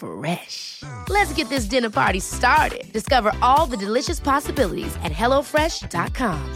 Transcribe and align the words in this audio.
Fresh. 0.00 0.82
Let's 1.10 1.32
get 1.34 1.48
this 1.50 1.66
dinner 1.66 1.90
party 1.90 2.20
started. 2.20 2.90
Discover 2.92 3.32
all 3.42 3.66
the 3.66 3.76
delicious 3.76 4.20
possibilities 4.20 4.96
at 5.04 5.12
hellofresh.com. 5.12 6.54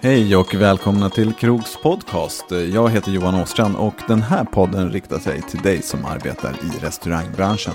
Hej 0.00 0.36
och 0.36 0.54
välkomna 0.54 1.10
till 1.10 1.32
Krogs 1.32 1.76
podcast. 1.82 2.44
Jag 2.50 2.90
heter 2.90 3.12
Johan 3.12 3.34
Åstrand 3.34 3.76
och 3.76 3.94
den 4.08 4.22
här 4.22 4.44
podden 4.44 4.90
riktar 4.90 5.18
sig 5.18 5.42
till 5.42 5.62
dig 5.62 5.82
som 5.82 6.04
arbetar 6.04 6.50
i 6.50 6.86
restaurangbranschen. 6.86 7.74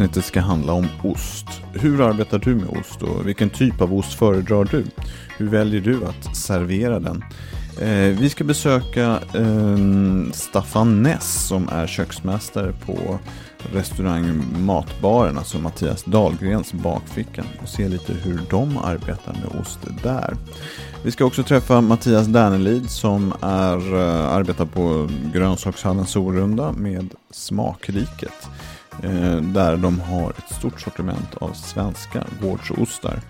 Avsnittet 0.00 0.24
ska 0.24 0.40
handla 0.40 0.72
om 0.72 0.86
ost. 1.02 1.46
Hur 1.72 2.00
arbetar 2.00 2.38
du 2.38 2.54
med 2.54 2.68
ost 2.68 3.02
och 3.02 3.28
vilken 3.28 3.50
typ 3.50 3.80
av 3.80 3.94
ost 3.94 4.14
föredrar 4.14 4.68
du? 4.70 4.84
Hur 5.38 5.48
väljer 5.48 5.80
du 5.80 6.04
att 6.04 6.36
servera 6.36 7.00
den? 7.00 7.24
Eh, 7.80 8.18
vi 8.20 8.28
ska 8.28 8.44
besöka 8.44 9.20
eh, 9.34 9.76
Staffan 10.32 11.02
Ness 11.02 11.46
som 11.48 11.68
är 11.68 11.86
köksmästare 11.86 12.72
på 12.86 13.18
restaurang 13.72 14.42
Matbaren, 14.58 15.38
alltså 15.38 15.58
Mattias 15.58 16.04
Dahlgrens 16.04 16.72
bakficka 16.72 17.44
och 17.62 17.68
se 17.68 17.88
lite 17.88 18.12
hur 18.12 18.40
de 18.50 18.78
arbetar 18.78 19.32
med 19.32 19.60
ost 19.60 19.78
där. 20.02 20.36
Vi 21.04 21.10
ska 21.10 21.24
också 21.24 21.42
träffa 21.42 21.80
Mattias 21.80 22.26
Dernelid 22.26 22.90
som 22.90 23.32
är, 23.40 23.94
eh, 23.94 24.32
arbetar 24.32 24.66
på 24.66 25.08
Grönsakshallen 25.32 26.06
Sorunda 26.06 26.72
med 26.72 27.14
Smakriket. 27.30 28.48
Eh, 29.02 29.36
där 29.36 29.76
de 29.76 30.00
har 30.00 30.30
ett 30.30 30.54
stort 30.54 30.80
sortiment 30.80 31.34
av 31.34 31.52
svenska 31.52 32.24
gårdsostar. 32.42 33.20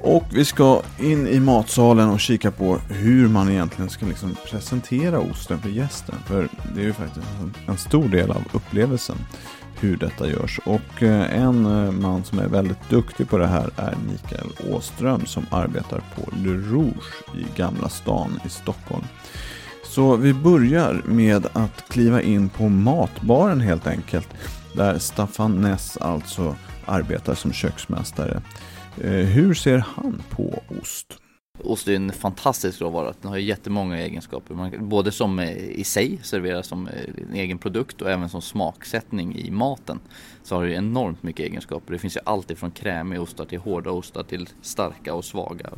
Och 0.00 0.24
vi 0.32 0.44
ska 0.44 0.82
in 0.98 1.26
i 1.26 1.40
matsalen 1.40 2.08
och 2.08 2.20
kika 2.20 2.50
på 2.50 2.78
hur 2.88 3.28
man 3.28 3.50
egentligen 3.50 3.90
ska 3.90 4.06
liksom 4.06 4.36
presentera 4.50 5.20
osten 5.20 5.58
för 5.58 5.68
gästen. 5.68 6.14
För 6.26 6.48
det 6.74 6.80
är 6.80 6.84
ju 6.84 6.92
faktiskt 6.92 7.26
en 7.66 7.78
stor 7.78 8.08
del 8.08 8.30
av 8.30 8.42
upplevelsen 8.52 9.16
hur 9.80 9.96
detta 9.96 10.28
görs. 10.28 10.60
Och 10.64 11.02
eh, 11.02 11.42
en 11.42 11.66
eh, 11.66 11.92
man 11.92 12.24
som 12.24 12.38
är 12.38 12.48
väldigt 12.48 12.90
duktig 12.90 13.28
på 13.28 13.38
det 13.38 13.46
här 13.46 13.70
är 13.76 13.94
Mikael 14.10 14.74
Åström 14.74 15.26
som 15.26 15.46
arbetar 15.50 16.02
på 16.14 16.30
Le 16.36 16.50
Rouge 16.50 17.24
i 17.34 17.46
Gamla 17.56 17.88
stan 17.88 18.40
i 18.46 18.48
Stockholm. 18.48 19.04
Så 19.84 20.16
vi 20.16 20.34
börjar 20.34 21.02
med 21.04 21.46
att 21.52 21.88
kliva 21.88 22.22
in 22.22 22.48
på 22.48 22.68
matbaren 22.68 23.60
helt 23.60 23.86
enkelt. 23.86 24.28
Där 24.76 24.98
Staffan 24.98 25.60
Ness 25.60 25.96
alltså 25.96 26.56
arbetar 26.84 27.34
som 27.34 27.52
köksmästare. 27.52 28.42
Eh, 29.00 29.10
Hur 29.10 29.54
ser 29.54 29.78
han 29.78 30.22
på 30.30 30.62
ost? 30.82 31.18
Ost 31.64 31.88
är 31.88 31.96
en 31.96 32.12
fantastisk 32.12 32.80
råvara. 32.80 33.14
Den 33.20 33.30
har 33.30 33.38
jättemånga 33.38 33.98
egenskaper. 33.98 34.54
Man, 34.54 34.88
både 34.88 35.12
som 35.12 35.38
eh, 35.38 35.56
i 35.56 35.84
sig, 35.84 36.18
serveras 36.22 36.66
som 36.66 36.88
eh, 36.88 37.00
en 37.28 37.34
egen 37.34 37.58
produkt 37.58 38.02
och 38.02 38.10
även 38.10 38.28
som 38.28 38.42
smaksättning 38.42 39.36
i 39.36 39.50
maten. 39.50 40.00
Så 40.42 40.54
har 40.56 40.64
det 40.64 40.74
enormt 40.74 41.22
mycket 41.22 41.46
egenskaper. 41.46 41.92
Det 41.92 41.98
finns 41.98 42.16
ju 42.16 42.20
allt 42.24 42.50
ifrån 42.50 42.70
krämiga 42.70 43.20
ostar 43.20 43.44
till 43.44 43.58
hårda 43.58 43.90
ostar 43.90 44.22
till 44.22 44.48
starka 44.62 45.14
och 45.14 45.24
svaga. 45.24 45.70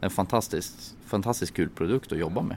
En 0.00 0.10
fantastiskt, 0.10 0.96
fantastiskt 1.06 1.54
kul 1.54 1.68
produkt 1.68 2.12
att 2.12 2.18
jobba 2.18 2.42
med. 2.42 2.56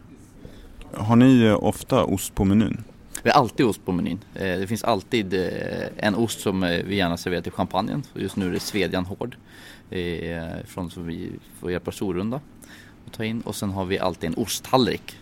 Har 0.94 1.16
ni 1.16 1.41
eh, 1.41 1.64
ofta 1.64 2.03
ost 2.03 2.36
på 2.36 2.46
menyn? 2.46 2.84
Vi 3.24 3.30
har 3.30 3.38
alltid 3.38 3.66
ost 3.66 3.86
på 3.86 3.92
menyn. 3.92 4.20
Eh, 4.36 4.59
det 4.59 4.68
finns 4.68 4.84
alltid 4.84 5.34
eh, 5.34 5.88
en 5.98 6.16
ost 6.16 6.40
som 6.40 6.64
eh, 6.64 6.84
vi 6.86 6.96
gärna 6.96 7.18
serverar 7.18 7.42
till 7.42 7.52
champagnen. 7.52 8.04
Just 8.14 8.36
nu 8.36 8.48
är 8.48 8.52
det 8.52 8.59
Svedjan 8.59 9.06
Hård. 9.06 9.36
Från 10.66 10.92
som 10.92 11.08
vi 11.08 11.30
får 11.59 11.72
hjälpa 11.72 11.92
Sorunda 11.92 12.42
att 13.08 13.14
ta 13.14 13.26
in. 13.26 13.42
Och 13.42 13.56
sen 13.56 13.70
har 13.70 13.86
vi 13.86 14.00
alltid 14.00 14.28
en 14.28 14.44
osttallrik. 14.44 15.18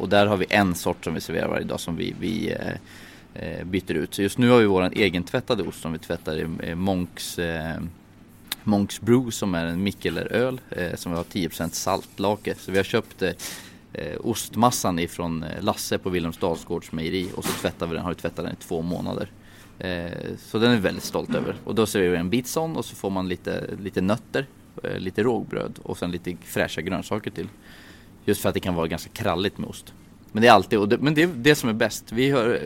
Och 0.00 0.08
där 0.08 0.26
har 0.26 0.36
vi 0.36 0.46
en 0.50 0.74
sort 0.74 1.04
som 1.04 1.14
vi 1.14 1.20
serverar 1.20 1.48
varje 1.48 1.64
dag 1.64 1.80
som 1.80 1.96
vi, 1.96 2.14
vi 2.20 2.56
byter 3.64 3.94
ut. 3.94 4.14
Så 4.14 4.22
just 4.22 4.38
nu 4.38 4.50
har 4.50 4.58
vi 4.58 4.66
vår 4.66 4.98
egentvättade 4.98 5.62
ost 5.62 5.80
som 5.80 5.92
vi 5.92 5.98
tvättar 5.98 6.38
i 6.64 6.74
Monks 6.74 7.38
Monks 8.64 9.00
Brew 9.00 9.30
som 9.30 9.54
är 9.54 9.66
en 9.66 9.82
mikkeleröl 9.82 10.60
eh, 10.70 10.94
som 10.94 11.12
vi 11.12 11.16
har 11.16 11.24
10% 11.24 11.70
saltlake. 11.70 12.54
Så 12.54 12.72
vi 12.72 12.76
har 12.76 12.84
köpt 12.84 13.22
eh, 13.92 14.16
ostmassan 14.20 14.98
ifrån 14.98 15.42
eh, 15.42 15.62
Lasse 15.62 15.98
på 15.98 16.10
Wilhelms 16.10 16.36
Dalsgårds 16.36 16.92
mejeri 16.92 17.30
och 17.34 17.44
så 17.44 17.52
tvättar 17.52 17.86
vi 17.86 17.94
den, 17.94 18.02
har 18.02 18.10
vi 18.10 18.20
tvättat 18.20 18.44
den 18.44 18.52
i 18.52 18.56
två 18.56 18.82
månader. 18.82 19.30
Eh, 19.78 20.10
så 20.38 20.58
den 20.58 20.70
är 20.70 20.74
vi 20.74 20.80
väldigt 20.80 21.04
stolt 21.04 21.34
över. 21.34 21.56
Och 21.64 21.74
då 21.74 21.86
serverar 21.86 22.10
vi 22.10 22.16
en 22.16 22.30
bit 22.30 22.46
sån 22.46 22.76
och 22.76 22.84
så 22.84 22.96
får 22.96 23.10
man 23.10 23.28
lite, 23.28 23.70
lite 23.82 24.00
nötter, 24.00 24.46
eh, 24.82 24.98
lite 24.98 25.22
rågbröd 25.22 25.78
och 25.82 25.98
sen 25.98 26.10
lite 26.10 26.36
fräscha 26.44 26.80
grönsaker 26.80 27.30
till. 27.30 27.48
Just 28.24 28.40
för 28.40 28.48
att 28.48 28.54
det 28.54 28.60
kan 28.60 28.74
vara 28.74 28.86
ganska 28.86 29.10
kralligt 29.10 29.58
med 29.58 29.68
ost. 29.68 29.92
Men 30.32 30.42
det 30.42 30.48
är 30.48 30.52
alltid, 30.52 30.78
och 30.78 30.88
det, 30.88 30.98
men 30.98 31.14
det 31.14 31.22
är 31.22 31.26
det 31.26 31.54
som 31.54 31.68
är 31.68 31.72
bäst. 31.72 32.12
Vi 32.12 32.30
hör 32.30 32.60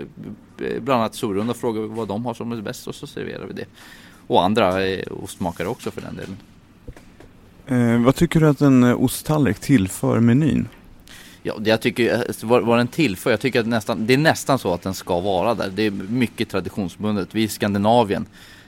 eh, 0.59 0.83
bland 0.83 1.01
annat 1.01 1.15
Sorunda 1.15 1.51
och 1.51 1.57
frågar 1.57 1.83
vad 1.83 2.09
de 2.09 2.27
har 2.27 2.35
som 2.35 2.53
är 2.53 2.57
bäst 2.57 2.87
och 2.87 2.95
så 2.95 3.07
serverar 3.07 3.47
vi 3.47 3.53
det. 3.53 3.67
Och 4.27 4.45
andra 4.45 4.87
eh, 4.87 5.05
ostmakare 5.23 5.69
också 5.69 5.91
för 5.91 6.01
den 6.01 6.17
delen. 6.17 6.37
Eh, 7.67 8.05
vad 8.05 8.15
tycker 8.15 8.41
du 8.41 8.49
att 8.49 8.61
en 8.61 8.85
eh, 8.85 9.03
osttallrik 9.03 9.61
tillför 9.61 10.21
menyn? 10.21 10.69
Ja, 11.47 11.59
jag 11.65 11.81
tycker, 11.81 12.15
eh, 12.15 12.21
vad, 12.43 12.63
vad 12.63 12.79
den 12.79 12.89
tillför, 12.89 13.31
jag 13.31 13.41
tycker 13.41 13.61
att 13.61 13.67
nästan, 13.67 14.07
det 14.07 14.15
är 14.15 14.19
nästan 14.19 14.59
så 14.59 14.75
att 14.75 14.83
den 14.83 14.95
ska 14.95 15.21
vara 15.21 15.55
där. 15.55 15.71
Det 15.75 15.83
är 15.83 15.91
mycket 15.91 16.49
traditionsbundet. 16.49 17.35
Vi 17.35 17.43
i 17.43 17.49
Skandinavien 17.49 18.27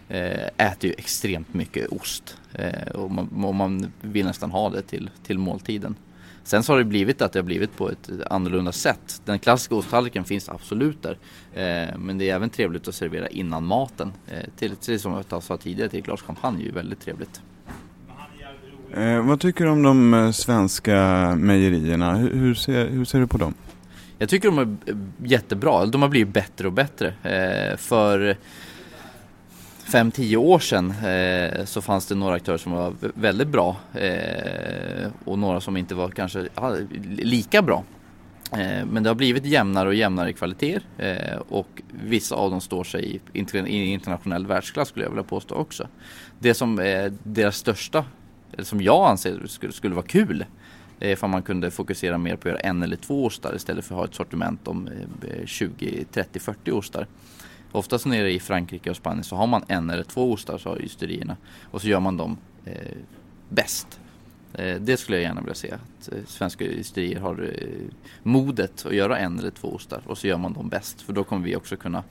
eh, 0.09 0.47
äter 0.57 0.91
ju 0.91 0.95
extremt 0.99 1.55
mycket 1.55 1.89
ost. 1.89 2.37
Eh, 2.53 2.89
och, 2.95 3.11
man, 3.11 3.45
och 3.45 3.55
man 3.55 3.93
vill 4.01 4.27
nästan 4.27 4.51
ha 4.51 4.71
det 4.71 4.83
till, 4.83 5.11
till 5.27 5.39
måltiden. 5.39 5.97
Sen 6.45 6.63
så 6.63 6.73
har 6.73 6.79
det 6.79 6.85
blivit 6.85 7.23
att 7.23 7.33
det 7.33 7.39
har 7.39 7.45
blivit 7.45 7.77
på 7.77 7.91
ett 7.91 8.11
annorlunda 8.31 8.73
sätt. 8.73 9.23
Den 9.25 9.39
klassiska 9.39 9.75
osttallriken 9.75 10.25
finns 10.25 10.49
absolut 10.49 11.03
där. 11.03 11.19
Eh, 11.55 11.99
men 11.99 12.19
det 12.19 12.31
är 12.31 12.35
även 12.35 12.51
trevligt 12.51 12.89
att 12.89 12.95
servera 12.95 13.29
innan 13.29 13.65
maten. 13.65 14.13
Eh, 14.27 14.45
till, 14.57 14.77
till, 14.77 15.01
som 15.01 15.23
jag 15.31 15.43
sa 15.43 15.57
tidigare, 15.57 15.89
till 15.89 15.99
ett 15.99 16.07
glas 16.07 16.23
champagne 16.23 16.63
är 16.63 16.67
ju 16.67 16.73
väldigt 16.73 17.01
trevligt. 17.01 17.41
Eh, 18.95 19.27
vad 19.27 19.41
tycker 19.41 19.65
du 19.65 19.71
om 19.71 19.83
de 19.83 20.15
eh, 20.15 20.31
svenska 20.31 20.95
mejerierna? 21.37 22.15
Hur, 22.15 22.35
hur, 22.35 22.55
ser, 22.55 22.89
hur 22.89 23.05
ser 23.05 23.21
du 23.21 23.27
på 23.27 23.39
dem? 23.39 23.55
Jag 24.19 24.29
tycker 24.29 24.49
de 24.49 24.59
är 24.59 24.77
eh, 24.87 24.97
jättebra. 25.25 25.87
De 25.87 26.03
har 26.03 26.09
blivit 26.09 26.35
bättre 26.35 26.67
och 26.67 26.73
bättre. 26.73 27.07
Eh, 27.23 27.77
för 27.77 28.37
5-10 29.87 30.37
år 30.37 30.59
sedan 30.59 30.91
eh, 30.91 31.65
så 31.65 31.83
fanns 31.83 32.07
det 32.07 32.15
några 32.15 32.35
aktörer 32.35 32.59
som 32.59 32.73
var 32.73 32.95
väldigt 33.01 33.49
bra 33.49 33.77
eh, 33.95 35.11
och 35.25 35.39
några 35.39 35.61
som 35.61 35.77
inte 35.77 35.95
var 35.95 36.09
kanske 36.09 36.49
lika 37.07 37.63
bra. 37.63 37.85
Eh, 38.53 38.87
men 38.87 39.03
det 39.03 39.11
har 39.11 39.15
blivit 39.15 39.47
jämnare 39.47 39.89
och 39.89 39.95
jämnare 39.95 40.33
kvaliteter 40.33 40.83
eh, 40.99 41.39
och 41.49 41.83
vissa 42.05 42.35
av 42.35 42.51
dem 42.51 42.61
står 42.61 42.85
sig 42.85 43.21
i 43.35 43.93
internationell 43.93 44.47
världsklass 44.47 44.89
skulle 44.89 45.05
jag 45.05 45.11
vilja 45.11 45.25
påstå 45.25 45.55
också. 45.55 45.89
Det 46.39 46.55
som 46.55 46.79
är 46.79 47.13
deras 47.23 47.57
största, 47.57 48.05
som 48.65 48.81
jag 48.81 49.11
anser 49.11 49.47
skulle, 49.47 49.73
skulle 49.73 49.95
vara 49.95 50.07
kul, 50.07 50.45
eh, 51.01 51.13
Ifall 51.13 51.31
man 51.31 51.43
kunde 51.43 51.71
fokusera 51.71 52.19
mer 52.19 52.37
på 52.37 52.49
att 52.49 52.53
göra 52.53 52.61
en 52.61 52.83
eller 52.83 52.97
två 52.97 53.25
ostar 53.25 53.57
istället 53.57 53.85
för 53.85 53.95
att 53.95 53.99
ha 53.99 54.05
ett 54.05 54.15
sortiment 54.15 54.69
om 54.69 54.89
20, 55.45 56.05
30, 56.13 56.39
40 56.39 56.73
ostar. 56.73 57.07
Oftast 57.73 58.07
nere 58.07 58.33
i 58.33 58.41
Frankrike 58.41 58.91
och 58.91 58.97
Spanien 58.97 59.25
så 59.25 59.37
har 59.37 59.47
man 59.47 59.65
en 59.69 59.91
eller 59.91 60.03
två 60.03 60.33
ostar, 60.33 60.59
sa 60.59 60.77
ysterierna. 60.77 61.37
Och 61.63 61.81
så 61.81 61.89
gör 61.89 62.01
man 62.01 62.17
dem 62.17 62.37
eh, 62.65 62.97
bäst. 63.49 64.01
Eh, 64.53 64.81
det 64.81 64.97
skulle 64.97 65.17
jag 65.19 65.23
gärna 65.23 65.41
vilja 65.41 65.55
se. 65.55 65.73
Att 65.73 66.13
eh, 66.13 66.19
svenska 66.27 66.65
ysterier 66.65 67.21
har 67.21 67.43
eh, 67.43 67.95
modet 68.23 68.87
att 68.87 68.95
göra 68.95 69.19
en 69.19 69.39
eller 69.39 69.51
två 69.51 69.69
ostar 69.69 70.03
och 70.07 70.19
så 70.19 70.27
gör 70.27 70.39
man 70.39 70.53
dem 70.53 70.69
bäst. 70.69 71.03
För 71.03 71.13
då 71.13 71.25
kommer 71.25 71.45
vi 71.45 71.57
också 71.57 71.77
kunna 71.77 72.05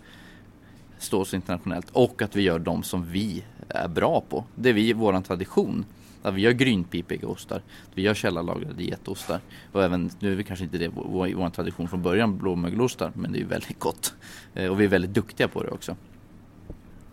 stå 0.99 1.21
oss 1.21 1.33
internationellt. 1.33 1.89
Och 1.91 2.21
att 2.21 2.35
vi 2.35 2.41
gör 2.41 2.59
dem 2.59 2.83
som 2.83 3.05
vi 3.05 3.43
är 3.69 3.87
bra 3.87 4.23
på. 4.29 4.43
Det 4.55 4.69
är 4.69 4.73
vi, 4.73 4.93
våran 4.93 5.23
tradition. 5.23 5.85
Att 6.25 6.33
vi 6.33 6.41
gör 6.41 6.51
grynpipiga 6.51 7.27
ostar, 7.27 7.61
vi 7.93 8.01
gör 8.01 8.13
källarlagrade 8.13 8.83
getostar 8.83 9.39
och 9.71 9.83
även, 9.83 10.09
nu 10.19 10.33
är 10.33 10.37
det 10.37 10.43
kanske 10.43 10.65
inte 10.65 10.77
det 10.77 10.87
vår, 10.87 11.33
vår 11.35 11.49
tradition 11.49 11.87
från 11.87 12.01
början, 12.01 12.37
blåmögelostar, 12.37 13.11
men 13.15 13.31
det 13.31 13.41
är 13.41 13.45
väldigt 13.45 13.79
gott. 13.79 14.13
och 14.53 14.81
vi 14.81 14.83
är 14.83 14.87
väldigt 14.87 15.13
duktiga 15.13 15.47
på 15.47 15.63
det 15.63 15.69
också. 15.69 15.95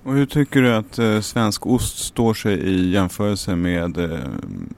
Och 0.03 0.15
hur 0.15 0.27
tycker 0.27 0.63
du 0.63 0.75
att 0.75 0.99
eh, 0.99 1.21
svensk 1.21 1.67
ost 1.67 1.99
står 1.99 2.35
sig 2.35 2.59
i 2.59 2.91
jämförelse 2.91 3.57
med 3.57 3.99
eh, 3.99 4.29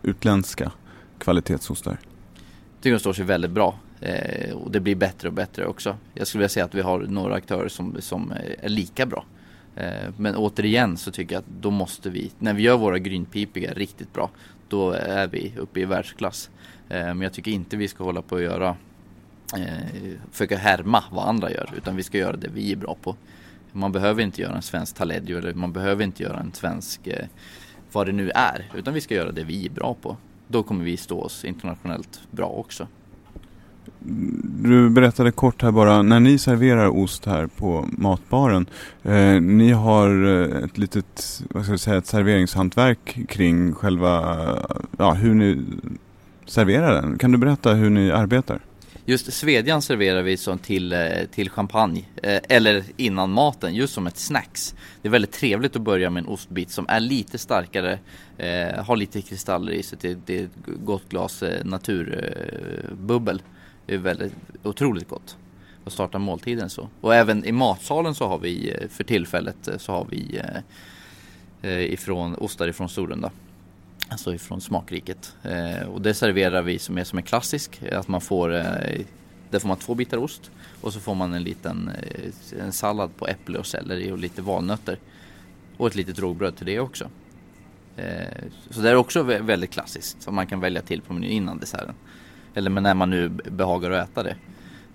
utländska 0.03 0.73
kvalitetsostar? 1.19 1.91
Jag 1.93 2.83
tycker 2.83 2.95
de 2.95 3.01
står 3.01 3.13
sig 3.13 3.25
väldigt 3.25 3.51
bra. 3.51 3.79
Eh, 4.01 4.55
och 4.55 4.71
det 4.71 4.81
blir 4.81 4.97
bättre 4.97 5.29
och 5.29 5.35
bättre 5.35 5.67
också. 5.67 5.97
Jag 6.15 6.27
skulle 6.27 6.41
vilja 6.41 6.49
säga 6.49 6.65
att 6.65 6.75
vi 6.75 6.81
har 6.81 6.99
några 6.99 7.35
aktörer 7.35 7.69
som, 7.69 7.97
som 8.01 8.33
är 8.63 8.69
lika 8.69 9.07
bra. 9.07 9.25
Eh, 9.77 10.11
men 10.17 10.37
återigen 10.37 10.97
så 10.97 11.11
tycker 11.11 11.35
jag 11.35 11.41
att 11.41 11.63
då 11.63 11.71
måste 11.71 12.11
vi, 12.11 12.31
när 12.39 12.55
vi 12.55 12.63
gör 12.63 12.77
våra 12.77 12.99
grynpipiga 12.99 13.73
riktigt 13.73 14.13
bra, 14.13 14.31
då 14.69 14.91
är 14.93 15.27
vi 15.27 15.53
uppe 15.59 15.81
i 15.81 15.85
världsklass. 15.85 16.51
Eh, 16.89 16.99
men 16.99 17.21
jag 17.21 17.33
tycker 17.33 17.51
inte 17.51 17.77
vi 17.77 17.89
ska 17.89 18.05
hålla 18.05 18.23
på 18.23 18.37
att 18.37 18.43
göra, 18.43 18.77
eh, 19.57 20.13
försöka 20.31 20.57
härma 20.57 21.05
vad 21.13 21.29
andra 21.29 21.51
gör, 21.51 21.71
utan 21.77 21.97
vi 21.97 22.03
ska 22.03 22.19
göra 22.19 22.37
det 22.37 22.49
vi 22.55 22.73
är 22.73 22.77
bra 22.77 22.97
på. 23.03 23.17
Man 23.73 23.93
behöver 23.93 24.23
inte 24.23 24.43
göra 24.43 24.57
en 24.57 24.63
svensk 24.63 24.97
Taleggio 24.97 25.39
eller 25.39 25.55
man 25.55 25.73
behöver 25.73 26.05
inte 26.05 26.23
göra 26.23 26.41
en 26.41 26.53
svensk 26.53 27.09
vad 27.93 28.07
det 28.07 28.13
nu 28.13 28.31
är. 28.31 28.71
Utan 28.77 28.95
vi 28.95 29.01
ska 29.01 29.15
göra 29.15 29.33
det 29.33 29.45
vi 29.45 29.67
är 29.67 29.71
bra 29.71 29.95
på. 30.03 30.17
Då 30.49 30.63
kommer 30.63 30.85
vi 30.85 30.97
stå 30.97 31.21
oss 31.21 31.45
internationellt 31.45 32.21
bra 32.31 32.47
också. 32.47 32.87
Du 34.63 34.91
berättade 34.91 35.31
kort 35.31 35.63
här 35.63 35.71
bara, 35.71 36.03
när 36.03 36.21
ni 36.21 36.39
serverar 36.39 36.89
ost 36.89 37.27
här 37.27 37.47
på 37.47 37.89
matbaren, 37.93 38.67
eh, 39.03 39.41
ni 39.41 39.73
har 39.73 40.27
eh, 40.27 40.65
ett 40.65 40.79
litet, 40.79 41.43
vad 41.51 41.63
ska 41.63 41.73
jag 41.73 41.81
säga, 41.81 41.97
ett 41.97 42.07
serveringshantverk 42.07 43.19
kring 43.29 43.73
själva, 43.73 44.37
ja, 44.99 45.13
hur 45.13 45.35
ni 45.35 45.65
serverar 46.47 47.03
den. 47.03 47.19
Kan 47.19 47.33
du 47.33 47.39
berätta 47.39 47.75
hur 47.75 47.91
ni 47.91 48.11
arbetar? 48.11 48.61
Just 49.07 49.33
svedjan 49.33 49.83
serverar 49.83 50.23
vi 50.23 50.37
som 50.37 50.59
till, 50.59 50.93
eh, 50.93 51.01
till 51.31 51.51
champagne 51.51 52.05
eh, 52.23 52.41
eller 52.49 52.85
innan 52.97 53.31
maten 53.31 53.75
just 53.75 53.95
som 53.95 54.07
ett 54.07 54.19
snacks. 54.19 54.75
Det 55.03 55.09
är 55.09 55.13
väldigt 55.13 55.33
trevligt 55.33 55.77
att 55.77 55.83
börja 55.83 56.11
med 56.11 56.21
en 56.21 56.29
ostbit 56.29 56.71
som 56.71 56.87
är 56.89 57.01
lite 57.01 57.39
starkare, 57.39 57.99
eh, 58.39 58.85
har 58.85 58.97
lite 58.97 59.23
kristaller 59.23 59.73
i 59.73 59.83
sig, 59.83 59.99
det, 60.01 60.19
det 60.27 60.39
är 60.39 60.45
ett 60.45 60.85
gott 60.85 61.09
glas 61.09 61.43
eh, 61.43 61.65
naturbubbel 61.65 63.43
det 63.87 63.95
är 63.95 63.99
väldigt 63.99 64.33
otroligt 64.63 65.09
gott 65.09 65.37
att 65.85 65.93
starta 65.93 66.19
måltiden 66.19 66.71
så. 66.71 66.89
Och 67.01 67.15
även 67.15 67.45
i 67.45 67.53
matsalen 67.53 68.15
så 68.15 68.27
har 68.27 68.39
vi 68.39 68.71
eh, 68.71 68.89
för 68.89 69.05
tillfället 69.05 69.69
eh, 69.69 69.79
så 69.79 69.93
har 69.93 70.07
vi 70.11 70.41
eh, 71.63 71.93
ifrån 71.93 72.35
ostar 72.35 72.69
ifrån 72.69 72.89
Storunda. 72.89 73.31
Alltså 74.09 74.35
ifrån 74.35 74.61
smakriket. 74.61 75.37
Eh, 75.43 75.89
och 75.89 76.01
det 76.01 76.15
serverar 76.15 76.63
vi 76.63 76.79
som 76.79 76.99
är 76.99 77.05
som 77.05 77.19
en 77.19 77.25
klassisk. 77.25 77.83
Att 77.93 78.09
man 78.09 78.21
får, 78.21 78.55
eh, 78.55 79.01
där 79.51 79.59
får 79.59 79.69
man 79.69 79.77
två 79.77 79.95
bitar 79.95 80.19
ost 80.19 80.51
och 80.81 80.93
så 80.93 81.01
får 81.01 81.15
man 81.15 81.35
en 81.35 81.43
liten 81.43 81.89
eh, 81.89 82.61
en 82.61 82.73
sallad 82.73 83.17
på 83.17 83.27
äpple 83.27 83.59
och 83.59 83.67
selleri 83.67 84.13
och 84.13 84.19
lite 84.19 84.43
valnötter. 84.43 84.99
Och 85.77 85.87
ett 85.87 85.95
litet 85.95 86.19
rågbröd 86.19 86.57
till 86.57 86.67
det 86.67 86.81
också. 86.81 87.09
Eh, 87.97 88.45
så 88.71 88.81
det 88.81 88.91
är 88.91 88.95
också 88.95 89.23
väldigt 89.23 89.71
klassiskt 89.71 90.23
som 90.23 90.35
man 90.35 90.47
kan 90.47 90.61
välja 90.61 90.83
till 90.83 91.01
på 91.01 91.13
menyn 91.13 91.31
innan 91.31 91.59
desserten. 91.59 91.95
Eller 92.55 92.71
när 92.71 92.95
man 92.95 93.11
nu 93.11 93.29
behagar 93.29 93.91
att 93.91 94.11
äta 94.11 94.23
det. 94.23 94.37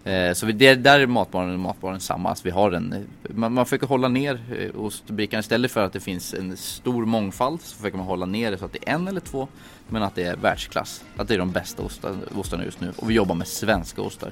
Eh, 0.04 0.34
så 0.34 0.46
det, 0.46 0.76
där 0.76 1.00
är 1.00 1.08
matbaren 1.08 1.54
och 1.54 1.60
matbaren 1.60 2.00
samma. 2.00 2.30
Alltså 2.30 2.44
vi 2.44 2.52
har 2.52 2.72
en, 2.72 3.08
man, 3.30 3.54
man 3.54 3.66
försöker 3.66 3.88
hålla 3.88 4.08
ner 4.08 4.40
eh, 4.60 4.82
ostbrickan 4.82 5.40
istället 5.40 5.72
för 5.72 5.84
att 5.84 5.94
det 5.94 6.00
finns 6.00 6.34
en 6.34 6.58
stor 6.58 7.06
mångfald 7.06 7.62
så 7.62 7.76
försöker 7.76 7.98
man 7.98 8.06
hålla 8.06 8.26
ner 8.26 8.52
det 8.52 8.58
så 8.58 8.66
att 8.66 8.74
det 8.74 8.90
är 8.90 8.94
en 8.94 9.08
eller 9.08 9.22
två 9.22 9.48
men 9.88 10.04
att 10.04 10.16
det 10.16 10.24
är 10.24 10.36
världsklass. 10.36 11.04
Att 11.18 11.28
det 11.28 11.34
är 11.34 11.38
de 11.38 11.52
bästa 11.52 11.84
ostarna 12.36 12.66
just 12.66 12.82
nu 12.82 12.92
och 12.98 13.10
vi 13.10 13.14
jobbar 13.14 13.36
med 13.36 13.48
svenska 13.48 14.02
ostar 14.02 14.32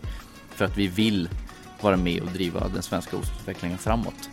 för 0.49 0.65
att 0.65 0.77
vi 0.77 0.87
vill 0.87 1.29
vara 1.81 1.97
med 1.97 2.21
och 2.21 2.31
driva 2.31 2.67
den 2.67 2.83
svenska 2.83 3.17
ostutvecklingen 3.17 3.77
framåt. 3.77 4.29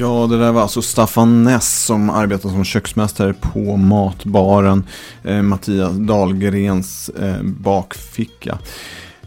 Ja, 0.00 0.26
det 0.26 0.38
där 0.38 0.52
var 0.52 0.62
alltså 0.62 0.82
Staffan 0.82 1.44
Ness 1.44 1.84
som 1.84 2.10
arbetar 2.10 2.48
som 2.48 2.64
köksmästare 2.64 3.32
på 3.32 3.76
Matbaren. 3.76 4.84
Eh, 5.24 5.42
Mattias 5.42 5.92
Dahlgrens 5.92 7.08
eh, 7.08 7.42
bakficka. 7.42 8.58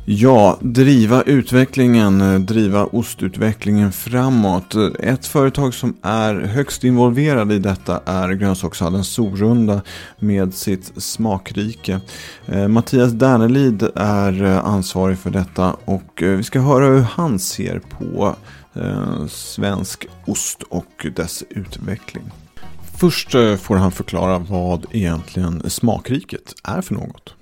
Ja, 0.06 0.58
driva 0.62 1.22
utvecklingen, 1.22 2.22
eh, 2.22 2.40
driva 2.40 2.86
ostutvecklingen 2.86 3.92
framåt. 3.92 4.76
Ett 5.00 5.26
företag 5.26 5.74
som 5.74 5.98
är 6.02 6.36
högst 6.36 6.84
involverad 6.84 7.52
i 7.52 7.60
detta 7.60 8.02
är 8.06 8.30
grönsakshallen 8.30 9.04
Sorunda 9.04 9.82
med 10.20 10.54
sitt 10.54 10.92
smakrike. 11.04 12.00
Eh, 12.46 12.68
Mattias 12.68 13.12
Dernelid 13.12 13.90
är 13.96 14.44
eh, 14.44 14.66
ansvarig 14.66 15.18
för 15.18 15.30
detta 15.30 15.76
och 15.86 16.12
vi 16.16 16.44
ska 16.44 16.60
höra 16.60 16.86
hur 16.86 17.02
han 17.02 17.40
ser 17.40 17.80
på 17.80 18.36
eh, 18.74 19.26
svensk 19.28 20.08
ost 20.28 20.64
och 20.64 21.06
dess 21.16 21.44
utveckling. 21.50 22.24
Först 23.00 23.36
eh, 23.36 23.56
får 23.56 23.76
han 23.76 23.92
förklara 23.92 24.38
vad 24.40 24.86
egentligen 24.92 25.70
Smakriket 25.70 26.54
är 26.64 26.82
för 26.82 26.94
något. 26.94 27.36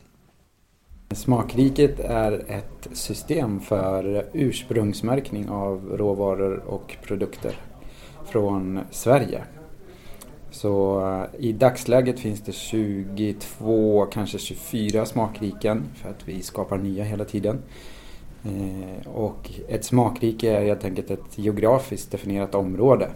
Smakriket 1.12 2.00
är 2.00 2.32
ett 2.48 2.88
system 2.92 3.60
för 3.60 4.26
ursprungsmärkning 4.34 5.50
av 5.50 5.98
råvaror 5.98 6.58
och 6.58 6.98
produkter 7.04 7.56
från 8.26 8.80
Sverige. 8.92 9.44
Så 10.52 11.02
eh, 11.08 11.46
i 11.46 11.52
dagsläget 11.52 12.20
finns 12.20 12.42
det 12.42 12.52
22, 12.52 14.06
kanske 14.06 14.38
24 14.38 15.06
smakriken 15.06 15.84
för 15.96 16.10
att 16.10 16.28
vi 16.28 16.42
skapar 16.42 16.78
nya 16.78 17.04
hela 17.04 17.26
tiden. 17.26 17.62
Eh, 18.44 19.08
och 19.08 19.52
ett 19.68 19.86
smakrike 19.86 20.58
är 20.58 20.66
helt 20.66 20.86
enkelt 20.86 21.12
ett 21.12 21.38
geografiskt 21.38 22.12
definierat 22.12 22.56
område. 22.56 23.10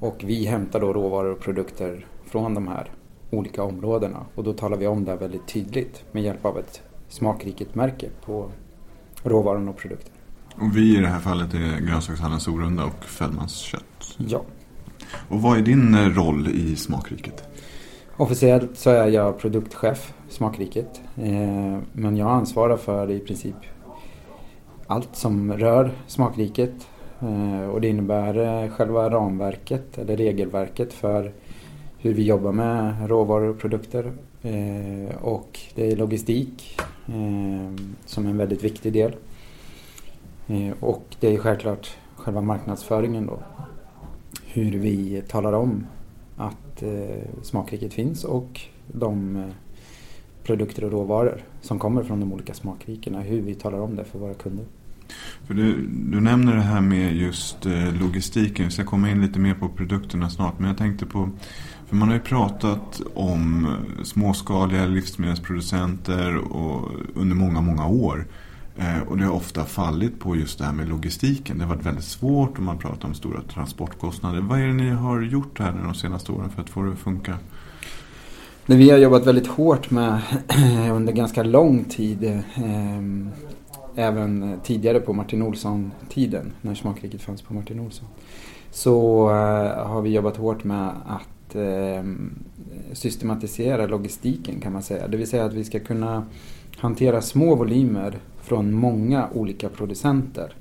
Och 0.00 0.22
vi 0.26 0.44
hämtar 0.44 0.80
då 0.80 0.92
råvaror 0.92 1.32
och 1.32 1.40
produkter 1.40 2.06
från 2.24 2.54
de 2.54 2.68
här 2.68 2.90
olika 3.30 3.62
områdena. 3.62 4.26
Och 4.34 4.44
då 4.44 4.52
talar 4.52 4.76
vi 4.76 4.86
om 4.86 5.04
det 5.04 5.16
väldigt 5.16 5.48
tydligt 5.48 6.04
med 6.12 6.22
hjälp 6.22 6.44
av 6.44 6.58
ett 6.58 6.82
smakriket-märke 7.08 8.08
på 8.24 8.50
råvarorna 9.22 9.70
och 9.70 9.76
produkterna. 9.76 10.16
Och 10.54 10.76
vi 10.76 10.98
i 10.98 11.00
det 11.00 11.06
här 11.06 11.20
fallet 11.20 11.54
är 11.54 11.86
grönsakshallen 11.86 12.40
Sorunda 12.40 12.84
och 12.84 13.04
Fällmans 13.04 13.56
kött. 13.56 14.16
Ja. 14.16 14.42
Och 15.28 15.42
vad 15.42 15.58
är 15.58 15.62
din 15.62 15.94
eh, 15.94 16.08
roll 16.08 16.48
i 16.48 16.76
Smakriket? 16.76 17.44
Officiellt 18.16 18.78
så 18.78 18.90
är 18.90 19.08
jag 19.08 19.38
produktchef 19.38 20.14
Smakriket. 20.28 21.00
Eh, 21.16 21.78
men 21.92 22.16
jag 22.16 22.30
ansvarar 22.30 22.76
för 22.76 23.10
i 23.10 23.18
princip 23.18 23.54
allt 24.90 25.16
som 25.16 25.52
rör 25.52 25.90
smakriket. 26.06 26.88
Eh, 27.20 27.68
och 27.68 27.80
det 27.80 27.88
innebär 27.88 28.62
eh, 28.64 28.70
själva 28.70 29.10
ramverket 29.10 29.98
eller 29.98 30.16
regelverket 30.16 30.92
för 30.92 31.32
hur 31.98 32.14
vi 32.14 32.22
jobbar 32.22 32.52
med 32.52 33.08
råvaror 33.08 33.48
och 33.48 33.58
produkter. 33.58 34.12
Eh, 34.42 35.16
och 35.22 35.60
det 35.74 35.92
är 35.92 35.96
logistik 35.96 36.80
som 38.06 38.26
är 38.26 38.30
en 38.30 38.38
väldigt 38.38 38.64
viktig 38.64 38.92
del. 38.92 39.16
Och 40.80 41.16
det 41.20 41.34
är 41.34 41.38
självklart 41.38 41.96
själva 42.16 42.40
marknadsföringen 42.40 43.26
då. 43.26 43.38
Hur 44.46 44.78
vi 44.78 45.22
talar 45.28 45.52
om 45.52 45.86
att 46.36 46.82
smakriket 47.42 47.92
finns 47.92 48.24
och 48.24 48.60
de 48.86 49.44
produkter 50.42 50.84
och 50.84 50.92
råvaror 50.92 51.44
som 51.60 51.78
kommer 51.78 52.02
från 52.02 52.20
de 52.20 52.32
olika 52.32 52.54
smakrikena. 52.54 53.20
Hur 53.20 53.40
vi 53.40 53.54
talar 53.54 53.80
om 53.80 53.96
det 53.96 54.04
för 54.04 54.18
våra 54.18 54.34
kunder. 54.34 54.66
För 55.46 55.54
du, 55.54 55.86
du 55.86 56.20
nämner 56.20 56.56
det 56.56 56.62
här 56.62 56.80
med 56.80 57.16
just 57.16 57.66
eh, 57.66 57.94
logistiken. 58.00 58.64
Vi 58.64 58.70
ska 58.70 58.84
komma 58.84 59.10
in 59.10 59.22
lite 59.22 59.38
mer 59.38 59.54
på 59.54 59.68
produkterna 59.68 60.30
snart. 60.30 60.58
Men 60.58 60.68
jag 60.68 60.78
tänkte 60.78 61.06
på, 61.06 61.30
för 61.88 61.96
man 61.96 62.08
har 62.08 62.14
ju 62.14 62.20
pratat 62.20 63.00
om 63.14 63.64
eh, 63.64 64.04
småskaliga 64.04 64.86
livsmedelsproducenter 64.86 66.36
och, 66.36 66.90
under 67.14 67.36
många, 67.36 67.60
många 67.60 67.86
år. 67.86 68.26
Eh, 68.76 69.08
och 69.08 69.18
det 69.18 69.24
har 69.24 69.34
ofta 69.34 69.64
fallit 69.64 70.20
på 70.20 70.36
just 70.36 70.58
det 70.58 70.64
här 70.64 70.72
med 70.72 70.88
logistiken. 70.88 71.58
Det 71.58 71.64
har 71.64 71.74
varit 71.74 71.86
väldigt 71.86 72.04
svårt 72.04 72.56
och 72.56 72.62
man 72.62 72.78
pratar 72.78 73.08
om 73.08 73.14
stora 73.14 73.42
transportkostnader. 73.42 74.40
Vad 74.40 74.60
är 74.60 74.66
det 74.66 74.72
ni 74.72 74.90
har 74.90 75.20
gjort 75.22 75.58
här 75.58 75.72
de 75.84 75.94
senaste 75.94 76.32
åren 76.32 76.50
för 76.50 76.62
att 76.62 76.70
få 76.70 76.82
det 76.82 76.92
att 76.92 76.98
funka? 76.98 77.38
Det 78.66 78.76
vi 78.76 78.90
har 78.90 78.98
jobbat 78.98 79.26
väldigt 79.26 79.46
hårt 79.46 79.90
med 79.90 80.20
under 80.92 81.12
ganska 81.12 81.42
lång 81.42 81.84
tid. 81.84 82.42
Även 83.94 84.42
eh, 84.42 84.58
tidigare 84.62 85.00
på 85.00 85.12
Martin 85.12 85.42
Olsson-tiden, 85.42 86.52
när 86.60 86.74
Smakriket 86.74 87.22
fanns 87.22 87.42
på 87.42 87.54
Martin 87.54 87.80
Olsson. 87.80 88.08
Så 88.70 89.28
eh, 89.28 89.86
har 89.86 90.02
vi 90.02 90.10
jobbat 90.10 90.36
hårt 90.36 90.64
med 90.64 90.92
att 91.06 91.54
eh, 91.54 92.04
systematisera 92.92 93.86
logistiken 93.86 94.60
kan 94.60 94.72
man 94.72 94.82
säga. 94.82 95.08
Det 95.08 95.16
vill 95.16 95.28
säga 95.28 95.44
att 95.44 95.52
vi 95.52 95.64
ska 95.64 95.80
kunna 95.80 96.26
hantera 96.76 97.20
små 97.20 97.54
volymer 97.54 98.18
från 98.42 98.72
många 98.72 99.28
olika 99.34 99.68
producenter. 99.68 100.54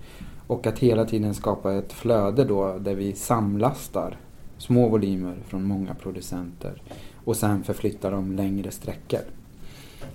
Och 0.48 0.68
att 0.68 0.80
hela 0.80 1.06
tiden 1.06 1.34
skapa 1.34 1.74
ett 1.74 1.94
flöde 1.94 2.44
då 2.44 2.78
där 2.80 2.96
vi 2.96 3.14
samlastar 3.14 4.18
små 4.58 4.90
volymer 4.90 5.36
från 5.48 5.64
många 5.64 5.94
producenter 5.94 6.82
och 7.26 7.38
sen 7.38 7.64
förflyttar 7.64 8.12
dem 8.12 8.32
längre 8.32 8.72
sträckor. 8.72 9.20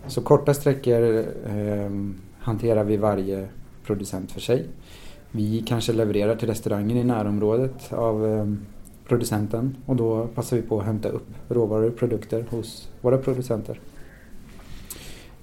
Så 0.06 0.21
korta 0.21 0.54
sträckor 0.54 1.25
eh, 1.47 1.90
hanterar 2.45 2.85
vi 2.85 2.97
varje 2.97 3.49
producent 3.87 4.33
för 4.33 4.41
sig. 4.41 4.67
Vi 5.31 5.65
kanske 5.67 5.93
levererar 5.93 6.37
till 6.37 6.49
restaurangen 6.49 6.97
i 6.97 7.05
närområdet 7.05 7.93
av 7.93 8.27
ehm, 8.27 8.67
producenten 9.09 9.77
och 9.87 9.97
då 9.97 10.27
passar 10.27 10.57
vi 10.57 10.63
på 10.63 10.81
att 10.81 10.87
hämta 10.87 11.09
upp 11.09 11.27
råvaror 11.49 11.89
och 11.89 11.97
produkter 11.97 12.45
hos 12.51 12.89
våra 13.01 13.19
producenter. 13.19 13.81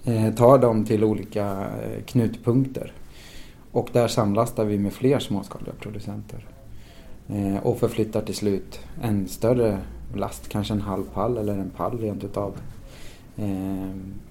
Eh, 0.06 0.34
tar 0.34 0.58
dem 0.58 0.86
till 0.86 1.04
olika 1.04 1.68
eh, 1.84 2.04
knutpunkter 2.06 2.94
och 3.72 3.90
där 3.94 4.08
samlastar 4.08 4.66
vi 4.66 4.80
med 4.80 4.94
fler 4.94 5.20
småskaliga 5.20 5.74
producenter 5.80 6.46
eh, 7.28 7.58
och 7.58 7.78
förflyttar 7.78 8.22
till 8.22 8.36
slut 8.36 8.80
en 9.02 9.28
större 9.28 9.78
last, 10.16 10.50
kanske 10.50 10.74
en 10.74 10.82
halv 10.82 11.04
pall 11.14 11.38
eller 11.38 11.54
en 11.54 11.70
pall 11.70 12.00
rent 12.00 12.24
utav 12.24 12.54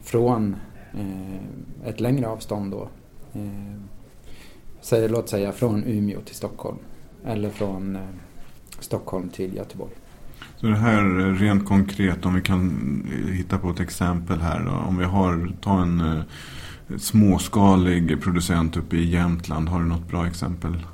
från 0.02 0.56
Eh, 0.94 1.88
ett 1.88 2.00
längre 2.00 2.28
avstånd 2.28 2.70
då. 2.70 2.88
Eh, 3.32 3.80
säg, 4.80 5.08
låt 5.08 5.28
säga 5.28 5.52
från 5.52 5.84
Umeå 5.84 6.20
till 6.20 6.34
Stockholm 6.34 6.78
eller 7.24 7.50
från 7.50 7.96
eh, 7.96 8.02
Stockholm 8.80 9.28
till 9.28 9.54
Göteborg. 9.54 9.92
Så 10.56 10.66
det 10.66 10.76
här 10.76 11.34
rent 11.34 11.68
konkret, 11.68 12.26
om 12.26 12.34
vi 12.34 12.42
kan 12.42 13.06
hitta 13.32 13.58
på 13.58 13.70
ett 13.70 13.80
exempel 13.80 14.40
här 14.40 14.64
då. 14.64 14.70
Om 14.70 14.98
vi 14.98 15.04
har, 15.04 15.52
ta 15.60 15.82
en 15.82 16.22
småskalig 16.98 18.22
producent 18.22 18.76
uppe 18.76 18.96
i 18.96 19.10
Jämtland. 19.10 19.68
Har 19.68 19.80
du 19.80 19.86
något 19.86 20.08
bra 20.08 20.26
exempel? 20.26 20.86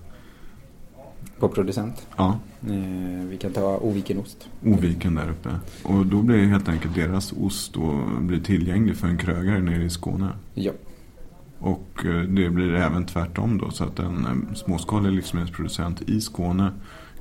På 1.38 1.48
producent? 1.48 2.06
Ja. 2.16 2.38
Eh, 2.68 3.26
vi 3.28 3.36
kan 3.40 3.52
ta 3.52 3.78
Ovikenost. 3.78 4.48
Oviken 4.64 5.14
där 5.14 5.30
uppe. 5.30 5.50
Och 5.82 6.06
då 6.06 6.22
blir 6.22 6.46
helt 6.46 6.68
enkelt 6.68 6.94
deras 6.94 7.32
ost 7.32 7.74
då 7.74 8.02
blir 8.20 8.40
tillgänglig 8.40 8.96
för 8.96 9.08
en 9.08 9.18
krögare 9.18 9.60
nere 9.60 9.84
i 9.84 9.90
Skåne? 9.90 10.28
Ja. 10.54 10.72
Och 11.58 12.04
eh, 12.04 12.22
det 12.22 12.50
blir 12.50 12.74
även 12.74 13.06
tvärtom 13.06 13.58
då 13.58 13.70
så 13.70 13.84
att 13.84 13.98
en 13.98 14.26
eh, 14.26 14.54
småskalig 14.54 15.12
livsmedelsproducent 15.12 16.02
i 16.02 16.20
Skåne 16.20 16.72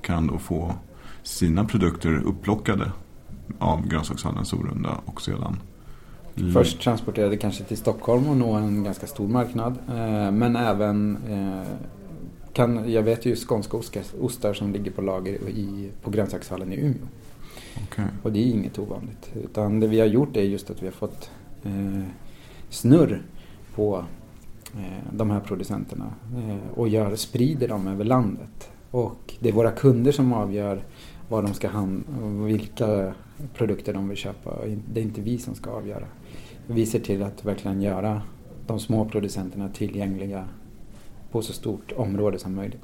kan 0.01 0.27
då 0.27 0.37
få 0.37 0.73
sina 1.23 1.65
produkter 1.65 2.23
upplockade 2.25 2.91
av 3.59 3.87
grönsakshandeln 3.87 4.45
Sorunda 4.45 4.89
och 5.05 5.21
sedan 5.21 5.57
Först 6.53 6.81
transporterade 6.81 7.37
kanske 7.37 7.63
till 7.63 7.77
Stockholm 7.77 8.29
och 8.29 8.37
nå 8.37 8.53
en 8.53 8.83
ganska 8.83 9.07
stor 9.07 9.27
marknad. 9.27 9.75
Men 10.33 10.55
även 10.55 11.17
kan, 12.55 12.91
jag 12.91 13.03
vet 13.03 13.25
ju 13.25 13.35
skånska 13.35 13.77
ostar 14.21 14.53
som 14.53 14.73
ligger 14.73 14.91
på 14.91 15.01
lager 15.01 15.33
i, 15.33 15.89
på 16.01 16.09
grönsakshallen 16.09 16.73
i 16.73 16.75
Umeå. 16.75 17.07
Okay. 17.83 18.05
Och 18.23 18.31
det 18.31 18.39
är 18.39 18.45
inget 18.45 18.79
ovanligt. 18.79 19.31
Utan 19.43 19.79
det 19.79 19.87
vi 19.87 19.99
har 19.99 20.07
gjort 20.07 20.37
är 20.37 20.41
just 20.41 20.69
att 20.69 20.81
vi 20.81 20.85
har 20.85 20.93
fått 20.93 21.29
eh, 21.63 22.03
snurr 22.69 23.21
på 23.75 24.05
eh, 24.73 25.13
de 25.13 25.29
här 25.29 25.39
producenterna 25.39 26.13
eh, 26.35 26.79
och 26.79 26.87
gör, 26.87 27.15
sprider 27.15 27.67
dem 27.67 27.87
över 27.87 28.05
landet. 28.05 28.71
Och 28.91 29.35
det 29.39 29.49
är 29.49 29.53
våra 29.53 29.71
kunder 29.71 30.11
som 30.11 30.33
avgör 30.33 30.83
vad 31.29 31.43
de 31.43 31.53
ska 31.53 31.67
hand, 31.67 32.03
vilka 32.45 33.13
produkter 33.53 33.93
de 33.93 34.09
vill 34.09 34.17
köpa. 34.17 34.57
Det 34.93 34.99
är 34.99 35.03
inte 35.03 35.21
vi 35.21 35.37
som 35.37 35.55
ska 35.55 35.69
avgöra. 35.69 36.05
Vi 36.67 36.85
ser 36.85 36.99
till 36.99 37.23
att 37.23 37.45
verkligen 37.45 37.81
göra 37.81 38.21
de 38.67 38.79
små 38.79 39.05
producenterna 39.05 39.69
tillgängliga 39.69 40.47
på 41.35 41.41
så 41.41 41.53
stort 41.53 41.91
område 41.95 42.39
som 42.39 42.55
möjligt. 42.55 42.81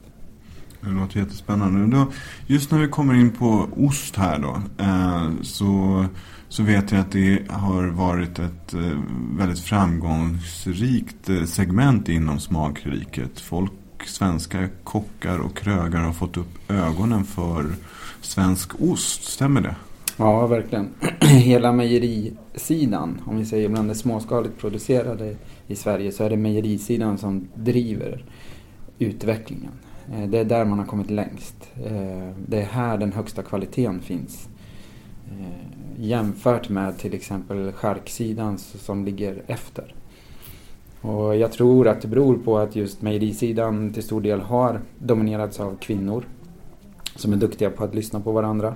Det 0.82 0.90
låter 0.90 1.20
jättespännande. 1.20 1.98
Då, 1.98 2.12
just 2.48 2.72
när 2.72 2.80
vi 2.80 2.88
kommer 2.88 3.14
in 3.14 3.32
på 3.32 3.68
ost 3.78 4.16
här 4.16 4.40
då. 4.40 4.62
Eh, 4.84 5.30
så, 5.42 6.06
så 6.50 6.64
vet 6.64 6.92
jag 6.92 7.02
att 7.02 7.12
det 7.12 7.40
har 7.50 7.88
varit 7.88 8.40
ett 8.40 8.74
eh, 8.74 9.00
väldigt 9.38 9.60
framgångsrikt 9.60 11.30
eh, 11.30 11.44
segment 11.44 12.10
inom 12.10 12.40
smakriket. 12.40 13.40
Folk, 13.40 13.72
svenska 14.06 14.70
kockar 14.84 15.40
och 15.40 15.58
krögare 15.58 16.04
har 16.04 16.14
fått 16.14 16.38
upp 16.38 16.72
ögonen 16.72 17.24
för 17.24 17.66
svensk 18.22 18.82
ost. 18.82 19.24
Stämmer 19.24 19.62
det? 19.62 19.76
Ja, 20.18 20.48
verkligen. 20.48 20.90
Hela 21.20 21.72
mejerisidan, 21.72 23.22
om 23.26 23.38
vi 23.38 23.46
säger 23.46 23.70
bland 23.70 23.90
det 23.90 23.96
småskaligt 23.96 24.58
producerade 24.58 25.36
i 25.68 25.76
Sverige, 25.76 26.12
så 26.12 26.24
är 26.24 26.30
det 26.30 26.38
mejerisidan 26.38 27.18
som 27.18 27.48
driver 27.56 28.24
utvecklingen. 29.02 29.72
Eh, 30.14 30.30
det 30.30 30.40
är 30.40 30.46
där 30.46 30.66
man 30.66 30.80
har 30.80 30.86
kommit 30.86 31.10
längst. 31.10 31.56
Eh, 31.84 32.30
det 32.48 32.62
är 32.62 32.66
här 32.66 32.98
den 32.98 33.14
högsta 33.14 33.44
kvaliteten 33.44 34.00
finns. 34.00 34.50
Eh, 35.32 36.04
jämfört 36.04 36.70
med 36.70 36.98
till 36.98 37.14
exempel 37.14 37.72
charksidan 37.72 38.58
som 38.58 39.06
ligger 39.06 39.44
efter. 39.48 39.96
Och 41.02 41.36
jag 41.36 41.52
tror 41.52 41.88
att 41.88 42.02
det 42.02 42.08
beror 42.08 42.38
på 42.38 42.58
att 42.58 42.76
just 42.76 43.02
mejerisidan 43.02 43.94
till 43.94 44.04
stor 44.04 44.22
del 44.22 44.42
har 44.42 44.82
dominerats 45.00 45.60
av 45.60 45.78
kvinnor 45.78 46.26
som 47.16 47.34
är 47.34 47.38
duktiga 47.38 47.70
på 47.70 47.84
att 47.84 47.96
lyssna 47.96 48.20
på 48.20 48.32
varandra. 48.32 48.76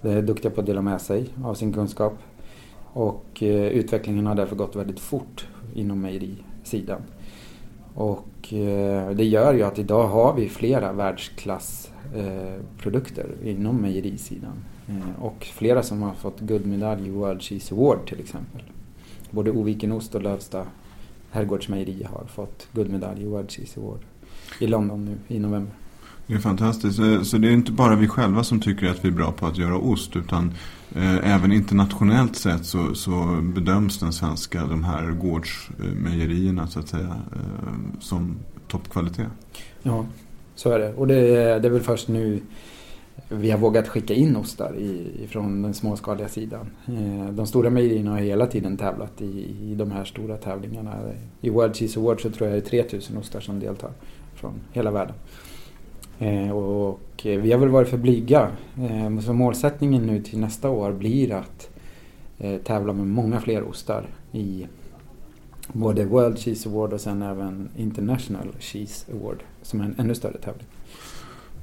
De 0.00 0.08
är 0.08 0.22
duktiga 0.22 0.50
på 0.50 0.60
att 0.60 0.66
dela 0.66 0.82
med 0.82 1.00
sig 1.00 1.28
av 1.44 1.54
sin 1.54 1.72
kunskap. 1.72 2.18
Och 2.92 3.38
utvecklingen 3.40 4.26
har 4.26 4.34
därför 4.34 4.56
gått 4.56 4.76
väldigt 4.76 5.00
fort 5.00 5.46
inom 5.74 6.00
mejerisidan. 6.00 7.02
Och 7.98 8.52
eh, 8.52 9.10
det 9.10 9.24
gör 9.24 9.54
ju 9.54 9.62
att 9.62 9.78
idag 9.78 10.08
har 10.08 10.34
vi 10.34 10.48
flera 10.48 10.92
världsklassprodukter 10.92 13.26
eh, 13.42 13.50
inom 13.50 13.82
mejerisidan. 13.82 14.64
Eh, 14.88 15.22
och 15.22 15.44
flera 15.44 15.82
som 15.82 16.02
har 16.02 16.14
fått 16.14 16.40
guldmedalj 16.40 17.06
i 17.06 17.10
World 17.10 17.42
Cheese 17.42 17.74
Award 17.74 18.08
till 18.08 18.20
exempel. 18.20 18.62
Både 19.30 19.50
Ovikenost 19.50 20.14
och 20.14 20.22
Lövsta 20.22 20.66
herrgårdsmejeri 21.30 22.02
har 22.02 22.24
fått 22.24 22.68
guldmedalj 22.72 23.22
i 23.22 23.26
World 23.26 23.50
Cheese 23.50 23.80
Award 23.80 24.00
i 24.60 24.66
London 24.66 25.04
nu 25.04 25.18
i 25.36 25.38
november. 25.38 25.72
Det 26.28 26.34
är 26.34 26.38
fantastiskt. 26.38 26.98
Eh, 26.98 27.22
så 27.22 27.38
det 27.38 27.48
är 27.48 27.52
inte 27.52 27.72
bara 27.72 27.96
vi 27.96 28.08
själva 28.08 28.44
som 28.44 28.60
tycker 28.60 28.86
att 28.86 29.04
vi 29.04 29.08
är 29.08 29.12
bra 29.12 29.32
på 29.32 29.46
att 29.46 29.58
göra 29.58 29.76
ost 29.76 30.16
utan 30.16 30.52
eh, 30.94 31.34
även 31.34 31.52
internationellt 31.52 32.36
sett 32.36 32.64
så, 32.64 32.94
så, 32.94 33.38
bedöms 33.42 33.98
den 33.98 34.12
svenska, 34.12 34.66
de 34.66 34.84
här 34.84 35.10
gårdsmejerierna 35.10 36.66
så 36.66 36.80
att 36.80 36.88
säga, 36.88 37.16
eh, 37.32 38.00
som 38.00 38.36
toppkvalitet. 38.68 39.28
Ja, 39.82 40.06
så 40.54 40.70
är 40.70 40.78
det. 40.78 40.94
Och 40.94 41.06
det 41.06 41.14
är, 41.14 41.60
det 41.60 41.68
är 41.68 41.72
väl 41.72 41.82
först 41.82 42.08
nu 42.08 42.40
vi 43.28 43.50
har 43.50 43.58
vågat 43.58 43.88
skicka 43.88 44.14
in 44.14 44.36
ostar 44.36 44.76
i, 44.76 45.26
från 45.30 45.62
den 45.62 45.74
småskaliga 45.74 46.28
sidan. 46.28 46.66
Eh, 46.86 47.32
de 47.32 47.46
stora 47.46 47.70
mejerierna 47.70 48.10
har 48.10 48.18
hela 48.18 48.46
tiden 48.46 48.76
tävlat 48.76 49.20
i, 49.20 49.46
i 49.62 49.74
de 49.74 49.90
här 49.90 50.04
stora 50.04 50.36
tävlingarna. 50.36 50.94
I 51.40 51.50
World 51.50 51.76
Cheese 51.76 52.00
Awards 52.00 52.22
så 52.22 52.30
tror 52.30 52.48
jag 52.50 52.58
det 52.58 52.66
är 52.66 52.70
3000 52.70 53.16
ostar 53.16 53.40
som 53.40 53.60
deltar 53.60 53.90
från 54.34 54.52
hela 54.72 54.90
världen. 54.90 55.14
Eh, 56.18 56.50
och 56.50 57.26
eh, 57.26 57.40
vi 57.40 57.52
har 57.52 57.58
väl 57.58 57.68
varit 57.68 57.88
för 57.88 57.98
blyga. 57.98 58.50
Eh, 58.76 59.20
så 59.20 59.32
målsättningen 59.32 60.06
nu 60.06 60.22
till 60.22 60.38
nästa 60.38 60.70
år 60.70 60.92
blir 60.92 61.32
att 61.32 61.70
tävla 62.64 62.92
med 62.92 63.06
många 63.06 63.40
fler 63.40 63.62
ostar 63.62 64.06
i 64.32 64.66
både 65.72 66.04
World 66.04 66.38
Cheese 66.38 66.68
Award 66.68 66.92
och 66.92 67.00
sen 67.00 67.22
även 67.22 67.68
International 67.76 68.48
Cheese 68.58 69.12
Award 69.12 69.38
som 69.62 69.80
är 69.80 69.84
en 69.84 69.94
ännu 69.98 70.14
större 70.14 70.38
tävling. 70.38 70.66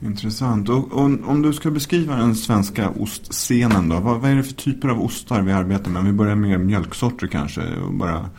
Intressant. 0.02 0.70
Och, 0.70 0.94
om 1.28 1.42
du 1.42 1.54
ska 1.54 1.72
beskriva 1.72 2.16
den 2.16 2.36
svenska 2.36 2.90
ostscenen 2.90 3.90
då. 3.90 4.00
Vad, 4.00 4.22
vad, 4.22 4.32
är 4.32 4.36
det 4.36 4.44
för 4.44 4.54
typer 4.54 4.88
av 4.90 5.02
ostar 5.02 5.42
vi 5.42 5.52
arbetar 5.52 5.92
med? 5.92 6.04
Vi 6.04 6.12
börjar 6.12 6.36
med 6.36 6.60
mjölksorter 6.60 7.28
kanske. 7.28 7.62
Och 7.88 7.94
bara, 7.94 8.30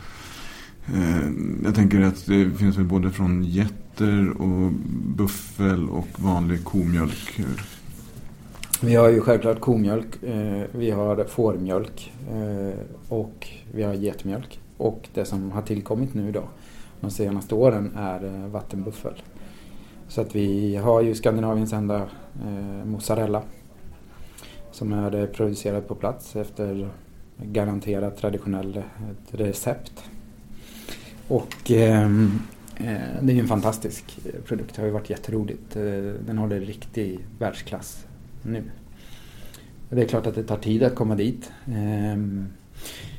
eh, 0.85 1.29
jag 1.63 1.75
tänker 1.75 2.01
att 2.01 2.25
det 2.25 2.51
finns 2.51 2.77
väl 2.77 2.85
både 2.85 3.11
från 3.11 3.43
get 3.43 3.86
nötter 3.99 4.41
och 4.41 4.71
buffel 5.15 5.89
och 5.89 6.07
vanlig 6.19 6.63
komjölk? 6.63 7.39
Vi 8.81 8.95
har 8.95 9.09
ju 9.09 9.21
självklart 9.21 9.59
komjölk, 9.59 10.23
eh, 10.23 10.63
vi 10.71 10.91
har 10.91 11.23
fårmjölk 11.23 12.13
eh, 12.31 12.79
och 13.09 13.47
vi 13.71 13.83
har 13.83 13.93
getmjölk. 13.93 14.59
Och 14.77 15.09
det 15.13 15.25
som 15.25 15.51
har 15.51 15.61
tillkommit 15.61 16.13
nu 16.13 16.31
då 16.31 16.43
de 17.01 17.11
senaste 17.11 17.55
åren 17.55 17.91
är 17.95 18.25
eh, 18.25 18.47
vattenbuffel. 18.49 19.13
Så 20.07 20.21
att 20.21 20.35
vi 20.35 20.75
har 20.75 21.01
ju 21.01 21.15
Skandinaviens 21.15 21.73
enda 21.73 22.07
mozzarella 22.85 23.41
som 24.71 24.93
är 24.93 25.27
producerad 25.27 25.87
på 25.87 25.95
plats 25.95 26.35
efter 26.35 26.89
garanterat 27.37 28.17
traditionellt 28.17 28.77
recept. 29.31 30.03
Och 31.27 31.71
eh, 31.71 32.09
Eh, 32.79 33.21
det 33.21 33.31
är 33.31 33.35
ju 33.35 33.39
en 33.39 33.47
fantastisk 33.47 34.19
eh, 34.25 34.41
produkt. 34.41 34.75
Det 34.75 34.81
har 34.81 34.87
ju 34.87 34.93
varit 34.93 35.09
jätteroligt. 35.09 35.75
Eh, 35.75 35.83
den 36.25 36.37
håller 36.37 36.59
riktig 36.59 37.19
världsklass 37.39 38.05
nu. 38.41 38.63
Det 39.89 40.01
är 40.01 40.05
klart 40.05 40.27
att 40.27 40.35
det 40.35 40.43
tar 40.43 40.57
tid 40.57 40.83
att 40.83 40.95
komma 40.95 41.15
dit. 41.15 41.51
Ehm, 41.67 42.47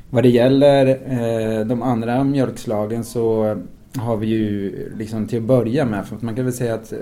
vad 0.09 0.23
det 0.23 0.29
gäller 0.29 1.65
de 1.65 1.81
andra 1.81 2.23
mjölkslagen 2.23 3.03
så 3.03 3.57
har 3.95 4.17
vi 4.17 4.27
ju 4.27 4.93
liksom 4.95 5.27
till 5.27 5.37
att 5.37 5.43
börja 5.43 5.85
med, 5.85 6.07
för 6.07 6.17
man 6.21 6.35
kan 6.35 6.45
väl 6.45 6.53
säga 6.53 6.73
att 6.73 6.93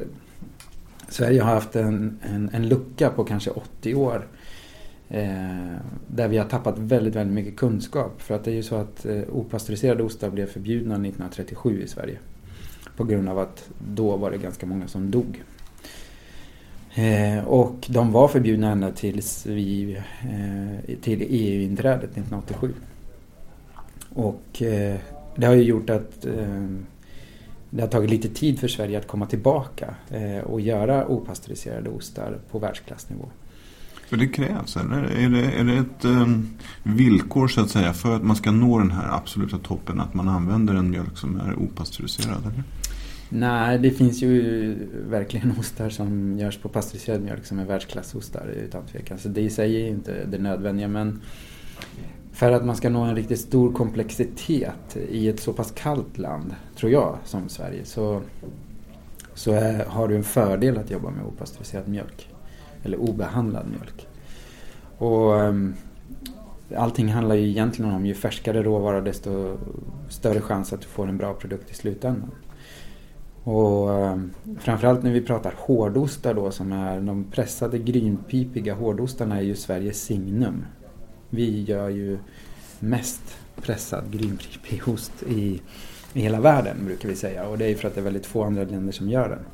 Sverige 1.10 1.42
har 1.42 1.54
haft 1.54 1.76
en, 1.76 2.20
en, 2.22 2.50
en 2.54 2.70
lucka 2.70 3.10
på 3.10 3.24
kanske 3.24 3.50
80 3.50 3.96
år. 3.96 4.28
Eh, 5.10 5.76
där 6.08 6.28
vi 6.28 6.38
har 6.38 6.46
tappat 6.46 6.80
väldigt, 6.80 7.16
väldigt 7.16 7.36
mycket 7.36 7.60
kunskap. 7.60 8.22
För 8.22 8.36
att 8.36 8.44
det 8.44 8.52
är 8.52 8.56
ju 8.56 8.64
så 8.64 8.76
att 8.76 9.06
eh, 9.06 9.22
opastöriserade 9.32 10.04
ostar 10.04 10.30
blev 10.30 10.46
förbjudna 10.46 10.96
1937 10.96 11.82
i 11.84 11.88
Sverige. 11.88 12.18
På 12.98 13.04
grund 13.04 13.30
av 13.30 13.39
att 13.39 13.70
då 13.94 14.18
var 14.18 14.32
det 14.32 14.38
ganska 14.38 14.66
många 14.66 14.88
som 14.88 15.12
dog. 15.12 15.44
Eh, 16.94 17.44
och 17.48 17.88
de 17.89 18.12
var 18.12 18.27
förbjudna 18.27 18.72
ända 18.72 18.92
tills 18.92 19.46
vi, 19.46 19.98
eh, 20.22 20.96
till 21.01 21.22
EU-inträdet 21.30 22.12
1987. 22.12 22.74
Och 24.10 24.62
eh, 24.62 24.98
det 25.36 25.46
har 25.46 25.54
ju 25.54 25.63
gjort 25.63 25.89
att 25.89 26.25
eh, 26.25 26.66
det 27.70 27.82
har 27.82 27.88
tagit 27.88 28.10
lite 28.10 28.30
tid 28.30 28.60
för 28.60 28.68
Sverige 28.68 28.98
att 28.98 29.08
komma 29.08 29.25
tillbaka 29.25 29.96
eh, 30.10 30.44
och 30.44 30.62
göra 30.62 31.08
opastöriserade 31.08 31.89
ostar 31.89 32.38
på 32.51 32.60
världsklassnivå. 32.60 33.25
För 34.10 34.18
det 34.18 34.27
krävs, 34.27 34.77
eller? 34.77 35.04
Är 35.04 35.30
det, 35.30 35.51
är 35.51 35.63
det 35.63 35.77
ett 35.77 36.06
um, 36.06 36.50
villkor 36.84 37.48
så 37.48 37.62
att 37.62 37.70
säga 37.70 37.94
för 37.94 38.16
att 38.16 38.24
man 38.24 38.36
ska 38.36 38.51
nå 38.51 38.80
den 38.80 38.92
här 38.92 39.16
absoluta 39.16 39.58
toppen 39.58 40.00
att 40.00 40.13
man 40.13 40.27
använder 40.27 40.75
en 40.75 40.89
mjölk 40.89 41.18
som 41.18 41.39
är 41.39 41.56
opastöriserad? 41.60 42.42
Eller? 42.42 42.63
Nej, 43.29 43.79
det 43.79 43.91
finns 43.91 44.22
ju 44.22 44.75
verkligen 45.10 45.53
ostar 45.60 45.89
som 45.89 46.39
görs 46.39 46.57
på 46.57 46.69
pastöriserad 46.69 47.22
mjölk 47.22 47.46
som 47.46 47.60
är 47.60 47.65
världsklassostar 47.65 48.48
utan 48.48 48.86
tvekan. 48.86 49.17
Så 49.17 49.29
det 49.29 49.41
i 49.41 49.50
sig 49.50 49.81
är 49.81 49.88
inte 49.88 50.25
det 50.25 50.38
nödvändiga 50.38 50.88
men 50.88 51.22
för 52.31 52.51
att 52.51 52.65
man 52.65 52.75
ska 52.75 52.89
nå 52.89 53.03
en 53.03 53.15
riktigt 53.15 53.39
stor 53.39 53.74
komplexitet 53.74 54.98
i 55.10 55.27
ett 55.27 55.39
så 55.39 55.53
pass 55.53 55.72
kallt 55.72 56.17
land, 56.17 56.55
tror 56.75 56.91
jag, 56.91 57.17
som 57.24 57.50
Sverige 57.50 57.86
så, 57.86 58.22
så 59.34 59.51
är, 59.51 59.86
har 59.86 60.07
du 60.07 60.15
en 60.15 60.24
fördel 60.24 60.77
att 60.77 60.91
jobba 60.91 61.10
med 61.10 61.25
opastöriserad 61.25 61.88
mjölk. 61.88 62.29
Eller 62.84 62.98
obehandlad 62.98 63.65
mjölk. 63.67 64.07
Och 64.98 65.31
um, 65.31 65.75
Allting 66.75 67.07
handlar 67.07 67.36
ju 67.36 67.50
egentligen 67.50 67.91
om 67.91 68.05
ju 68.05 68.13
färskare 68.13 68.63
råvara 68.63 69.01
desto 69.01 69.57
större 70.10 70.41
chans 70.41 70.74
att 70.74 70.81
du 70.81 70.88
får 70.88 71.07
en 71.07 71.17
bra 71.17 71.34
produkt 71.34 71.72
i 71.72 71.74
slutändan. 71.74 72.31
Och 73.48 73.94
ehm, 73.94 74.32
framförallt 74.60 75.04
när 75.04 75.12
vi 75.12 75.22
pratar 75.22 75.54
hårdostar 75.58 76.34
då 76.34 76.51
som 76.51 76.72
är 76.72 77.01
de 77.01 77.24
pressade 77.24 77.77
grynpipiga 77.77 78.74
hårdostarna 78.74 79.38
är 79.38 79.42
ju 79.42 79.56
Sveriges 79.56 80.01
signum. 80.01 80.66
Vi 81.30 81.63
gör 81.63 81.89
ju 81.89 82.18
mest 82.80 83.38
pressad 83.62 84.12
grynpipig 84.12 84.88
ost 84.88 85.24
i, 85.30 85.62
i 86.13 86.22
hela 86.22 86.39
världen 86.39 86.77
brukar 86.86 87.10
vi 87.10 87.16
säga 87.16 87.48
och 87.48 87.58
det 87.58 87.66
är 87.66 87.75
för 87.75 87.88
att 87.88 87.94
det 87.96 88.01
är 88.01 88.04
väldigt 88.04 88.25
få 88.25 88.44
andra 88.44 88.63
länder 88.63 88.92
som 88.92 89.10
gör 89.10 89.30
den. 89.30 89.46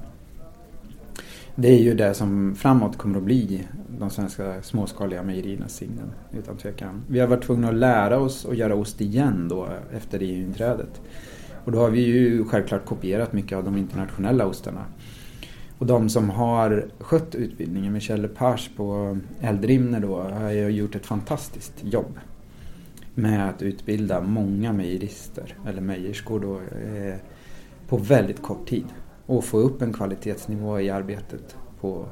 Det 1.56 1.68
är 1.68 1.80
ju 1.80 1.94
det 1.94 2.14
som 2.14 2.56
framåt 2.56 2.98
kommer 2.98 3.18
att 3.18 3.24
bli 3.24 3.68
de 4.00 4.10
svenska 4.10 4.62
småskaliga 4.62 5.24
mejeriernas 5.24 5.76
signum 5.76 6.12
utan 6.32 6.58
tvekan. 6.58 7.04
Vi 7.08 7.20
har 7.20 7.28
varit 7.28 7.44
tvungna 7.44 7.70
att 7.70 7.76
lära 7.76 8.20
oss 8.20 8.46
att 8.46 8.58
göra 8.58 8.76
ost 8.76 9.02
igen 9.02 9.48
då 9.48 9.68
efter 9.92 10.20
EU-inträdet. 10.20 11.02
Och 11.66 11.72
då 11.72 11.80
har 11.80 11.90
vi 11.90 12.00
ju 12.00 12.46
självklart 12.46 12.86
kopierat 12.86 13.34
mycket 13.34 13.58
av 13.58 13.64
de 13.64 13.78
internationella 13.78 14.46
ostarna. 14.46 14.86
Och 15.78 15.86
de 15.86 16.10
som 16.10 16.30
har 16.30 16.86
skött 17.00 17.36
utbildningen, 17.36 17.94
Michel 17.94 18.22
Lepage 18.22 18.72
på 18.76 19.18
Eldrimner 19.42 20.00
då, 20.00 20.22
har 20.22 20.52
ju 20.52 20.70
gjort 20.70 20.96
ett 20.96 21.06
fantastiskt 21.06 21.74
jobb 21.84 22.20
med 23.16 23.50
att 23.50 23.62
utbilda 23.62 24.22
många 24.22 24.74
mejerister, 24.74 25.56
eller 25.68 25.82
mejerskor 25.82 26.40
då, 26.40 26.56
eh, 26.56 27.16
på 27.88 27.98
väldigt 27.98 28.42
kort 28.42 28.68
tid. 28.70 28.86
Och 29.26 29.44
få 29.44 29.58
upp 29.58 29.82
en 29.82 29.94
kvalitetsnivå 29.94 30.80
i 30.80 30.90
arbetet 30.90 31.56
på 31.82 32.06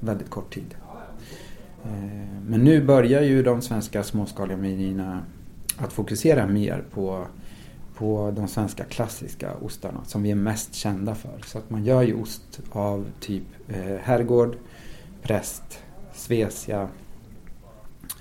väldigt 0.00 0.30
kort 0.30 0.54
tid. 0.54 0.74
Eh, 1.84 2.42
men 2.46 2.60
nu 2.60 2.84
börjar 2.84 3.22
ju 3.22 3.42
de 3.42 3.62
svenska 3.62 4.02
småskaliga 4.02 4.56
mejerierna 4.56 5.22
att 5.78 5.92
fokusera 5.92 6.46
mer 6.46 6.84
på 6.90 7.26
på 7.98 8.32
de 8.36 8.48
svenska 8.48 8.84
klassiska 8.84 9.54
ostarna 9.62 10.00
som 10.06 10.22
vi 10.22 10.30
är 10.30 10.34
mest 10.34 10.74
kända 10.74 11.14
för. 11.14 11.38
Så 11.46 11.58
att 11.58 11.70
man 11.70 11.84
gör 11.84 12.02
ju 12.02 12.14
ost 12.14 12.60
av 12.70 13.06
typ 13.20 13.42
eh, 13.68 13.96
herrgård, 14.02 14.56
präst, 15.22 15.78
svesia 16.14 16.88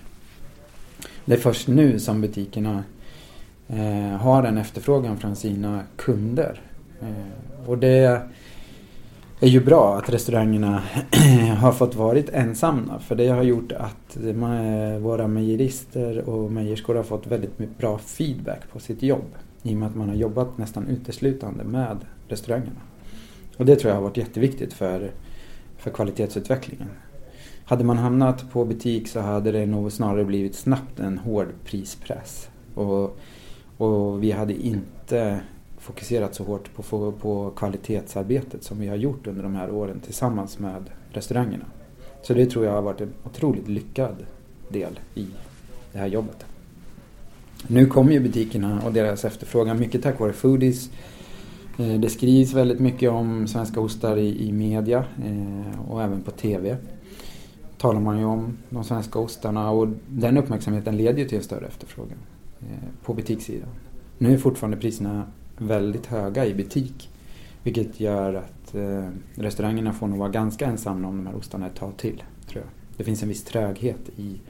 det 1.25 1.35
är 1.35 1.39
först 1.39 1.69
nu 1.69 1.99
som 1.99 2.21
butikerna 2.21 2.85
eh, 3.69 4.17
har 4.21 4.43
en 4.43 4.59
efterfrågan 4.59 5.19
från 5.19 5.37
sina 5.37 5.83
kunder. 5.97 6.61
Eh, 7.01 7.69
och 7.69 7.79
det 7.79 8.23
är 9.41 9.49
ju 9.49 9.65
bra 9.65 9.97
att 9.97 10.11
restaurangerna 10.11 10.83
har 11.59 11.73
fått 11.73 11.95
varit 11.95 12.29
ensamma. 12.29 12.99
För 12.99 13.15
det 13.15 13.29
har 13.29 13.43
gjort 13.43 13.73
att 13.73 14.17
eh, 14.17 14.99
våra 14.99 15.27
mejerister 15.27 16.29
och 16.29 16.53
mejerskor 16.53 16.95
har 16.95 17.03
fått 17.03 17.27
väldigt 17.27 17.79
bra 17.79 17.99
feedback 17.99 18.61
på 18.73 18.81
sitt 18.81 19.03
jobb. 19.03 19.35
I 19.63 19.75
och 19.75 19.79
med 19.79 19.89
att 19.89 19.97
man 19.97 20.09
har 20.09 20.17
jobbat 20.17 20.59
nästan 20.59 20.87
uteslutande 20.87 21.65
med 21.65 21.97
restaurangerna. 22.29 22.81
Och 23.57 23.67
det 23.67 23.77
tror 23.77 23.91
jag 23.91 23.97
har 23.97 24.03
varit 24.03 24.17
jätteviktigt 24.17 24.73
för, 24.73 25.11
för 25.77 25.91
kvalitetsutvecklingen. 25.91 26.89
Hade 27.65 27.85
man 27.85 27.99
hamnat 27.99 28.51
på 28.51 28.65
butik 28.65 29.09
så 29.09 29.21
hade 29.21 29.53
det 29.53 29.67
nog 29.67 29.93
snarare 29.93 30.25
blivit 30.25 30.55
snabbt 30.55 31.01
en 31.01 31.19
hård 31.19 31.49
prispress. 31.65 32.49
Och, 32.75 33.19
och 33.77 34.23
vi 34.23 34.31
hade 34.31 34.55
inte 34.55 35.41
fokuserat 35.89 36.35
så 36.35 36.45
hårt 36.45 36.75
på, 36.75 37.13
på 37.13 37.51
kvalitetsarbetet 37.57 38.65
som 38.65 38.79
vi 38.79 38.89
har 38.89 38.97
gjort 38.97 39.27
under 39.27 39.43
de 39.43 39.55
här 39.55 39.71
åren 39.71 40.01
tillsammans 40.01 40.59
med 40.59 40.91
restaurangerna. 41.13 41.65
Så 42.23 42.35
det 42.35 42.47
tror 42.47 42.65
jag 42.65 42.73
har 42.73 42.83
varit 42.83 43.01
en 43.01 43.13
otroligt 43.25 43.69
lyckad 43.69 44.17
del 44.69 45.01
i 45.15 45.27
det 45.93 45.99
här 45.99 46.07
jobbet. 46.07 46.47
Nu 47.67 47.87
kommer 47.87 48.13
ju 48.13 48.21
butikerna 48.21 48.83
och 48.85 48.93
deras 48.93 49.25
efterfrågan 49.25 49.81
mycket 49.81 50.03
tack 50.03 50.21
vare 50.21 50.33
foodies. 50.33 50.91
Eh, 51.79 52.01
det 52.01 52.11
skrivs 52.11 52.53
väldigt 52.53 52.81
mycket 52.81 53.11
om 53.11 53.49
svenska 53.49 53.81
ostar 53.81 54.17
i, 54.17 54.49
i 54.49 54.53
media 54.53 55.05
eh, 55.25 55.91
och 55.91 56.03
även 56.03 56.23
på 56.23 56.31
TV. 56.31 56.77
Talar 57.79 58.01
man 58.01 58.19
ju 58.19 58.25
om 58.25 58.57
de 58.71 58.85
svenska 58.85 59.19
ostarna 59.19 59.71
och 59.71 59.89
den 60.09 60.37
uppmärksamheten 60.37 60.97
leder 60.97 61.19
ju 61.19 61.29
till 61.29 61.39
en 61.39 61.45
större 61.45 61.67
efterfrågan 61.67 62.19
eh, 62.61 63.05
på 63.05 63.15
butikssidan. 63.15 63.69
Nu 64.19 64.33
är 64.33 64.39
fortfarande 64.39 64.77
priserna 64.77 65.25
väldigt 65.59 66.07
höga 66.07 66.47
i 66.47 66.55
butik 66.55 67.11
vilket 67.63 68.01
gör 68.01 68.35
att 68.35 68.75
eh, 68.75 69.09
restaurangerna 69.35 69.93
får 69.93 70.07
nog 70.07 70.19
vara 70.19 70.29
ganska 70.29 70.67
ensamma 70.67 71.09
om 71.09 71.17
de 71.17 71.27
här 71.27 71.37
ostarna 71.37 71.67
ett 71.67 71.75
tag 71.75 71.97
till. 71.97 72.23
Tror 72.49 72.65
jag. 72.65 72.71
Det 72.97 73.05
finns 73.05 73.23
en 73.23 73.29
viss 73.29 73.45
tröghet 73.45 74.11
i, 74.17 74.41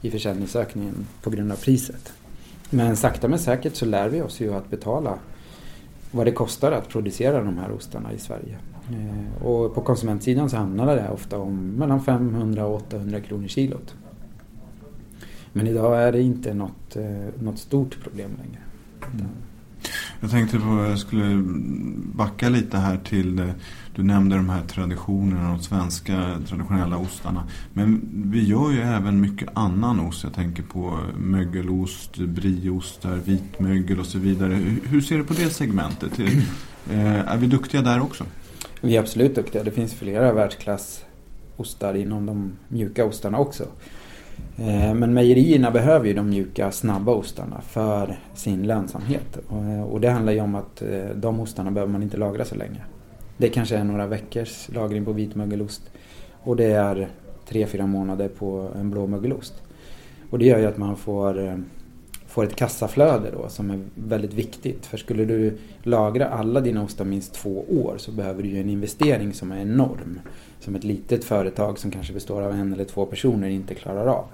i 0.00 0.10
försäljningsökningen 0.10 1.06
på 1.22 1.30
grund 1.30 1.52
av 1.52 1.56
priset. 1.56 2.12
Men 2.70 2.96
sakta 2.96 3.28
men 3.28 3.38
säkert 3.38 3.74
så 3.74 3.86
lär 3.86 4.08
vi 4.08 4.22
oss 4.22 4.40
ju 4.40 4.54
att 4.54 4.70
betala 4.70 5.18
vad 6.10 6.26
det 6.26 6.32
kostar 6.32 6.72
att 6.72 6.88
producera 6.88 7.44
de 7.44 7.58
här 7.58 7.72
ostarna 7.72 8.12
i 8.12 8.18
Sverige. 8.18 8.58
Eh, 8.90 9.46
och 9.46 9.74
på 9.74 9.80
konsumentsidan 9.80 10.50
så 10.50 10.56
handlar 10.56 10.96
det 10.96 11.10
ofta 11.10 11.38
om 11.38 11.70
mellan 11.70 12.02
500 12.02 12.66
och 12.66 12.74
800 12.74 13.20
kronor 13.20 13.48
kilot. 13.48 13.94
Men 15.52 15.66
idag 15.66 16.02
är 16.02 16.12
det 16.12 16.22
inte 16.22 16.54
något, 16.54 16.96
eh, 16.96 17.42
något 17.42 17.58
stort 17.58 18.02
problem 18.02 18.30
längre. 18.30 18.60
Mm. 19.12 19.26
Jag 20.20 20.30
tänkte 20.30 20.58
på, 20.58 20.86
jag 20.88 20.98
skulle 20.98 21.42
backa 22.14 22.48
lite 22.48 22.76
här 22.76 22.96
till, 22.96 23.38
eh, 23.38 23.46
du 23.96 24.02
nämnde 24.02 24.36
de 24.36 24.48
här 24.48 24.62
traditionerna, 24.62 25.50
de 25.50 25.62
svenska 25.62 26.40
traditionella 26.48 26.96
ostarna. 26.96 27.48
Men 27.72 28.00
vi 28.12 28.44
gör 28.44 28.70
ju 28.70 28.80
även 28.80 29.20
mycket 29.20 29.48
annan 29.54 30.00
ost. 30.00 30.24
Jag 30.24 30.34
tänker 30.34 30.62
på 30.62 30.98
mögelost, 31.16 32.16
brieostar, 32.16 33.16
vitmögel 33.24 34.00
och 34.00 34.06
så 34.06 34.18
vidare. 34.18 34.54
Hur 34.84 35.00
ser 35.00 35.18
du 35.18 35.24
på 35.24 35.34
det 35.34 35.50
segmentet? 35.50 36.18
Eh, 36.90 37.32
är 37.32 37.36
vi 37.36 37.46
duktiga 37.46 37.82
där 37.82 38.00
också? 38.00 38.24
Vi 38.80 38.96
är 38.96 39.00
absolut 39.00 39.34
duktiga. 39.34 39.64
Det 39.64 39.70
finns 39.70 39.94
flera 39.94 40.32
världsklassostar 40.32 41.94
inom 41.94 42.26
de 42.26 42.52
mjuka 42.68 43.04
ostarna 43.04 43.38
också. 43.38 43.64
Eh, 44.58 44.94
men 44.94 45.14
mejerierna 45.14 45.70
behöver 45.70 46.06
ju 46.06 46.14
de 46.14 46.28
mjuka, 46.28 46.70
snabba 46.70 47.12
ostarna 47.12 47.60
för 47.60 48.18
sin 48.34 48.66
lönsamhet. 48.66 49.38
Och 49.48 49.64
eh, 49.64 50.00
det 50.00 50.10
handlar 50.10 50.32
ju 50.32 50.40
om 50.40 50.54
att 50.54 50.82
eh, 50.82 51.04
de 51.14 51.40
ostarna 51.40 51.70
behöver 51.70 51.92
man 51.92 52.02
inte 52.02 52.16
lagra 52.16 52.44
så 52.44 52.54
länge. 52.54 52.80
Det 53.36 53.48
kanske 53.48 53.76
är 53.76 53.84
några 53.84 54.06
veckors 54.06 54.68
lagring 54.68 55.04
på 55.04 55.12
vitmögelost 55.12 55.90
och 56.42 56.56
det 56.56 56.72
är 56.72 57.08
tre 57.48 57.66
fyra 57.66 57.86
månader 57.86 58.28
på 58.28 58.68
en 58.80 58.90
blåmögelost. 58.90 59.62
Och 60.30 60.38
det 60.38 60.44
gör 60.44 60.58
ju 60.58 60.66
att 60.66 60.76
man 60.76 60.96
får, 60.96 61.62
får 62.38 62.44
ett 62.44 62.56
kassaflöde 62.56 63.30
då 63.30 63.48
som 63.48 63.70
är 63.70 63.80
väldigt 63.94 64.34
viktigt. 64.34 64.86
För 64.86 64.96
skulle 64.96 65.24
du 65.24 65.58
lagra 65.82 66.28
alla 66.28 66.60
dina 66.60 66.82
ostar 66.82 67.04
minst 67.04 67.34
två 67.34 67.64
år 67.68 67.94
så 67.98 68.12
behöver 68.12 68.42
du 68.42 68.48
ju 68.48 68.60
en 68.60 68.70
investering 68.70 69.34
som 69.34 69.52
är 69.52 69.60
enorm. 69.60 70.20
Som 70.60 70.74
ett 70.74 70.84
litet 70.84 71.24
företag 71.24 71.78
som 71.78 71.90
kanske 71.90 72.12
består 72.12 72.42
av 72.42 72.52
en 72.52 72.72
eller 72.72 72.84
två 72.84 73.06
personer 73.06 73.48
inte 73.48 73.74
klarar 73.74 74.06
av. 74.06 74.24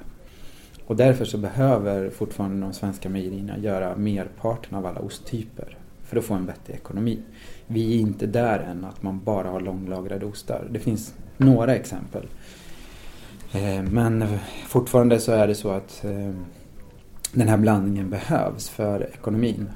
Och 0.87 0.97
därför 0.97 1.25
så 1.25 1.39
behöver 1.39 2.11
fortfarande 2.11 2.67
de 2.67 2.73
svenska 2.73 3.09
mejerierna 3.09 3.59
göra 3.59 3.97
merparten 3.97 4.79
av 4.79 4.87
alla 4.87 5.01
osttyper 5.01 5.79
för 6.03 6.17
att 6.17 6.25
få 6.25 6.35
en 6.35 6.47
vettig 6.47 6.75
ekonomi. 6.75 7.19
Vi 7.67 7.97
är 7.97 8.01
inte 8.01 8.27
där 8.27 8.59
än 8.59 8.85
att 8.85 9.03
man 9.03 9.21
bara 9.25 9.49
har 9.49 9.61
långlagrade 9.61 10.27
ostar. 10.27 10.69
Det 10.71 10.79
finns 10.79 11.15
några 11.37 11.75
exempel. 11.75 12.27
Eh, 13.53 13.83
men 13.83 14.25
fortfarande 14.69 15.21
så 15.21 15.33
är 15.33 15.47
det 15.47 15.55
så 15.55 15.71
att 15.71 16.05
eh, 16.05 16.35
den 17.35 17.49
här 17.49 17.57
blandningen 17.57 18.11
behövs 18.11 18.69
för 18.69 19.03
ekonomin. 19.15 19.69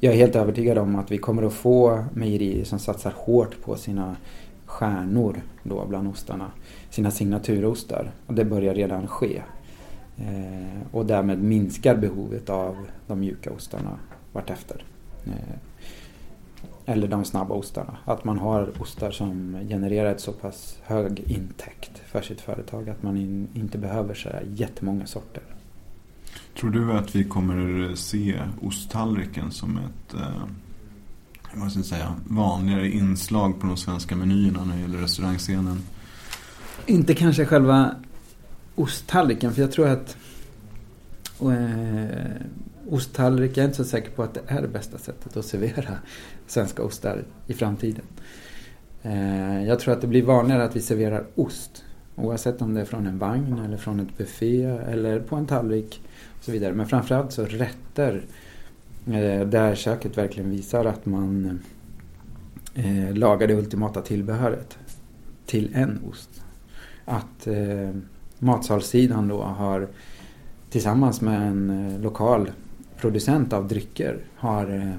Jag 0.00 0.12
är 0.12 0.16
helt 0.16 0.36
övertygad 0.36 0.78
om 0.78 0.96
att 0.96 1.10
vi 1.10 1.18
kommer 1.18 1.42
att 1.42 1.52
få 1.52 2.04
mejerier 2.14 2.64
som 2.64 2.78
satsar 2.78 3.12
hårt 3.16 3.62
på 3.62 3.76
sina 3.76 4.16
stjärnor 4.66 5.40
då 5.62 5.86
bland 5.86 6.08
ostarna. 6.08 6.50
Sina 6.90 7.10
signaturostar. 7.10 8.10
Och 8.26 8.34
det 8.34 8.44
börjar 8.44 8.74
redan 8.74 9.06
ske. 9.06 9.42
Eh, 10.18 10.82
och 10.92 11.06
därmed 11.06 11.42
minskar 11.42 11.96
behovet 11.96 12.50
av 12.50 12.76
de 13.06 13.20
mjuka 13.20 13.52
ostarna 13.52 13.98
vartefter. 14.32 14.84
Eh, 15.26 15.56
eller 16.86 17.08
de 17.08 17.24
snabba 17.24 17.54
ostarna. 17.54 17.96
Att 18.04 18.24
man 18.24 18.38
har 18.38 18.82
ostar 18.82 19.10
som 19.10 19.58
genererar 19.68 20.10
ett 20.10 20.20
så 20.20 20.32
pass 20.32 20.78
hög 20.82 21.20
intäkt 21.20 21.98
för 21.98 22.22
sitt 22.22 22.40
företag 22.40 22.88
att 22.88 23.02
man 23.02 23.16
in, 23.16 23.48
inte 23.54 23.78
behöver 23.78 24.14
så 24.14 24.28
jättemånga 24.54 25.06
sorter. 25.06 25.42
Tror 26.60 26.70
du 26.70 26.92
att 26.92 27.16
vi 27.16 27.24
kommer 27.24 27.94
se 27.94 28.40
osttallriken 28.60 29.50
som 29.50 29.78
ett 29.78 30.14
eh, 30.14 30.44
vad 31.54 31.70
ska 31.70 31.78
jag 31.78 31.86
säga, 31.86 32.14
vanligare 32.24 32.90
inslag 32.90 33.60
på 33.60 33.66
de 33.66 33.76
svenska 33.76 34.16
menyerna 34.16 34.64
när 34.64 34.74
det 34.74 34.80
gäller 34.80 34.98
restaurangscenen? 34.98 35.82
Inte 36.86 37.14
kanske 37.14 37.46
själva 37.46 37.94
osttallriken. 38.74 39.52
För 39.52 39.62
jag 39.62 39.72
tror 39.72 39.88
att 39.88 40.16
eh, 41.40 42.06
osttallrik, 42.88 43.50
jag 43.50 43.58
är 43.58 43.64
inte 43.64 43.76
så 43.76 43.84
säker 43.84 44.10
på 44.10 44.22
att 44.22 44.34
det 44.34 44.40
är 44.46 44.62
det 44.62 44.68
bästa 44.68 44.98
sättet 44.98 45.36
att 45.36 45.44
servera 45.44 45.94
svenska 46.46 46.82
ostar 46.82 47.24
i 47.46 47.54
framtiden. 47.54 48.04
Eh, 49.02 49.64
jag 49.64 49.80
tror 49.80 49.94
att 49.94 50.00
det 50.00 50.06
blir 50.06 50.22
vanligare 50.22 50.64
att 50.64 50.76
vi 50.76 50.80
serverar 50.80 51.26
ost. 51.34 51.84
Oavsett 52.16 52.62
om 52.62 52.74
det 52.74 52.80
är 52.80 52.84
från 52.84 53.06
en 53.06 53.18
vagn 53.18 53.58
eller 53.64 53.76
från 53.76 54.00
ett 54.00 54.18
buffé 54.18 54.62
eller 54.64 55.20
på 55.20 55.36
en 55.36 55.46
tallrik 55.46 56.00
så 56.40 56.52
vidare. 56.52 56.74
Men 56.74 56.86
framförallt 56.86 57.32
så 57.32 57.44
rätter 57.44 58.22
eh, 59.06 59.46
där 59.46 59.74
köket 59.74 60.18
verkligen 60.18 60.50
visar 60.50 60.84
att 60.84 61.06
man 61.06 61.60
eh, 62.74 63.14
lagar 63.14 63.46
det 63.48 63.54
ultimata 63.54 64.02
tillbehöret 64.02 64.78
till 65.46 65.70
en 65.74 66.00
ost. 66.10 66.44
Att 67.04 67.46
eh, 67.46 67.90
matsalssidan 68.38 69.28
då 69.28 69.42
har 69.42 69.88
tillsammans 70.70 71.20
med 71.20 71.48
en 71.48 71.70
eh, 71.70 72.00
lokal 72.00 72.50
producent 72.96 73.52
av 73.52 73.68
drycker 73.68 74.18
har 74.36 74.74
eh, 74.74 74.94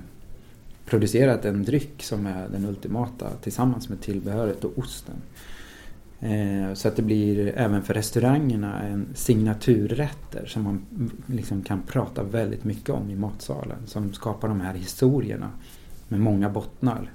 producerat 0.86 1.46
en 1.46 1.64
dryck 1.64 2.04
som 2.04 2.26
är 2.26 2.48
den 2.50 2.66
ultimata 2.66 3.30
tillsammans 3.42 3.90
med 3.90 4.02
tillbehöret 4.02 4.64
och 4.64 4.78
osten. 4.78 5.16
Eh, 6.22 6.74
så 6.74 6.88
att 6.88 6.96
det 6.96 7.02
blir 7.02 7.54
även 7.56 7.84
för 7.84 7.94
restaurangerna 7.94 8.82
en 8.82 9.08
signaturrätter 9.14 10.46
som 10.46 10.64
man 10.64 10.86
liksom 11.26 11.64
kan 11.64 11.82
prata 11.82 12.24
väldigt 12.24 12.64
mycket 12.64 12.90
om 12.90 13.10
i 13.10 13.16
matsalen. 13.16 13.78
Som 13.86 14.14
skapar 14.14 14.48
de 14.48 14.62
här 14.62 14.74
historierna 14.74 15.52
med 16.08 16.20
många 16.20 16.50
bottnar. 16.50 17.12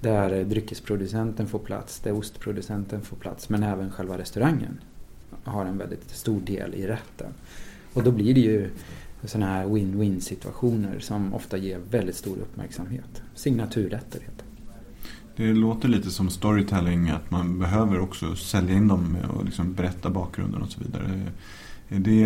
Där 0.00 0.44
dryckesproducenten 0.44 1.46
får 1.46 1.58
plats, 1.58 2.00
där 2.00 2.12
ostproducenten 2.12 3.00
får 3.00 3.16
plats 3.16 3.48
men 3.48 3.62
även 3.62 3.90
själva 3.90 4.18
restaurangen 4.18 4.80
har 5.44 5.66
en 5.66 5.78
väldigt 5.78 6.10
stor 6.10 6.40
del 6.40 6.74
i 6.74 6.86
rätten. 6.86 7.32
Och 7.94 8.02
då 8.02 8.10
blir 8.10 8.34
det 8.34 8.40
ju 8.40 8.70
sådana 9.24 9.46
här 9.46 9.66
win-win 9.66 10.20
situationer 10.20 10.98
som 10.98 11.34
ofta 11.34 11.56
ger 11.56 11.78
väldigt 11.90 12.16
stor 12.16 12.36
uppmärksamhet. 12.36 13.22
Signaturrätter 13.34 14.20
heter 14.20 14.44
det 14.44 14.49
det 15.40 15.52
låter 15.52 15.88
lite 15.88 16.10
som 16.10 16.30
storytelling 16.30 17.10
att 17.10 17.30
man 17.30 17.58
behöver 17.58 18.00
också 18.00 18.36
sälja 18.36 18.74
in 18.74 18.88
dem 18.88 19.16
och 19.36 19.44
liksom 19.44 19.72
berätta 19.72 20.10
bakgrunden 20.10 20.62
och 20.62 20.68
så 20.68 20.80
vidare. 20.80 21.22
Är 21.88 21.98
det, 21.98 22.22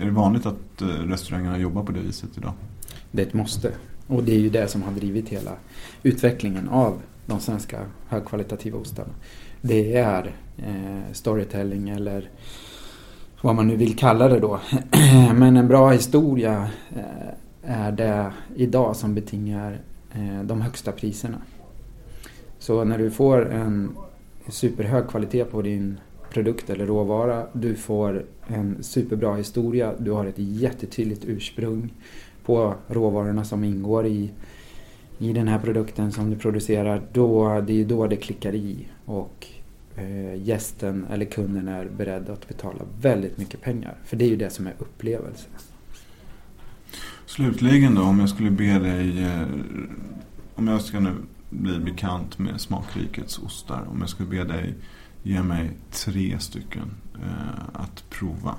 är 0.00 0.04
det 0.04 0.10
vanligt 0.10 0.46
att 0.46 0.82
eh, 0.82 0.86
restaurangerna 0.86 1.58
jobbar 1.58 1.82
på 1.82 1.92
det 1.92 2.00
viset 2.00 2.30
idag? 2.36 2.52
Det 3.10 3.22
är 3.22 3.26
ett 3.26 3.34
måste. 3.34 3.72
Och 4.06 4.24
det 4.24 4.34
är 4.34 4.38
ju 4.38 4.50
det 4.50 4.68
som 4.68 4.82
har 4.82 4.92
drivit 4.92 5.28
hela 5.28 5.50
utvecklingen 6.02 6.68
av 6.68 7.00
de 7.26 7.40
svenska 7.40 7.80
högkvalitativa 8.08 8.78
ostarna. 8.78 9.12
Det 9.60 9.96
är 9.96 10.34
eh, 10.56 11.12
storytelling 11.12 11.88
eller 11.88 12.30
vad 13.40 13.54
man 13.54 13.68
nu 13.68 13.76
vill 13.76 13.96
kalla 13.96 14.28
det 14.28 14.40
då. 14.40 14.60
Men 15.34 15.56
en 15.56 15.68
bra 15.68 15.90
historia 15.90 16.70
eh, 16.96 17.72
är 17.86 17.92
det 17.92 18.32
idag 18.56 18.96
som 18.96 19.14
betingar 19.14 19.80
eh, 20.12 20.42
de 20.42 20.60
högsta 20.60 20.92
priserna. 20.92 21.38
Så 22.64 22.84
när 22.84 22.98
du 22.98 23.10
får 23.10 23.52
en 23.52 23.96
superhög 24.48 25.08
kvalitet 25.08 25.44
på 25.44 25.62
din 25.62 26.00
produkt 26.30 26.70
eller 26.70 26.86
råvara, 26.86 27.46
du 27.52 27.74
får 27.74 28.24
en 28.46 28.82
superbra 28.82 29.34
historia, 29.34 29.94
du 29.98 30.10
har 30.10 30.26
ett 30.26 30.38
jättetydligt 30.38 31.24
ursprung 31.24 31.92
på 32.44 32.74
råvarorna 32.88 33.44
som 33.44 33.64
ingår 33.64 34.06
i, 34.06 34.30
i 35.18 35.32
den 35.32 35.48
här 35.48 35.58
produkten 35.58 36.12
som 36.12 36.30
du 36.30 36.36
producerar, 36.36 37.02
då, 37.12 37.60
det 37.60 37.80
är 37.80 37.84
då 37.84 38.06
det 38.06 38.16
klickar 38.16 38.54
i 38.54 38.86
och 39.04 39.46
eh, 39.96 40.42
gästen 40.42 41.06
eller 41.10 41.24
kunden 41.24 41.68
är 41.68 41.84
beredd 41.96 42.30
att 42.30 42.48
betala 42.48 42.82
väldigt 43.00 43.38
mycket 43.38 43.60
pengar. 43.60 43.94
För 44.04 44.16
det 44.16 44.24
är 44.24 44.28
ju 44.28 44.36
det 44.36 44.50
som 44.50 44.66
är 44.66 44.74
upplevelsen. 44.78 45.50
Slutligen 47.26 47.94
då, 47.94 48.02
om 48.02 48.20
jag 48.20 48.28
skulle 48.28 48.50
be 48.50 48.78
dig, 48.78 49.24
eh, 49.24 49.42
om 50.54 50.68
jag 50.68 50.80
ska 50.80 51.00
nu 51.00 51.10
bli 51.54 51.78
bekant 51.78 52.38
med 52.38 52.60
Smakrikets 52.60 53.38
ostar, 53.38 53.86
om 53.90 54.00
jag 54.00 54.08
skulle 54.08 54.28
be 54.28 54.44
dig 54.44 54.74
ge 55.22 55.42
mig 55.42 55.70
tre 55.90 56.38
stycken 56.38 56.90
eh, 57.14 57.64
att 57.72 58.10
prova 58.10 58.58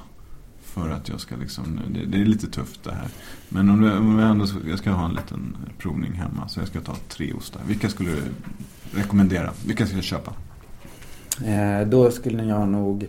för 0.61 0.89
att 0.89 1.09
jag 1.09 1.19
ska 1.19 1.35
liksom, 1.35 1.79
det, 1.93 2.05
det 2.05 2.17
är 2.17 2.25
lite 2.25 2.47
tufft 2.47 2.83
det 2.83 2.91
här. 2.91 3.07
Men 3.49 3.69
om, 3.69 3.83
om 3.83 4.19
jag 4.19 4.29
ändå 4.29 4.47
ska, 4.47 4.59
jag 4.69 4.79
ska 4.79 4.91
ha 4.91 5.05
en 5.05 5.13
liten 5.13 5.57
provning 5.77 6.13
hemma 6.13 6.47
så 6.47 6.59
jag 6.59 6.67
ska 6.67 6.81
ta 6.81 6.95
tre 7.07 7.33
ostar. 7.33 7.61
Vilka 7.67 7.89
skulle 7.89 8.09
du 8.09 8.21
rekommendera? 8.99 9.53
Vilka 9.65 9.85
ska 9.85 9.95
jag 9.95 10.03
köpa? 10.03 10.33
Eh, 11.45 11.87
då 11.87 12.11
skulle 12.11 12.43
jag 12.43 12.67
nog 12.67 13.07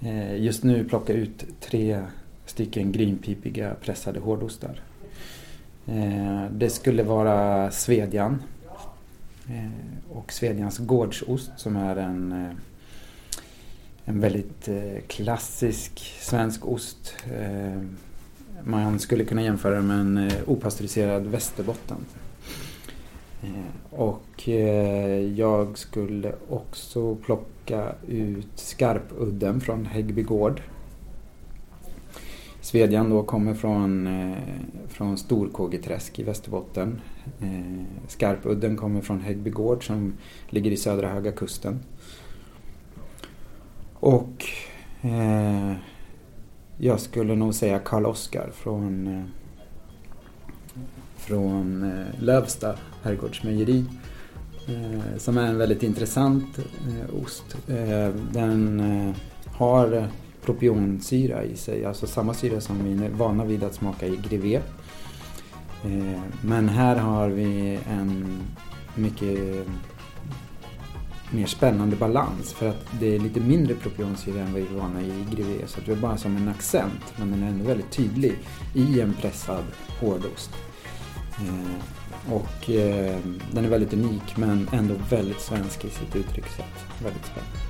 eh, 0.00 0.42
just 0.42 0.64
nu 0.64 0.84
plocka 0.84 1.12
ut 1.12 1.44
tre 1.60 2.02
stycken 2.46 2.92
greenpipiga 2.92 3.74
pressade 3.74 4.20
hårdostar. 4.20 4.80
Eh, 5.86 6.44
det 6.52 6.70
skulle 6.70 7.02
vara 7.02 7.70
Svedjan 7.70 8.42
Eh, 9.48 10.16
och 10.16 10.32
Svedjans 10.32 10.78
gårdsost 10.78 11.50
som 11.56 11.76
är 11.76 11.96
en, 11.96 12.32
eh, 12.32 12.50
en 14.04 14.20
väldigt 14.20 14.68
eh, 14.68 15.00
klassisk 15.06 16.16
svensk 16.20 16.66
ost. 16.66 17.16
Man 18.64 18.98
skulle 18.98 19.24
kunna 19.24 19.42
jämföra 19.42 19.80
med 19.80 20.00
en 20.00 20.30
opastöriserad 20.46 21.26
västerbotten. 21.26 21.96
Och 23.90 24.48
jag 25.36 25.78
skulle 25.78 26.32
också 26.48 27.14
plocka 27.14 27.92
ut 28.08 28.48
skarpudden 28.54 29.60
från 29.60 29.86
Häggby 29.86 30.22
gård. 30.22 30.62
Svedjan 32.60 33.10
då 33.10 33.22
kommer 33.22 33.54
från, 33.54 34.06
eh, 34.06 34.38
från 34.88 35.18
Storkågeträsk 35.18 36.18
i 36.18 36.22
Västerbotten. 36.22 37.00
Eh, 37.40 37.84
Skarpudden 38.08 38.76
kommer 38.76 39.00
från 39.00 39.20
Häggby 39.20 39.50
gård 39.50 39.86
som 39.86 40.12
ligger 40.48 40.70
i 40.70 40.76
södra 40.76 41.08
Höga 41.08 41.32
kusten. 41.32 41.80
Och 43.94 44.44
eh, 45.02 45.72
jag 46.78 47.00
skulle 47.00 47.34
nog 47.34 47.54
säga 47.54 47.78
Karl 47.78 48.06
Oskar 48.06 48.50
från, 48.54 49.06
eh, 49.06 49.24
från 51.16 51.82
eh, 51.82 52.22
Lövsta 52.22 52.74
herrgårdsmejeri. 53.02 53.84
Eh, 54.68 55.18
som 55.18 55.38
är 55.38 55.46
en 55.46 55.58
väldigt 55.58 55.82
intressant 55.82 56.58
eh, 56.58 57.22
ost. 57.22 57.56
Eh, 57.68 58.08
den 58.32 58.80
eh, 58.80 59.14
har 59.46 60.08
propionsyra 60.44 61.44
i 61.44 61.56
sig, 61.56 61.84
alltså 61.84 62.06
samma 62.06 62.34
syra 62.34 62.60
som 62.60 62.84
vi 62.84 63.04
är 63.04 63.10
vana 63.10 63.44
vid 63.44 63.62
att 63.62 63.74
smaka 63.74 64.06
i 64.06 64.16
Grevé. 64.16 64.60
Eh, 65.84 66.20
men 66.42 66.68
här 66.68 66.96
har 66.96 67.28
vi 67.28 67.78
en 67.90 68.40
mycket 68.94 69.66
mer 71.30 71.46
spännande 71.46 71.96
balans 71.96 72.52
för 72.52 72.68
att 72.68 72.86
det 73.00 73.14
är 73.14 73.18
lite 73.18 73.40
mindre 73.40 73.74
propionsyra 73.74 74.40
än 74.40 74.52
vad 74.52 74.62
vi 74.62 74.68
är 74.68 74.80
vana 74.80 75.02
i 75.02 75.26
Grevé. 75.30 75.66
Så 75.66 75.80
det 75.86 75.92
är 75.92 75.96
bara 75.96 76.16
som 76.16 76.36
en 76.36 76.48
accent 76.48 77.12
men 77.16 77.30
den 77.30 77.42
är 77.42 77.48
ändå 77.48 77.64
väldigt 77.64 77.90
tydlig 77.90 78.38
i 78.74 79.00
en 79.00 79.14
pressad 79.14 79.64
hårdost. 80.00 80.50
Eh, 81.40 82.32
och 82.32 82.70
eh, 82.70 83.18
den 83.52 83.64
är 83.64 83.68
väldigt 83.68 83.92
unik 83.92 84.36
men 84.36 84.68
ändå 84.72 84.94
väldigt 85.10 85.40
svensk 85.40 85.84
i 85.84 85.90
sitt 85.90 86.16
uttryckssätt. 86.16 86.86
Väldigt 87.02 87.26
spännande. 87.26 87.69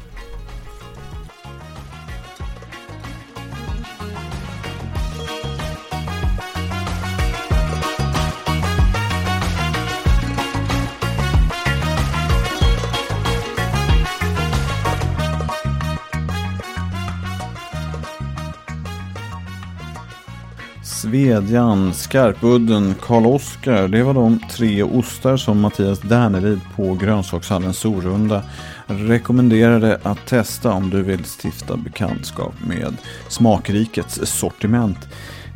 Svedjan, 21.10 21.94
Skarpudden, 21.94 22.94
Karl 23.00 23.26
Oskar. 23.26 23.88
Det 23.88 24.02
var 24.02 24.14
de 24.14 24.38
tre 24.50 24.82
ostar 24.82 25.36
som 25.36 25.60
Mattias 25.60 26.00
Därnelid 26.00 26.60
på 26.76 26.94
Grönsakshallen 26.94 27.74
Sorunda 27.74 28.42
rekommenderade 28.86 30.00
att 30.02 30.26
testa 30.26 30.72
om 30.72 30.90
du 30.90 31.02
vill 31.02 31.24
stifta 31.24 31.76
bekantskap 31.76 32.54
med 32.66 32.96
Smakrikets 33.28 34.20
sortiment. 34.24 35.08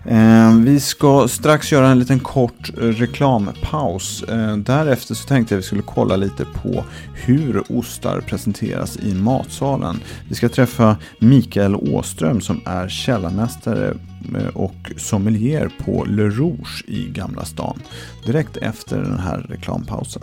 Ehm, 0.06 0.64
vi 0.64 0.80
ska 0.80 1.28
strax 1.28 1.72
göra 1.72 1.88
en 1.88 1.98
liten 1.98 2.20
kort 2.20 2.70
eh, 2.78 2.80
reklampaus. 2.80 4.24
Ehm, 4.28 4.62
därefter 4.62 5.14
så 5.14 5.28
tänkte 5.28 5.54
jag 5.54 5.58
att 5.58 5.64
vi 5.64 5.66
skulle 5.66 5.82
kolla 5.82 6.16
lite 6.16 6.44
på 6.44 6.84
hur 7.14 7.62
ostar 7.78 8.20
presenteras 8.20 8.96
i 8.96 9.14
matsalen. 9.14 10.00
Vi 10.28 10.34
ska 10.34 10.48
träffa 10.48 10.96
Mikael 11.18 11.74
Åström 11.74 12.40
som 12.40 12.60
är 12.66 12.88
källarmästare 12.88 13.94
eh, 14.38 14.56
och 14.56 14.92
sommelier 14.96 15.70
på 15.84 16.04
Le 16.04 16.22
Rouge 16.22 16.84
i 16.86 17.08
Gamla 17.10 17.44
stan. 17.44 17.78
Direkt 18.26 18.56
efter 18.56 18.98
den 18.98 19.18
här 19.18 19.46
reklampausen. 19.48 20.22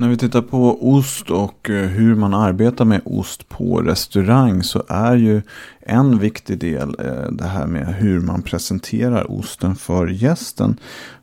När 0.00 0.08
vi 0.08 0.16
tittar 0.16 0.42
på 0.42 0.88
ost 0.94 1.30
och 1.30 1.70
eh, 1.70 1.86
hur 1.86 2.14
man 2.14 2.34
arbetar 2.34 2.84
med 2.84 3.00
ost 3.04 3.48
på 3.48 3.80
restaurang 3.80 4.62
så 4.62 4.82
är 4.88 5.16
ju 5.16 5.42
en 5.88 6.18
viktig 6.18 6.58
del 6.58 6.96
är 6.98 7.28
det 7.30 7.46
här 7.46 7.66
med 7.66 7.86
hur 7.86 8.20
man 8.20 8.42
presenterar 8.42 9.32
osten 9.32 9.76
för 9.76 10.06
gästen. 10.06 10.76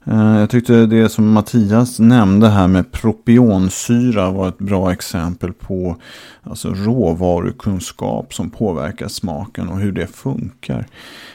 Eh, 0.06 0.39
jag 0.39 0.49
tyckte 0.49 0.86
det 0.86 1.10
som 1.10 1.32
Mattias 1.32 1.99
nämnde 1.99 2.49
här 2.49 2.67
med 2.67 2.91
propionsyra 2.91 4.32
var 4.32 4.47
ett 4.47 4.58
bra 4.58 4.91
exempel 4.91 5.54
på 5.54 5.97
alltså 6.43 6.73
råvarukunskap 6.73 8.34
som 8.34 8.49
påverkar 8.49 9.08
smaken 9.08 9.69
och 9.69 9.80
hur 9.80 9.91
det 9.91 10.08
funkar. 10.08 10.88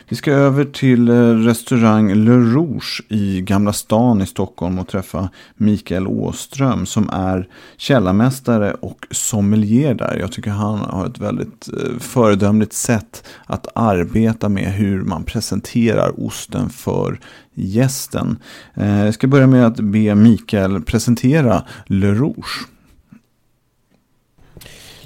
Vi 0.08 0.16
ska 0.16 0.32
över 0.32 0.64
till 0.64 1.08
eh, 1.08 1.34
restaurang 1.34 2.14
Le 2.14 2.32
Rouge 2.32 3.02
i 3.08 3.40
Gamla 3.40 3.72
stan 3.72 4.22
i 4.22 4.26
Stockholm 4.26 4.78
och 4.78 4.88
träffa 4.88 5.28
Mikael 5.54 6.06
Åström 6.06 6.86
som 6.86 7.08
är 7.08 7.48
källarmästare 7.76 8.74
och 8.74 9.06
sommelier 9.10 9.94
där. 9.94 10.16
Jag 10.20 10.32
tycker 10.32 10.50
han 10.50 10.78
har 10.78 11.06
ett 11.06 11.18
väldigt 11.18 11.68
föredömligt 11.98 12.72
sätt 12.72 13.19
att 13.46 13.66
arbeta 13.74 14.48
med 14.48 14.72
hur 14.72 15.02
man 15.02 15.24
presenterar 15.24 16.26
osten 16.26 16.70
för 16.70 17.20
gästen. 17.54 18.38
Eh, 18.74 19.04
jag 19.04 19.14
ska 19.14 19.26
börja 19.26 19.46
med 19.46 19.66
att 19.66 19.80
be 19.80 20.14
Mikael 20.14 20.82
presentera 20.82 21.64
Le 21.86 22.06
Rouge. 22.06 22.66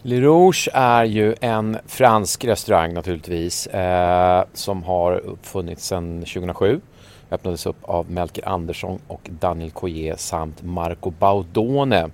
Le 0.06 0.20
Rouge 0.20 0.68
är 0.72 1.04
ju 1.04 1.34
en 1.40 1.78
fransk 1.86 2.44
restaurang 2.44 2.94
naturligtvis 2.94 3.66
eh, 3.66 4.44
som 4.52 4.82
har 4.82 5.12
uppfunnits 5.12 5.86
sedan 5.86 6.20
2007. 6.20 6.80
Öppnades 7.30 7.66
upp 7.66 7.76
av 7.82 8.10
Melker 8.10 8.48
Andersson 8.48 8.98
och 9.06 9.30
Daniel 9.40 9.70
Coyer 9.70 10.16
samt 10.16 10.62
Marco 10.62 11.10
Baudone. 11.10 12.10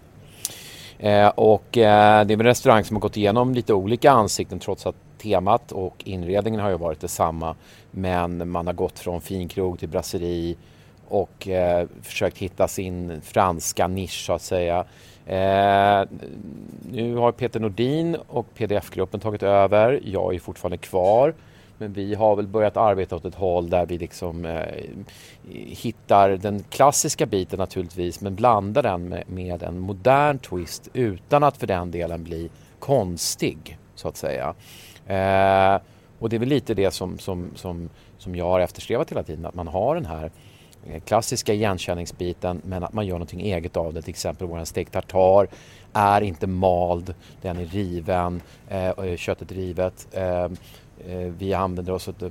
Eh, 0.98 1.28
och 1.28 1.78
eh, 1.78 2.26
det 2.26 2.34
är 2.34 2.38
en 2.38 2.42
restaurang 2.42 2.84
som 2.84 2.96
har 2.96 3.00
gått 3.00 3.16
igenom 3.16 3.54
lite 3.54 3.74
olika 3.74 4.10
ansikten 4.10 4.58
trots 4.58 4.86
att 4.86 4.96
temat 5.22 5.72
och 5.72 6.02
inredningen 6.04 6.60
har 6.60 6.70
ju 6.70 6.76
varit 6.76 7.00
detsamma. 7.00 7.54
Men 7.90 8.50
man 8.50 8.66
har 8.66 8.74
gått 8.74 8.98
från 8.98 9.20
finkrog 9.20 9.78
till 9.78 9.88
brasserie 9.88 10.56
och 11.08 11.48
eh, 11.48 11.86
försökt 12.02 12.38
hitta 12.38 12.68
sin 12.68 13.20
franska 13.22 13.86
nisch 13.86 14.26
så 14.26 14.32
att 14.32 14.42
säga. 14.42 14.84
Eh, 15.26 16.08
nu 16.92 17.16
har 17.16 17.32
Peter 17.32 17.60
Nordin 17.60 18.16
och 18.28 18.54
PDF-gruppen 18.54 19.20
tagit 19.20 19.42
över. 19.42 20.00
Jag 20.04 20.34
är 20.34 20.38
fortfarande 20.38 20.76
kvar. 20.76 21.34
Men 21.78 21.92
vi 21.92 22.14
har 22.14 22.36
väl 22.36 22.46
börjat 22.46 22.76
arbeta 22.76 23.16
åt 23.16 23.24
ett 23.24 23.34
håll 23.34 23.70
där 23.70 23.86
vi 23.86 23.98
liksom 23.98 24.44
eh, 24.44 24.84
hittar 25.52 26.30
den 26.30 26.62
klassiska 26.62 27.26
biten 27.26 27.58
naturligtvis 27.58 28.20
men 28.20 28.34
blandar 28.34 28.82
den 28.82 29.08
med, 29.08 29.24
med, 29.26 29.62
en 29.62 29.78
modern 29.78 30.38
twist 30.38 30.88
utan 30.92 31.42
att 31.42 31.56
för 31.56 31.66
den 31.66 31.90
delen 31.90 32.24
bli 32.24 32.50
konstig 32.78 33.78
så 33.94 34.08
att 34.08 34.16
säga. 34.16 34.54
Eh, 35.10 35.80
och 36.18 36.28
det 36.28 36.36
är 36.36 36.38
väl 36.38 36.48
lite 36.48 36.74
det 36.74 36.90
som, 36.90 37.18
som, 37.18 37.50
som, 37.54 37.88
som 38.18 38.36
jag 38.36 38.44
har 38.44 38.60
eftersträvat 38.60 39.10
hela 39.10 39.22
tiden, 39.22 39.46
att 39.46 39.54
man 39.54 39.68
har 39.68 39.94
den 39.94 40.06
här 40.06 40.30
eh, 40.86 41.00
klassiska 41.00 41.54
igenkänningsbiten 41.54 42.60
men 42.64 42.84
att 42.84 42.92
man 42.92 43.06
gör 43.06 43.14
någonting 43.14 43.40
eget 43.40 43.76
av 43.76 43.94
det. 43.94 44.02
Till 44.02 44.10
exempel 44.10 44.46
vår 44.46 44.64
stekt 44.64 44.92
tartar 44.92 45.48
är 45.92 46.20
inte 46.20 46.46
mald, 46.46 47.14
den 47.42 47.56
är 47.56 47.64
riven, 47.64 48.42
eh, 48.68 49.16
köttet 49.16 49.52
rivet. 49.52 50.08
Eh, 50.12 50.44
eh, 50.44 51.32
vi 51.38 51.54
använder 51.54 51.92
oss 51.92 52.08
av 52.08 52.14
eh, 52.22 52.30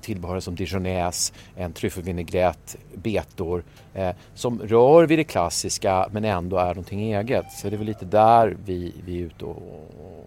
tillbehör 0.00 0.40
som 0.40 0.54
dijonäs, 0.54 1.32
en 1.56 1.72
tryffelvinägrett, 1.72 2.76
betor 2.94 3.64
eh, 3.94 4.10
som 4.34 4.60
rör 4.60 5.06
vid 5.06 5.18
det 5.18 5.24
klassiska 5.24 6.08
men 6.12 6.24
ändå 6.24 6.56
är 6.56 6.68
någonting 6.68 7.12
eget. 7.12 7.52
Så 7.52 7.68
det 7.70 7.76
är 7.76 7.78
väl 7.78 7.86
lite 7.86 8.04
där 8.04 8.56
vi, 8.64 8.94
vi 9.04 9.20
är 9.20 9.24
ute 9.26 9.44
och, 9.44 9.56
och 9.56 10.19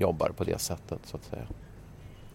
jobbar 0.00 0.30
på 0.36 0.44
det 0.44 0.60
sättet 0.60 0.98
så 1.04 1.16
att 1.16 1.24
säga. 1.24 1.42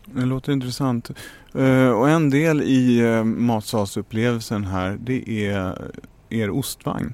Det 0.06 0.26
låter 0.26 0.52
intressant. 0.52 1.12
Uh, 1.56 1.90
och 1.90 2.10
en 2.10 2.30
del 2.30 2.62
i 2.62 3.02
uh, 3.02 3.24
matsalsupplevelsen 3.24 4.66
här, 4.66 4.98
det 5.02 5.30
är 5.48 5.92
er 6.30 6.50
ostvagn. 6.50 7.14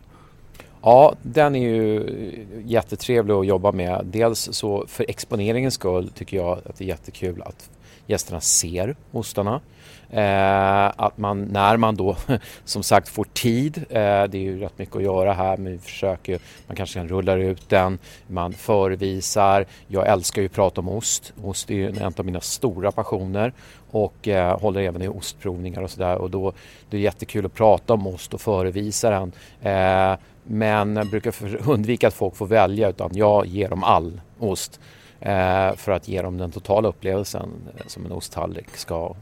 Ja, 0.82 1.16
den 1.22 1.56
är 1.56 1.70
ju 1.70 2.46
jättetrevlig 2.66 3.34
att 3.34 3.48
jobba 3.48 3.72
med. 3.72 4.06
Dels 4.06 4.50
så 4.52 4.86
för 4.88 5.06
exponeringens 5.10 5.74
skull 5.74 6.10
tycker 6.10 6.38
jag 6.38 6.58
att 6.66 6.76
det 6.78 6.84
är 6.84 6.88
jättekul 6.88 7.42
att 7.42 7.70
gästerna 8.06 8.42
ser 8.42 8.96
ostarna. 9.12 9.62
Eh, 10.10 10.92
att 10.96 11.18
man 11.18 11.42
när 11.42 11.78
man 11.78 11.96
då 11.96 12.16
som 12.66 12.84
sagt 12.84 13.10
får 13.10 13.24
tid, 13.34 13.78
eh, 13.78 14.24
det 14.24 14.38
är 14.38 14.42
ju 14.42 14.60
rätt 14.60 14.78
mycket 14.78 14.96
att 14.96 15.04
göra 15.04 15.34
här 15.34 15.58
men 15.58 15.72
vi 15.72 15.78
försöker, 15.78 16.40
man 16.68 16.76
kanske 16.76 17.00
kan 17.00 17.08
rulla 17.08 17.36
ut 17.36 17.70
den, 17.70 18.00
man 18.28 18.54
förevisar. 18.54 19.66
Jag 19.88 20.08
älskar 20.08 20.42
ju 20.42 20.46
att 20.46 20.54
prata 20.54 20.82
om 20.82 20.90
ost, 20.90 21.34
ost 21.44 21.70
är 21.70 21.76
ju 21.76 21.88
en 21.88 22.14
av 22.18 22.26
mina 22.26 22.42
stora 22.42 22.92
passioner 22.92 23.54
och 23.92 24.28
eh, 24.28 24.60
håller 24.60 24.82
även 24.82 25.02
i 25.02 25.08
ostprovningar 25.08 25.82
och 25.82 25.92
sådär 25.92 26.16
och 26.16 26.32
då 26.32 26.54
det 26.90 26.98
är 26.98 27.02
jättekul 27.02 27.46
att 27.46 27.54
prata 27.54 27.94
om 27.94 28.08
ost 28.08 28.34
och 28.34 28.42
förevisa 28.42 29.10
den. 29.10 29.32
Eh, 29.62 30.18
men 30.44 30.96
jag 30.96 31.10
brukar 31.10 31.34
undvika 31.70 32.08
att 32.08 32.14
folk 32.14 32.36
får 32.36 32.48
välja 32.48 32.90
utan 32.90 33.10
jag 33.14 33.46
ger 33.46 33.70
dem 33.70 33.84
all 33.84 34.22
ost 34.40 34.80
eh, 35.20 35.76
för 35.76 35.92
att 35.92 36.08
ge 36.08 36.22
dem 36.22 36.38
den 36.38 36.52
totala 36.52 36.88
upplevelsen 36.88 37.50
eh, 37.78 37.88
som 37.88 38.06
en 38.06 38.12
osttallrik 38.12 38.78
ska 38.78 39.16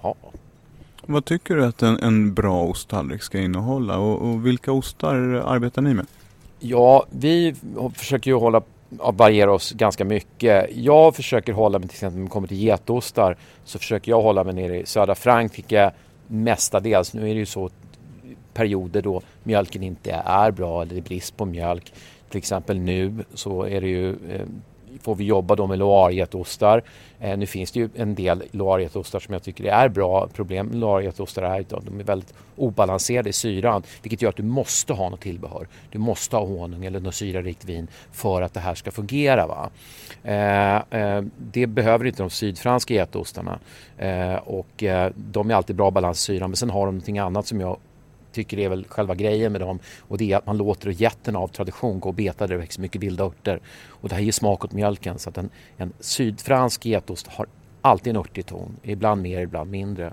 ha. 0.00 0.14
Vad 1.06 1.24
tycker 1.24 1.56
du 1.56 1.64
att 1.64 1.82
en, 1.82 1.98
en 1.98 2.34
bra 2.34 2.62
osttallrik 2.62 3.22
ska 3.22 3.38
innehålla 3.38 3.98
och, 3.98 4.28
och, 4.28 4.46
vilka 4.46 4.72
ostar 4.72 5.14
arbetar 5.46 5.82
ni 5.82 5.94
med? 5.94 6.06
Ja, 6.58 7.06
vi 7.10 7.54
försöker 7.94 8.30
ju 8.30 8.36
hålla 8.36 8.62
variera 8.90 9.52
oss 9.52 9.72
ganska 9.72 10.04
mycket. 10.04 10.66
Jag 10.76 11.16
försöker 11.16 11.52
hålla 11.52 11.78
mig 11.78 11.88
till 11.88 11.94
exempel 11.94 12.18
när 12.18 12.24
det 12.24 12.30
kommer 12.30 12.48
till 12.48 12.62
getostar 12.62 13.36
så 13.64 13.78
försöker 13.78 14.12
jag 14.12 14.22
hålla 14.22 14.44
mig 14.44 14.54
nere 14.54 14.80
i 14.80 14.86
södra 14.86 15.14
Frankrike 15.14 15.90
mestadels. 16.26 17.14
Nu 17.14 17.30
är 17.30 17.34
det 17.34 17.40
ju 17.40 17.46
så 17.46 17.70
perioder 18.54 19.02
då 19.02 19.22
mjölken 19.42 19.82
inte 19.82 20.22
är 20.24 20.50
bra 20.50 20.82
eller 20.82 20.94
det 20.94 21.00
är 21.00 21.02
brist 21.02 21.36
på 21.36 21.44
mjölk. 21.44 21.92
Till 22.28 22.38
exempel 22.38 22.78
nu 22.78 23.24
så 23.34 23.62
är 23.62 23.80
det 23.80 23.88
ju 23.88 24.10
eh, 24.10 24.46
får 25.02 25.14
vi 25.14 25.24
jobba 25.24 25.56
då 25.56 25.66
med 25.66 25.78
loirgetostar. 25.78 26.82
Eh, 27.20 27.38
nu 27.38 27.46
finns 27.46 27.72
det 27.72 27.80
ju 27.80 27.88
en 27.94 28.14
del 28.14 28.42
loirgetostar 28.50 29.20
som 29.20 29.32
jag 29.32 29.42
tycker 29.42 29.64
är 29.64 29.88
bra. 29.88 30.28
Problem 30.34 30.66
med 30.66 30.76
loirgetostar 30.76 31.42
är 31.42 31.60
att 31.60 31.68
de 31.68 32.00
är 32.00 32.04
väldigt 32.04 32.34
obalanserade 32.56 33.30
i 33.30 33.32
syran 33.32 33.82
vilket 34.02 34.22
gör 34.22 34.28
att 34.28 34.36
du 34.36 34.42
måste 34.42 34.92
ha 34.92 35.08
något 35.08 35.20
tillbehör. 35.20 35.68
Du 35.90 35.98
måste 35.98 36.36
ha 36.36 36.44
honung 36.44 36.84
eller 36.84 37.00
något 37.00 37.14
syrarikt 37.14 37.64
vin 37.64 37.88
för 38.12 38.42
att 38.42 38.54
det 38.54 38.60
här 38.60 38.74
ska 38.74 38.90
fungera. 38.90 39.46
Va? 39.46 39.70
Eh, 40.22 41.00
eh, 41.00 41.22
det 41.38 41.66
behöver 41.66 42.04
inte 42.04 42.22
de 42.22 42.30
sydfranska 42.30 42.94
getostarna 42.94 43.58
eh, 43.98 44.34
och 44.34 44.82
eh, 44.82 45.12
de 45.16 45.50
är 45.50 45.54
alltid 45.54 45.76
bra 45.76 45.90
balans 45.90 46.18
i 46.18 46.24
syran 46.24 46.50
men 46.50 46.56
sen 46.56 46.70
har 46.70 46.86
de 46.86 46.94
någonting 46.94 47.18
annat 47.18 47.46
som 47.46 47.60
jag 47.60 47.76
tycker 48.32 48.58
är 48.58 48.68
väl 48.68 48.84
själva 48.88 49.14
grejen 49.14 49.52
med 49.52 49.60
dem 49.60 49.78
och 50.00 50.18
det 50.18 50.32
är 50.32 50.36
att 50.36 50.46
man 50.46 50.56
låter 50.56 50.90
getterna 50.90 51.38
av 51.38 51.48
tradition 51.48 52.00
gå 52.00 52.08
och 52.08 52.14
beta 52.14 52.46
där 52.46 52.54
det 52.54 52.60
växer 52.60 52.80
mycket 52.80 53.02
vilda 53.02 53.24
örter. 53.24 53.60
Och 53.86 54.08
det 54.08 54.14
här 54.14 54.22
ger 54.22 54.32
smak 54.32 54.64
åt 54.64 54.72
mjölken 54.72 55.18
så 55.18 55.28
att 55.28 55.38
en, 55.38 55.50
en 55.76 55.92
sydfransk 56.00 56.84
getost 56.84 57.26
har 57.26 57.46
alltid 57.80 58.10
en 58.10 58.16
örtig 58.16 58.46
ton, 58.46 58.76
ibland 58.82 59.22
mer, 59.22 59.40
ibland 59.40 59.70
mindre. 59.70 60.12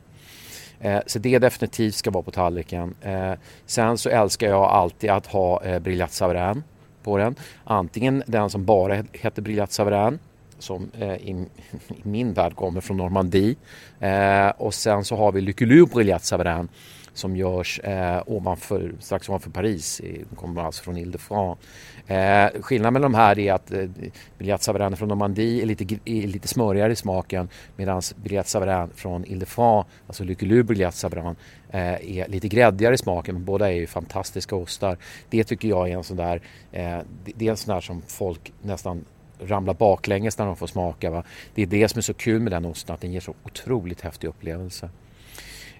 Eh, 0.79 0.99
så 1.05 1.19
det 1.19 1.39
definitivt 1.39 1.95
ska 1.95 2.11
vara 2.11 2.23
på 2.23 2.31
tallriken. 2.31 2.95
Eh, 3.01 3.33
sen 3.65 3.97
så 3.97 4.09
älskar 4.09 4.47
jag 4.47 4.63
alltid 4.63 5.09
att 5.09 5.25
ha 5.25 5.63
eh, 5.63 5.79
briljat 5.79 6.11
savarin 6.11 6.63
på 7.03 7.17
den. 7.17 7.35
Antingen 7.63 8.23
den 8.27 8.49
som 8.49 8.65
bara 8.65 9.03
heter 9.13 9.41
briljat 9.41 9.71
savarin 9.71 10.19
som 10.59 10.91
eh, 10.99 11.13
i, 11.13 11.29
i, 11.87 12.01
min 12.03 12.33
värld 12.33 12.55
kommer 12.55 12.81
från 12.81 12.97
Normandie. 12.97 13.55
Eh, 13.99 14.49
och 14.57 14.73
sen 14.73 15.05
så 15.05 15.15
har 15.15 15.31
vi 15.31 15.41
Lyckelur 15.41 15.85
briljat 15.85 16.25
savarin 16.25 16.67
som 17.15 17.35
görs 17.35 17.79
eh, 17.79 18.23
ovanför, 18.25 18.93
strax 18.99 19.29
ovanför 19.29 19.49
Paris. 19.49 20.01
De 20.29 20.35
kommer 20.35 20.61
alltså 20.61 20.83
från 20.83 20.97
Ile-de-France. 20.97 21.61
Eh, 22.07 22.61
skillnaden 22.61 22.93
mellan 22.93 23.11
de 23.11 23.17
här 23.17 23.39
är 23.39 23.53
att 23.53 23.71
eh, 23.71 23.89
Biljat 24.37 24.63
Savarin 24.63 24.97
från 24.97 25.09
Normandie 25.09 25.61
är 25.61 25.65
lite, 25.65 25.99
är 26.05 26.27
lite 26.27 26.47
smörigare 26.47 26.91
i 26.91 26.95
smaken 26.95 27.49
medan 27.75 28.01
Biljat 28.15 28.47
Savarin 28.47 28.89
från 28.95 29.25
Ile-de-France, 29.25 29.89
alltså 30.07 30.23
Lyckelur 30.23 30.63
Biljat 30.63 30.95
Savarin, 30.95 31.35
eh, 31.69 32.17
är 32.17 32.27
lite 32.27 32.47
gräddigare 32.47 32.93
i 32.93 32.97
smaken. 32.97 33.35
Men 33.35 33.45
båda 33.45 33.71
är 33.71 33.75
ju 33.75 33.87
fantastiska 33.87 34.55
ostar. 34.55 34.97
Det 35.29 35.43
tycker 35.43 35.67
jag 35.67 35.89
är 35.89 35.97
en 35.97 36.03
sån 36.03 36.17
där, 36.17 36.41
eh, 36.71 36.99
det 37.23 37.47
är 37.47 37.51
en 37.51 37.57
sån 37.57 37.73
där 37.73 37.81
som 37.81 38.01
folk 38.07 38.53
nästan 38.61 39.05
ramlar 39.39 39.73
baklänges 39.73 40.37
när 40.37 40.45
de 40.45 40.55
får 40.55 40.67
smaka. 40.67 41.09
Va? 41.11 41.23
Det 41.55 41.61
är 41.61 41.65
det 41.65 41.87
som 41.87 41.97
är 41.97 42.01
så 42.01 42.13
kul 42.13 42.41
med 42.41 42.51
den 42.51 42.65
osten, 42.65 42.95
att 42.95 43.01
den 43.01 43.11
ger 43.11 43.19
så 43.19 43.33
otroligt 43.43 44.01
häftig 44.01 44.27
upplevelse. 44.27 44.89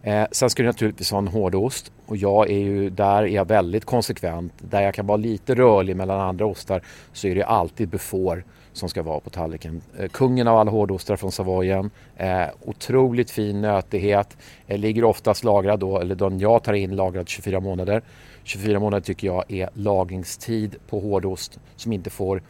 Eh, 0.01 0.25
sen 0.31 0.49
ska 0.49 0.63
du 0.63 0.67
naturligtvis 0.67 1.12
ha 1.12 1.17
en 1.17 1.27
hårdost 1.27 1.91
och 2.05 2.17
jag 2.17 2.49
är 2.49 2.60
ju, 2.60 2.89
där 2.89 3.23
är 3.23 3.27
jag 3.27 3.47
väldigt 3.47 3.86
konsekvent. 3.86 4.53
Där 4.58 4.81
jag 4.81 4.93
kan 4.93 5.08
vara 5.08 5.17
lite 5.17 5.55
rörlig 5.55 5.95
mellan 5.95 6.19
andra 6.19 6.45
ostar 6.45 6.81
så 7.13 7.27
är 7.27 7.36
det 7.36 7.43
alltid 7.43 7.89
Beaufort 7.89 8.43
som 8.73 8.89
ska 8.89 9.03
vara 9.03 9.19
på 9.19 9.29
tallriken. 9.29 9.81
Eh, 9.99 10.10
kungen 10.10 10.47
av 10.47 10.58
alla 10.58 10.71
hårdostar 10.71 11.15
från 11.15 11.31
Savoyen. 11.31 11.89
Eh, 12.17 12.45
otroligt 12.62 13.31
fin 13.31 13.62
nötighet. 13.62 14.38
Eh, 14.67 14.77
ligger 14.77 15.03
oftast 15.03 15.43
lagrad 15.43 15.79
då, 15.79 15.99
eller 15.99 16.15
den 16.15 16.39
jag 16.39 16.63
tar 16.63 16.73
in 16.73 16.95
lagrad 16.95 17.29
24 17.29 17.60
månader. 17.60 18.01
24 18.43 18.79
månader 18.79 19.03
tycker 19.03 19.27
jag 19.27 19.51
är 19.51 19.69
lagringstid 19.73 20.75
på 20.89 20.99
hårdost 20.99 21.60
som 21.75 21.93
inte 21.93 22.10
får 22.10 22.41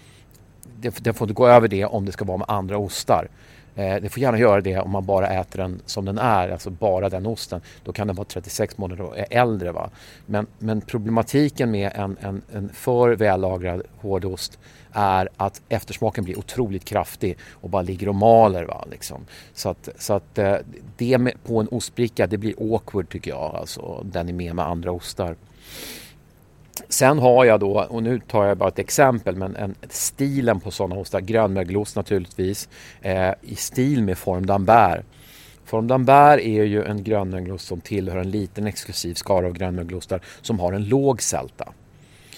den 0.82 1.14
får 1.14 1.26
inte 1.26 1.34
gå 1.34 1.48
över 1.48 1.68
det 1.68 1.86
om 1.86 2.06
det 2.06 2.12
ska 2.12 2.26
vara 2.26 2.38
med 2.38 2.50
andra 2.50 2.78
ostar. 2.78 3.28
Eh, 3.76 3.96
det 4.02 4.10
får 4.10 4.22
gärna 4.22 4.38
göra 4.40 4.62
det 4.62 4.80
om 4.80 4.92
man 4.92 5.06
bara 5.06 5.28
äter 5.28 5.60
den 5.60 5.82
som 5.86 6.06
den 6.06 6.18
är, 6.18 6.50
alltså 6.50 6.70
bara 6.70 7.10
den 7.10 7.26
osten. 7.26 7.62
Då 7.84 7.94
kan 7.94 8.08
den 8.08 8.16
vara 8.16 8.26
36 8.26 8.78
månader 8.78 9.04
och 9.04 9.16
äldre. 9.30 9.72
Va? 9.72 9.90
Men, 10.26 10.48
men 10.60 10.82
problematiken 10.82 11.72
med 11.72 11.92
en, 11.96 12.18
en, 12.22 12.42
en 12.54 12.70
för 12.70 13.10
vällagrad 13.10 13.82
hårdost 13.98 14.60
är 14.92 15.30
att 15.38 15.62
eftersmaken 15.70 16.24
blir 16.24 16.40
otroligt 16.40 16.86
kraftig 16.86 17.38
och 17.52 17.70
bara 17.70 17.82
ligger 17.82 18.10
och 18.10 18.16
maler. 18.16 18.64
Va? 18.64 18.86
Liksom. 18.92 19.26
Så 19.54 19.70
att, 19.70 19.90
så 19.98 20.14
att 20.14 20.38
eh, 20.38 20.56
det 20.98 21.18
med, 21.18 21.34
på 21.44 21.60
en 21.60 21.68
ostbricka 21.68 22.28
det 22.28 22.38
blir 22.38 22.74
awkward 22.74 23.10
tycker 23.10 23.32
jag, 23.32 23.56
alltså, 23.56 24.06
den 24.06 24.30
är 24.30 24.34
med 24.34 24.56
med 24.56 24.66
andra 24.66 24.92
ostar. 24.92 25.36
Sen 26.90 27.20
har 27.20 27.46
jag 27.46 27.60
då, 27.60 27.82
och 27.90 28.04
nu 28.04 28.20
tar 28.20 28.46
jag 28.46 28.58
bara 28.58 28.70
ett 28.70 28.80
exempel, 28.80 29.36
men 29.36 29.56
en, 29.56 29.76
stilen 29.90 30.60
på 30.60 30.72
sådana 30.72 30.96
ostar, 30.96 31.22
grönmögelost 31.22 31.96
naturligtvis, 31.96 32.70
eh, 33.02 33.32
i 33.42 33.56
stil 33.56 34.04
med 34.04 34.18
form 34.18 34.46
d'Ambert. 34.46 35.04
Form 35.66 35.92
d'Ambert 35.92 36.40
är 36.40 36.64
ju 36.64 36.84
en 36.84 37.04
grönmögelost 37.04 37.68
som 37.68 37.82
tillhör 37.82 38.18
en 38.18 38.32
liten 38.32 38.68
exklusiv 38.68 39.14
skara 39.14 39.46
av 39.46 39.54
grönmögelostar 39.54 40.22
som 40.42 40.60
har 40.60 40.74
en 40.74 40.86
låg 40.86 41.22
sälta. 41.22 41.74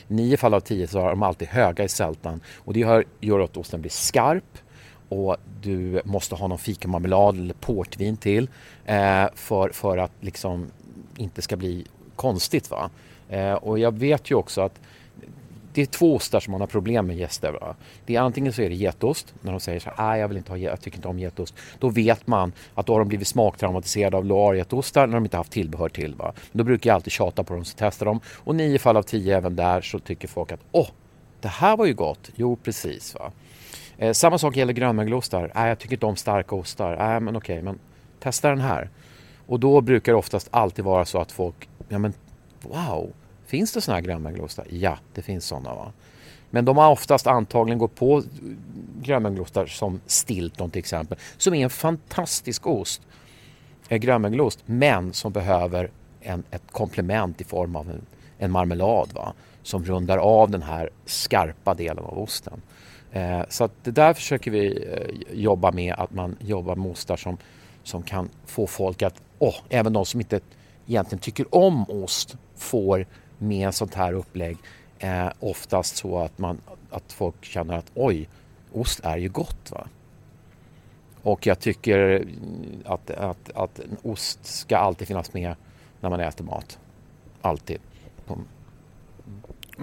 nio 0.07 0.38
fall 0.38 0.53
av 0.53 0.59
tio 0.59 0.88
så 0.88 0.99
har 0.99 1.09
de 1.09 1.23
alltid 1.23 1.47
höga 1.47 1.83
i 1.83 1.89
sältan 1.89 2.41
och 2.57 2.73
det 2.73 2.79
gör, 2.79 3.05
gör 3.19 3.39
att 3.39 3.57
osten 3.57 3.81
blir 3.81 3.91
skarp 3.91 4.57
och 5.09 5.38
du 5.61 6.01
måste 6.05 6.35
ha 6.35 6.47
någon 6.47 6.57
fikamarmelad 6.57 7.38
eller 7.38 7.53
portvin 7.53 8.17
till 8.17 8.49
eh, 8.85 9.25
för, 9.35 9.69
för 9.69 9.97
att 9.97 10.11
liksom 10.19 10.71
inte 11.17 11.41
ska 11.41 11.55
bli 11.55 11.85
konstigt. 12.15 12.71
Va? 12.71 12.89
Eh, 13.30 13.53
och 13.53 13.80
jag 13.80 13.99
vet 13.99 14.32
ju 14.32 14.36
också 14.36 14.61
att 14.61 14.80
det 15.78 15.82
är 15.82 15.86
två 15.86 16.15
ostar 16.15 16.39
som 16.39 16.51
man 16.51 16.61
har 16.61 16.67
problem 16.67 17.07
med 17.07 17.17
gäster. 17.17 17.51
Va? 17.51 17.75
Det 18.05 18.15
är 18.15 18.21
antingen 18.21 18.53
så 18.53 18.61
är 18.61 18.69
det 18.69 18.75
getost, 18.75 19.34
när 19.41 19.51
de 19.51 19.59
säger 19.59 19.80
så 19.80 19.89
här, 19.97 20.17
jag 20.17 20.28
vill 20.28 20.38
inte 20.38 20.51
ha, 20.51 20.57
jag 20.57 20.82
tycker 20.82 20.97
inte 20.97 21.07
om 21.07 21.19
getost. 21.19 21.55
Då 21.80 21.89
vet 21.89 22.28
man 22.28 22.51
att 22.73 22.86
då 22.86 22.93
har 22.93 22.99
de 22.99 23.07
blivit 23.07 23.28
smaktraumatiserade 23.28 24.17
av 24.17 24.25
loirgetostar 24.25 25.07
när 25.07 25.13
de 25.13 25.23
inte 25.25 25.38
haft 25.38 25.51
tillbehör 25.51 25.89
till. 25.89 26.15
Va? 26.15 26.34
Då 26.51 26.63
brukar 26.63 26.89
jag 26.89 26.95
alltid 26.95 27.13
tjata 27.13 27.43
på 27.43 27.53
dem 27.53 27.65
så 27.65 27.75
testar 27.78 28.05
de. 28.05 28.19
Och 28.28 28.55
nio 28.55 28.80
fall 28.80 28.97
av 28.97 29.03
tio 29.03 29.38
även 29.38 29.55
där 29.55 29.82
så 29.82 29.99
tycker 29.99 30.28
folk 30.28 30.51
att, 30.51 30.59
åh, 30.71 30.89
det 31.41 31.47
här 31.47 31.78
var 31.78 31.86
ju 31.86 31.93
gott. 31.93 32.30
Jo, 32.36 32.55
precis. 32.55 33.15
va. 33.15 33.32
Eh, 33.97 34.13
samma 34.13 34.38
sak 34.38 34.55
gäller 34.55 34.73
grönmögelostar. 34.73 35.51
Nej, 35.55 35.69
jag 35.69 35.80
tycker 35.80 35.95
inte 35.95 36.05
om 36.05 36.15
starka 36.15 36.55
ostar. 36.55 36.97
Nej, 36.97 37.19
men 37.19 37.36
okej, 37.36 37.61
men 37.61 37.80
testa 38.19 38.49
den 38.49 38.61
här. 38.61 38.89
Och 39.47 39.59
då 39.59 39.82
brukar 39.82 40.11
det 40.11 40.17
oftast 40.17 40.47
alltid 40.51 40.86
vara 40.86 41.05
så 41.05 41.19
att 41.19 41.32
folk, 41.32 41.69
ja 41.89 41.99
men 41.99 42.13
wow, 42.66 43.14
finns 43.45 43.72
det 43.72 43.82
sådana 43.82 43.95
här 43.95 44.05
grönmögelostar? 44.05 44.68
Ja, 44.70 44.97
det 45.14 45.22
finns 45.22 45.45
sådana. 45.45 45.76
Va? 45.76 45.91
Men 46.49 46.66
de 46.66 46.78
har 46.78 46.91
oftast 46.91 47.28
antagligen 47.28 47.80
gått 47.80 47.95
på 47.95 48.24
grönmögelostar 49.01 49.66
som 49.66 50.01
Stilton 50.05 50.70
till 50.70 50.80
exempel, 50.80 51.18
som 51.38 51.53
är 51.53 51.64
en 51.64 51.70
fantastisk 51.70 52.68
ost. 52.68 53.01
En 53.89 53.99
grönmögelost, 53.99 54.60
men 54.66 55.14
som 55.14 55.32
behöver 55.32 55.91
en, 56.22 56.43
ett 56.51 56.72
komplement 56.72 57.41
i 57.41 57.43
form 57.43 57.76
av 57.76 57.89
en, 57.89 58.01
en 58.38 58.51
marmelad 58.51 59.10
va? 59.14 59.34
som 59.64 59.86
rundar 59.86 60.18
av 60.18 60.49
den 60.49 60.62
här 60.62 60.89
skarpa 61.05 61.74
delen 61.74 62.03
av 62.03 62.20
osten. 62.20 62.62
Eh, 63.12 63.41
så 63.49 63.64
att 63.64 63.72
det 63.84 63.91
där 63.91 64.14
försöker 64.14 64.51
vi 64.51 64.88
eh, 64.91 65.39
jobba 65.39 65.72
med, 65.72 65.93
att 65.97 66.12
man 66.12 66.36
jobbar 66.39 66.76
med 66.76 66.91
ostar 66.91 67.18
som, 67.18 67.38
som 67.84 68.03
kan 68.03 68.30
få 68.45 68.68
folk 68.68 69.01
att, 69.01 69.22
oh, 69.39 69.55
även 69.70 69.93
de 69.93 70.05
som 70.05 70.20
inte 70.20 70.39
egentligen 70.88 71.20
tycker 71.20 71.55
om 71.55 71.89
ost, 71.89 72.38
får 72.58 73.05
med 73.38 73.74
sånt 73.74 73.93
här 73.93 74.14
upplägg 74.14 74.58
eh, 74.99 75.30
oftast 75.39 75.97
så 75.97 76.20
att, 76.20 76.38
man, 76.38 76.58
att 76.89 77.14
folk 77.14 77.45
känner 77.45 77.78
att 77.78 77.91
oj, 77.93 78.30
ost 78.74 78.99
är 79.03 79.18
ju 79.18 79.30
gott. 79.30 79.72
Va? 79.72 79.88
Och 81.24 81.47
jag 81.47 81.60
tycker 81.60 82.28
att, 82.86 83.12
att, 83.12 83.51
att 83.55 83.80
ost 84.03 84.45
ska 84.45 84.78
alltid 84.78 85.08
finnas 85.08 85.34
med 85.34 85.55
när 86.01 86.10
man 86.10 86.20
äter 86.20 86.45
mat. 86.45 86.80
Alltid. 87.41 87.80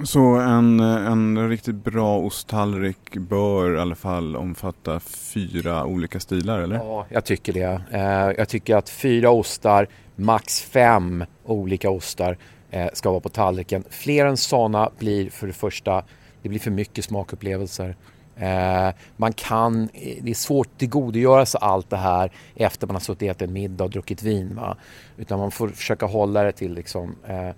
Så 0.04 0.20
en, 0.20 0.80
en 0.80 1.48
riktigt 1.48 1.74
bra 1.74 2.18
osttallrik 2.18 3.16
bör 3.16 3.76
i 3.76 3.80
alla 3.80 3.94
fall 3.94 4.36
omfatta 4.36 5.00
fyra 5.00 5.84
olika 5.84 6.20
stilar 6.20 6.60
eller? 6.60 6.76
Ja, 6.76 7.06
jag 7.08 7.24
tycker 7.24 7.52
det. 7.52 7.82
Eh, 7.90 8.36
jag 8.38 8.48
tycker 8.48 8.76
att 8.76 8.88
fyra 8.88 9.30
ostar, 9.30 9.88
max 10.16 10.60
fem 10.60 11.24
olika 11.44 11.90
ostar 11.90 12.36
Eh, 12.74 12.88
ska 12.92 13.10
vara 13.10 13.20
på 13.20 13.28
tallriken. 13.28 13.84
Fler 13.90 14.26
än 14.26 14.36
sådana 14.36 14.90
blir 14.98 15.30
för 15.30 15.46
det 15.46 15.52
första, 15.52 16.04
det 16.42 16.48
blir 16.48 16.60
för 16.60 16.70
mycket 16.70 17.04
smakupplevelser. 17.04 17.96
Eh, 18.36 18.90
man 19.16 19.32
kan, 19.32 19.82
eh, 19.82 20.18
det 20.22 20.30
är 20.30 20.34
svårt 20.34 20.66
att 20.66 20.78
tillgodogöra 20.78 21.46
sig 21.46 21.58
allt 21.62 21.90
det 21.90 21.96
här 21.96 22.30
efter 22.54 22.86
man 22.86 22.96
har 22.96 23.00
suttit 23.00 23.22
och 23.22 23.28
ätit 23.28 23.42
en 23.42 23.52
middag 23.52 23.84
och 23.84 23.90
druckit 23.90 24.22
vin. 24.22 24.56
Va? 24.56 24.76
Utan 25.16 25.38
man 25.38 25.50
får 25.50 25.68
försöka 25.68 26.06
hålla 26.06 26.42
det 26.42 26.52
till 26.52 26.74
liksom, 26.74 27.16
eh, 27.26 27.50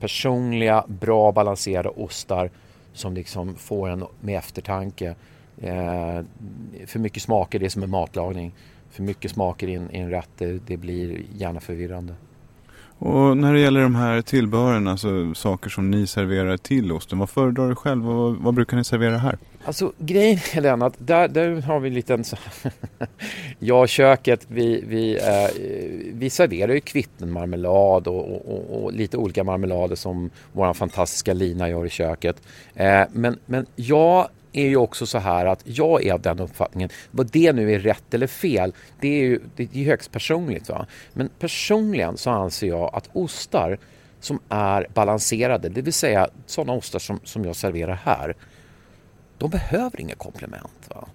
personliga, 0.00 0.84
bra 0.88 1.32
balanserade 1.32 1.88
ostar 1.88 2.50
som 2.92 3.14
liksom 3.14 3.54
får 3.54 3.88
en 3.88 4.04
med 4.20 4.38
eftertanke. 4.38 5.14
Eh, 5.62 6.20
för 6.86 6.98
mycket 6.98 7.22
smaker, 7.22 7.58
det 7.58 7.66
är 7.66 7.70
som 7.70 7.82
en 7.82 7.90
matlagning. 7.90 8.54
För 8.90 9.02
mycket 9.02 9.30
smaker 9.30 9.68
i 9.68 9.74
en, 9.74 9.94
i 9.94 9.98
en 9.98 10.10
rätt, 10.10 10.30
det, 10.38 10.66
det 10.66 10.76
blir 10.76 11.22
gärna 11.36 11.60
förvirrande. 11.60 12.14
Och 12.98 13.36
när 13.36 13.52
det 13.52 13.60
gäller 13.60 13.82
de 13.82 13.94
här 13.94 14.22
tillbehören, 14.22 14.88
alltså 14.88 15.34
saker 15.34 15.70
som 15.70 15.90
ni 15.90 16.06
serverar 16.06 16.56
till 16.56 16.92
osten, 16.92 17.18
vad 17.18 17.30
föredrar 17.30 17.68
du 17.68 17.74
själv 17.74 18.10
och 18.10 18.16
vad, 18.16 18.36
vad 18.36 18.54
brukar 18.54 18.76
ni 18.76 18.84
servera 18.84 19.18
här? 19.18 19.38
Alltså 19.64 19.92
grejen 19.98 20.38
är 20.54 20.60
den 20.60 20.82
att 20.82 20.94
där, 20.98 21.28
där 21.28 21.62
har 21.62 21.80
vi 21.80 21.88
en 21.88 21.94
liten... 21.94 22.24
jag 23.58 23.80
och 23.80 23.88
köket, 23.88 24.46
vi, 24.48 24.84
vi, 24.88 25.16
eh, 25.16 25.62
vi 26.12 26.30
serverar 26.30 26.72
ju 26.72 26.80
kvittenmarmelad 26.80 28.08
och, 28.08 28.34
och, 28.34 28.46
och, 28.46 28.84
och, 28.84 28.92
lite 28.92 29.16
olika 29.16 29.44
marmelader 29.44 29.96
som 29.96 30.30
vår 30.52 30.74
fantastiska 30.74 31.32
Lina 31.32 31.68
gör 31.68 31.86
i 31.86 31.90
köket. 31.90 32.42
Eh, 32.74 33.02
men, 33.12 33.38
men 33.46 33.66
jag 33.76 34.28
är 34.58 34.68
ju 34.68 34.76
också 34.76 35.06
så 35.06 35.18
här 35.18 35.46
att 35.46 35.60
jag 35.64 36.06
är 36.06 36.12
av 36.12 36.20
den 36.20 36.40
uppfattningen, 36.40 36.90
vad 37.10 37.30
det 37.30 37.52
nu 37.52 37.72
är 37.72 37.78
rätt 37.78 38.14
eller 38.14 38.26
fel, 38.26 38.72
det 39.00 39.08
är 39.08 39.22
ju 39.22 39.40
det 39.56 39.76
är 39.76 39.84
högst 39.84 40.12
personligt. 40.12 40.68
Va? 40.68 40.86
Men 41.12 41.28
personligen 41.38 42.16
så 42.16 42.30
anser 42.30 42.68
jag 42.68 42.90
att 42.94 43.08
ostar 43.12 43.78
som 44.20 44.40
är 44.48 44.86
balanserade, 44.94 45.68
det 45.68 45.82
vill 45.82 45.92
säga 45.92 46.28
sådana 46.46 46.72
ostar 46.72 46.98
som, 46.98 47.20
som 47.24 47.44
jag 47.44 47.56
serverar 47.56 48.00
här, 48.04 48.36
de 49.38 49.50
behöver 49.50 50.00
inga 50.00 50.14
komplement. 50.14 50.88
Va? 50.88 51.08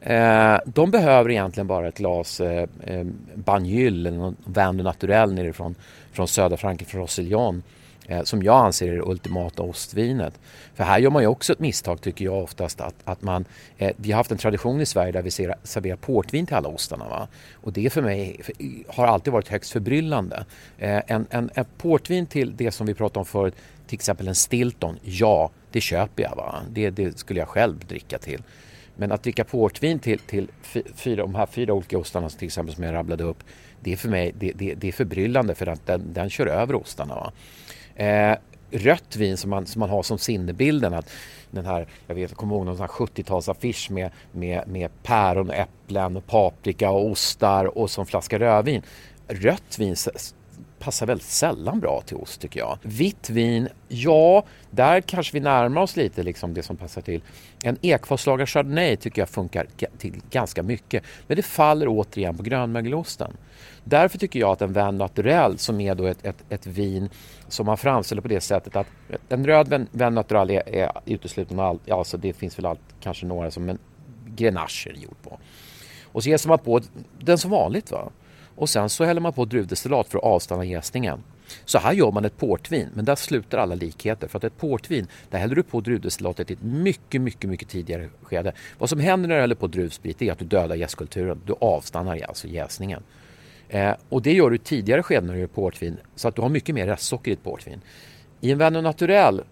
Eh, 0.00 0.60
de 0.66 0.90
behöver 0.90 1.30
egentligen 1.30 1.66
bara 1.66 1.88
ett 1.88 1.98
glas 1.98 2.40
eh, 2.40 2.68
eh, 2.84 3.06
Banjul 3.34 4.06
eller 4.06 4.18
någon 4.18 4.36
Vin 4.44 4.84
Naturel 4.84 5.34
nerifrån 5.34 5.74
från 6.12 6.28
södra 6.28 6.56
Frankrike, 6.56 6.90
från 6.90 7.00
Rossillon 7.00 7.56
eh, 7.56 7.77
Eh, 8.08 8.22
som 8.22 8.42
jag 8.42 8.64
anser 8.64 8.88
är 8.88 8.96
det 8.96 9.02
ultimata 9.02 9.62
ostvinet. 9.62 10.40
För 10.74 10.84
här 10.84 10.98
gör 10.98 11.10
man 11.10 11.22
ju 11.22 11.28
också 11.28 11.52
ett 11.52 11.58
misstag 11.58 12.00
tycker 12.00 12.24
jag 12.24 12.42
oftast 12.42 12.80
att, 12.80 12.94
att 13.04 13.22
man, 13.22 13.44
eh, 13.78 13.92
vi 13.96 14.12
har 14.12 14.16
haft 14.16 14.32
en 14.32 14.38
tradition 14.38 14.80
i 14.80 14.86
Sverige 14.86 15.12
där 15.12 15.22
vi 15.22 15.30
ser, 15.30 15.54
serverar 15.62 15.96
portvin 15.96 16.46
till 16.46 16.56
alla 16.56 16.68
ostarna. 16.68 17.08
Va? 17.08 17.28
Och 17.54 17.72
det 17.72 17.90
för 17.90 18.02
mig 18.02 18.40
för, 18.42 18.54
har 18.96 19.06
alltid 19.06 19.32
varit 19.32 19.48
högst 19.48 19.72
förbryllande. 19.72 20.44
Eh, 20.78 21.02
en, 21.06 21.26
en, 21.30 21.50
en 21.54 21.64
portvin 21.78 22.26
till 22.26 22.56
det 22.56 22.70
som 22.70 22.86
vi 22.86 22.94
pratade 22.94 23.18
om 23.18 23.26
förut, 23.26 23.54
till 23.86 23.96
exempel 23.96 24.28
en 24.28 24.34
Stilton, 24.34 24.98
ja 25.02 25.50
det 25.72 25.80
köper 25.80 26.22
jag. 26.22 26.36
Va? 26.36 26.62
Det, 26.70 26.90
det 26.90 27.18
skulle 27.18 27.40
jag 27.40 27.48
själv 27.48 27.78
dricka 27.78 28.18
till. 28.18 28.42
Men 28.96 29.12
att 29.12 29.22
dricka 29.22 29.44
portvin 29.44 29.98
till, 29.98 30.18
till 30.18 30.48
fyra, 30.94 31.22
de 31.22 31.34
här 31.34 31.46
fyra 31.46 31.72
olika 31.72 31.98
ostarna 31.98 32.28
till 32.28 32.46
exempel 32.46 32.74
som 32.74 32.84
jag 32.84 32.94
rabblade 32.94 33.24
upp, 33.24 33.44
det 33.80 33.92
är 33.92 33.96
för 33.96 34.08
mig 34.08 34.34
det, 34.38 34.52
det, 34.52 34.74
det 34.74 34.88
är 34.88 34.92
förbryllande 34.92 35.54
för 35.54 35.66
att 35.66 35.86
den, 35.86 36.12
den 36.12 36.30
kör 36.30 36.46
över 36.46 36.74
ostarna. 36.74 37.14
Va? 37.14 37.32
Eh, 37.98 38.36
rött 38.70 39.16
vin 39.16 39.36
som 39.36 39.50
man, 39.50 39.66
som 39.66 39.80
man 39.80 39.90
har 39.90 40.02
som 40.02 40.18
sinnebilden. 40.18 40.94
Att 40.94 41.10
den 41.50 41.66
här, 41.66 41.86
jag 42.06 42.14
vet, 42.14 42.30
jag 42.30 42.38
kommer 42.38 42.54
ihåg 42.54 42.66
någon 42.66 42.76
70-talsaffisch 42.76 43.90
med, 43.90 44.10
med, 44.32 44.68
med 44.68 44.90
päron, 45.02 45.50
äpplen, 45.50 46.22
paprika 46.26 46.90
och 46.90 47.06
ostar 47.06 47.78
och 47.78 47.90
som 47.90 48.06
flaska 48.06 48.38
rödvin. 48.38 48.82
Rött 49.28 49.78
vin 49.78 49.96
passar 50.88 51.06
väldigt 51.06 51.26
sällan 51.26 51.80
bra 51.80 52.02
till 52.06 52.16
ost 52.16 52.40
tycker 52.40 52.60
jag. 52.60 52.78
Vitt 52.82 53.30
vin, 53.30 53.68
ja, 53.88 54.44
där 54.70 55.00
kanske 55.00 55.32
vi 55.32 55.40
närmar 55.40 55.82
oss 55.82 55.96
lite 55.96 56.22
liksom 56.22 56.54
det 56.54 56.62
som 56.62 56.76
passar 56.76 57.02
till. 57.02 57.22
En 57.62 57.76
ekfatslagrad 57.82 58.48
chardonnay 58.48 58.96
tycker 58.96 59.22
jag 59.22 59.28
funkar 59.28 59.66
till 59.98 60.20
ganska 60.30 60.62
mycket. 60.62 61.04
Men 61.26 61.36
det 61.36 61.42
faller 61.42 61.86
återigen 61.88 62.36
på 62.36 62.42
grönmögelosten. 62.42 63.32
Därför 63.84 64.18
tycker 64.18 64.40
jag 64.40 64.50
att 64.50 64.62
en 64.62 64.72
Vin 64.72 64.98
Naturel 64.98 65.58
som 65.58 65.80
är 65.80 65.94
då 65.94 66.06
ett, 66.06 66.26
ett, 66.26 66.44
ett, 66.48 66.66
vin 66.66 67.08
som 67.48 67.66
man 67.66 67.76
framställer 67.76 68.22
på 68.22 68.28
det 68.28 68.40
sättet 68.40 68.76
att 68.76 68.86
en 69.28 69.46
röd 69.46 69.86
Vin 69.92 70.14
Naturel 70.14 70.50
är, 70.50 70.68
är 70.68 70.92
utesluten 71.06 71.60
allt, 71.60 71.90
alltså 71.90 72.16
det 72.16 72.32
finns 72.32 72.58
väl 72.58 72.66
allt, 72.66 72.80
kanske 73.00 73.26
några 73.26 73.50
som 73.50 73.68
en 73.68 73.78
Grenache 74.26 74.90
är 74.90 74.94
gjord 74.94 75.22
på. 75.22 75.38
Och 76.12 76.22
så 76.22 76.28
ger 76.28 76.48
man 76.48 76.58
på 76.58 76.80
den 77.18 77.38
som 77.38 77.50
vanligt 77.50 77.90
va. 77.90 78.10
Och 78.58 78.68
sen 78.68 78.88
så 78.88 79.04
häller 79.04 79.20
man 79.20 79.32
på 79.32 79.44
druvdestillat 79.44 80.08
för 80.08 80.18
att 80.18 80.24
avstanna 80.24 80.64
jäsningen. 80.64 81.22
Så 81.64 81.78
här 81.78 81.92
gör 81.92 82.10
man 82.10 82.24
ett 82.24 82.36
portvin, 82.36 82.88
men 82.94 83.04
där 83.04 83.14
slutar 83.14 83.58
alla 83.58 83.74
likheter. 83.74 84.28
För 84.28 84.38
att 84.38 84.44
ett 84.44 84.58
portvin, 84.58 85.06
där 85.30 85.38
häller 85.38 85.54
du 85.54 85.62
på 85.62 85.80
druvdestillatet 85.80 86.50
i 86.50 86.52
ett 86.52 86.62
mycket, 86.62 87.20
mycket, 87.20 87.50
mycket 87.50 87.68
tidigare 87.68 88.08
skede. 88.22 88.52
Vad 88.78 88.90
som 88.90 89.00
händer 89.00 89.28
när 89.28 89.34
du 89.34 89.40
häller 89.40 89.54
på 89.54 89.66
druvsprit 89.66 90.22
är 90.22 90.32
att 90.32 90.38
du 90.38 90.44
dödar 90.44 90.76
jäskulturen. 90.76 91.40
Du 91.46 91.54
avstannar 91.60 92.20
alltså 92.28 92.48
jäsningen. 92.48 93.02
Eh, 93.68 93.92
och 94.08 94.22
det 94.22 94.32
gör 94.32 94.50
du 94.50 94.56
i 94.56 94.58
tidigare 94.58 95.02
skeden 95.02 95.26
när 95.26 95.34
du 95.34 95.40
gör 95.40 95.46
portvin, 95.46 95.96
så 96.14 96.28
att 96.28 96.36
du 96.36 96.42
har 96.42 96.48
mycket 96.48 96.74
mer 96.74 96.86
restsocker 96.86 97.30
i 97.30 97.34
ett 97.34 97.42
portvin. 97.42 97.80
I 98.40 98.52
en 98.52 98.58
Vino 98.58 98.80
naturell, 98.80 99.42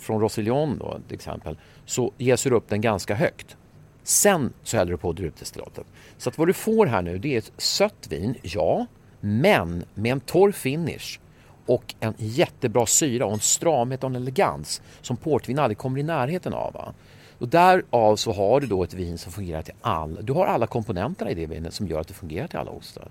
från 0.00 0.20
Rossillon 0.20 0.78
då, 0.78 0.98
till 1.06 1.14
exempel, 1.14 1.58
så 1.84 2.12
jäser 2.18 2.50
du 2.50 2.56
upp 2.56 2.68
den 2.68 2.80
ganska 2.80 3.14
högt. 3.14 3.56
Sen 4.06 4.52
så 4.62 4.76
häller 4.76 4.92
du 4.92 4.98
på 4.98 5.12
druvdestillatet. 5.12 5.86
Så 6.18 6.28
att 6.28 6.38
vad 6.38 6.48
du 6.48 6.52
får 6.52 6.86
här 6.86 7.02
nu 7.02 7.18
det 7.18 7.34
är 7.34 7.38
ett 7.38 7.52
sött 7.56 8.06
vin, 8.08 8.34
ja, 8.42 8.86
men 9.20 9.84
med 9.94 10.12
en 10.12 10.20
torr 10.20 10.52
finish 10.52 11.18
och 11.66 11.94
en 12.00 12.14
jättebra 12.16 12.86
syra 12.86 13.26
och 13.26 13.32
en 13.32 13.40
stramhet 13.40 14.04
och 14.04 14.10
en 14.10 14.16
elegans 14.16 14.82
som 15.00 15.16
portvin 15.16 15.58
aldrig 15.58 15.78
kommer 15.78 16.00
i 16.00 16.02
närheten 16.02 16.54
av. 16.54 16.72
Va? 16.72 16.94
Och 17.38 17.48
därav 17.48 18.16
så 18.16 18.32
har 18.32 18.60
du 18.60 18.66
då 18.66 18.82
ett 18.82 18.94
vin 18.94 19.18
som 19.18 19.32
fungerar 19.32 19.62
till 19.62 19.74
alla. 19.80 20.20
Du 20.20 20.32
har 20.32 20.46
alla 20.46 20.66
komponenterna 20.66 21.30
i 21.30 21.34
det 21.34 21.46
vinet 21.46 21.74
som 21.74 21.86
gör 21.86 22.00
att 22.00 22.08
det 22.08 22.14
fungerar 22.14 22.46
till 22.46 22.58
alla 22.58 22.70
ostar. 22.70 23.08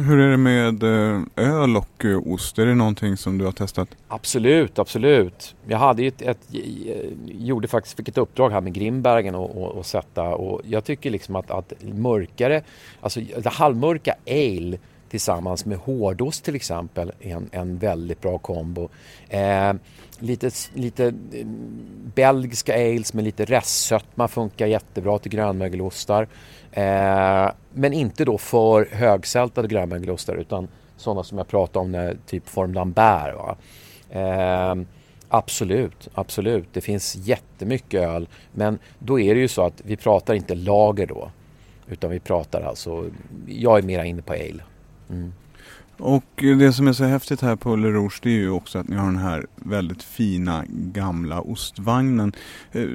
Hur 0.00 0.18
är 0.18 0.30
det 0.30 0.36
med 0.36 0.82
eh, 0.82 1.20
öl 1.36 1.76
och 1.76 2.04
eh, 2.04 2.18
ost? 2.18 2.58
Är 2.58 2.66
det 2.66 2.74
någonting 2.74 3.16
som 3.16 3.38
du 3.38 3.44
har 3.44 3.52
testat? 3.52 3.88
Absolut, 4.08 4.78
absolut. 4.78 5.54
Jag 5.66 5.78
hade 5.78 6.06
ett, 6.06 6.22
ett, 6.22 6.38
gjorde 7.26 7.68
faktiskt, 7.68 7.96
fick 7.96 8.08
ett 8.08 8.18
uppdrag 8.18 8.50
här 8.50 8.60
med 8.60 8.72
Grimbergen 8.72 9.34
och, 9.34 9.62
och, 9.62 9.70
och 9.70 9.86
sätta 9.86 10.22
och 10.22 10.60
jag 10.64 10.84
tycker 10.84 11.10
liksom 11.10 11.36
att, 11.36 11.50
att 11.50 11.72
mörkare, 11.80 12.62
alltså 13.00 13.20
det 13.20 13.48
halvmörka 13.48 14.14
ale 14.26 14.78
tillsammans 15.08 15.64
med 15.64 15.78
hårdost 15.78 16.44
till 16.44 16.54
exempel 16.54 17.12
är 17.20 17.36
en, 17.36 17.48
en 17.52 17.78
väldigt 17.78 18.20
bra 18.20 18.38
kombo. 18.38 18.88
Eh, 19.28 19.72
lite, 20.18 20.50
lite 20.74 21.04
mm, 21.04 21.80
belgiska 22.14 22.74
ales 22.74 23.14
med 23.14 23.24
lite 23.24 23.44
restsötma 23.44 24.28
funkar 24.28 24.66
jättebra 24.66 25.18
till 25.18 25.32
grönmögelostar. 25.32 26.28
Eh, 26.72 27.50
men 27.72 27.92
inte 27.92 28.24
då 28.24 28.38
för 28.38 28.88
högsältade 28.92 29.68
grönmögelostar 29.68 30.34
utan 30.34 30.68
sådana 30.96 31.22
som 31.22 31.38
jag 31.38 31.48
pratade 31.48 31.78
om, 31.78 31.92
när, 31.92 32.16
typ 32.26 32.48
Form 32.48 32.74
Lambert. 32.74 33.34
Va? 33.34 33.56
Eh, 34.10 34.74
absolut, 35.28 36.08
absolut. 36.14 36.68
Det 36.72 36.80
finns 36.80 37.16
jättemycket 37.16 38.02
öl. 38.02 38.28
Men 38.52 38.78
då 38.98 39.20
är 39.20 39.34
det 39.34 39.40
ju 39.40 39.48
så 39.48 39.62
att 39.62 39.82
vi 39.84 39.96
pratar 39.96 40.34
inte 40.34 40.54
lager 40.54 41.06
då. 41.06 41.30
Utan 41.88 42.10
vi 42.10 42.20
pratar 42.20 42.62
alltså, 42.62 43.04
jag 43.46 43.78
är 43.78 43.82
mera 43.82 44.04
inne 44.04 44.22
på 44.22 44.32
ale. 44.32 44.62
Mm. 45.10 45.32
Och 45.98 46.24
det 46.36 46.72
som 46.72 46.88
är 46.88 46.92
så 46.92 47.04
häftigt 47.04 47.40
här 47.40 47.56
på 47.56 47.76
Le 47.76 47.88
Rouge 47.88 48.18
det 48.22 48.28
är 48.28 48.32
ju 48.32 48.50
också 48.50 48.78
att 48.78 48.88
ni 48.88 48.96
har 48.96 49.06
den 49.06 49.16
här 49.16 49.46
väldigt 49.54 50.02
fina 50.02 50.64
gamla 50.68 51.40
ostvagnen. 51.40 52.32
Eh, 52.72 52.88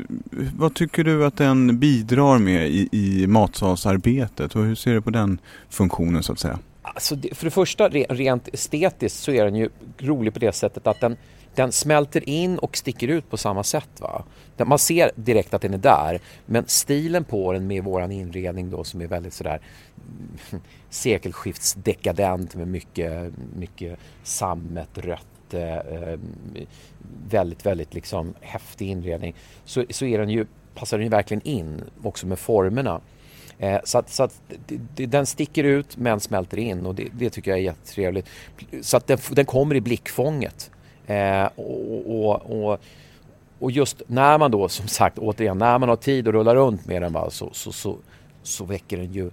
vad 0.57 0.75
tycker 0.75 1.03
du 1.03 1.25
att 1.25 1.37
den 1.37 1.79
bidrar 1.79 2.39
med 2.39 2.69
i, 2.69 2.89
i 2.91 3.27
matsalsarbetet 3.27 4.55
och 4.55 4.63
hur 4.63 4.75
ser 4.75 4.93
du 4.93 5.01
på 5.01 5.09
den 5.09 5.39
funktionen 5.69 6.23
så 6.23 6.33
att 6.33 6.39
säga? 6.39 6.59
Alltså, 6.81 7.15
för 7.31 7.45
det 7.45 7.51
första 7.51 7.89
rent 7.89 8.47
estetiskt 8.47 9.19
så 9.19 9.31
är 9.31 9.45
den 9.45 9.55
ju 9.55 9.69
rolig 9.97 10.33
på 10.33 10.39
det 10.39 10.55
sättet 10.55 10.87
att 10.87 10.99
den, 11.01 11.17
den 11.55 11.71
smälter 11.71 12.29
in 12.29 12.59
och 12.59 12.77
sticker 12.77 13.07
ut 13.07 13.29
på 13.29 13.37
samma 13.37 13.63
sätt. 13.63 13.89
Va? 13.99 14.23
Man 14.57 14.79
ser 14.79 15.11
direkt 15.15 15.53
att 15.53 15.61
den 15.61 15.73
är 15.73 15.77
där 15.77 16.19
men 16.45 16.63
stilen 16.67 17.23
på 17.23 17.53
den 17.53 17.67
med 17.67 17.83
våran 17.83 18.11
inredning 18.11 18.69
då 18.69 18.83
som 18.83 19.01
är 19.01 19.07
väldigt 19.07 19.33
sådär 19.33 19.61
sekelskiftsdekadent 20.89 22.55
med 22.55 22.67
mycket, 22.67 23.33
mycket 23.55 23.99
sammet, 24.23 24.97
rött, 24.97 25.53
eh, 25.53 25.77
eh, 25.77 26.19
väldigt, 27.29 27.65
väldigt 27.65 27.93
liksom 27.93 28.33
häftig 28.41 28.89
inredning 28.89 29.35
så, 29.65 29.85
så 29.89 30.05
är 30.05 30.19
den 30.19 30.29
ju, 30.29 30.45
passar 30.75 30.97
den 30.97 31.05
ju 31.05 31.09
verkligen 31.09 31.47
in 31.47 31.81
också 32.03 32.27
med 32.27 32.39
formerna. 32.39 33.01
Eh, 33.59 33.79
så 33.83 33.97
att, 33.97 34.09
så 34.09 34.23
att 34.23 34.41
det, 34.95 35.05
den 35.05 35.25
sticker 35.25 35.63
ut 35.63 35.97
men 35.97 36.19
smälter 36.19 36.57
in 36.57 36.85
och 36.85 36.95
det, 36.95 37.07
det 37.13 37.29
tycker 37.29 37.51
jag 37.51 37.59
är 37.59 37.63
jättetrevligt. 37.63 38.27
Så 38.81 38.97
att 38.97 39.07
den, 39.07 39.17
den 39.31 39.45
kommer 39.45 39.75
i 39.75 39.81
blickfånget. 39.81 40.71
Eh, 41.07 41.45
och, 41.55 42.25
och, 42.25 42.63
och, 42.63 42.79
och, 43.59 43.71
just 43.71 44.01
när 44.07 44.37
man 44.37 44.51
då, 44.51 44.69
som 44.69 44.87
sagt, 44.87 45.17
återigen, 45.19 45.57
när 45.57 45.79
man 45.79 45.89
har 45.89 45.95
tid 45.95 46.27
att 46.27 46.33
rulla 46.33 46.55
runt 46.55 46.85
med 46.85 47.01
den 47.01 47.13
va, 47.13 47.29
så, 47.29 47.49
så, 47.53 47.71
så, 47.71 47.97
så 48.43 48.65
väcker 48.65 48.97
den 48.97 49.13
ju 49.13 49.31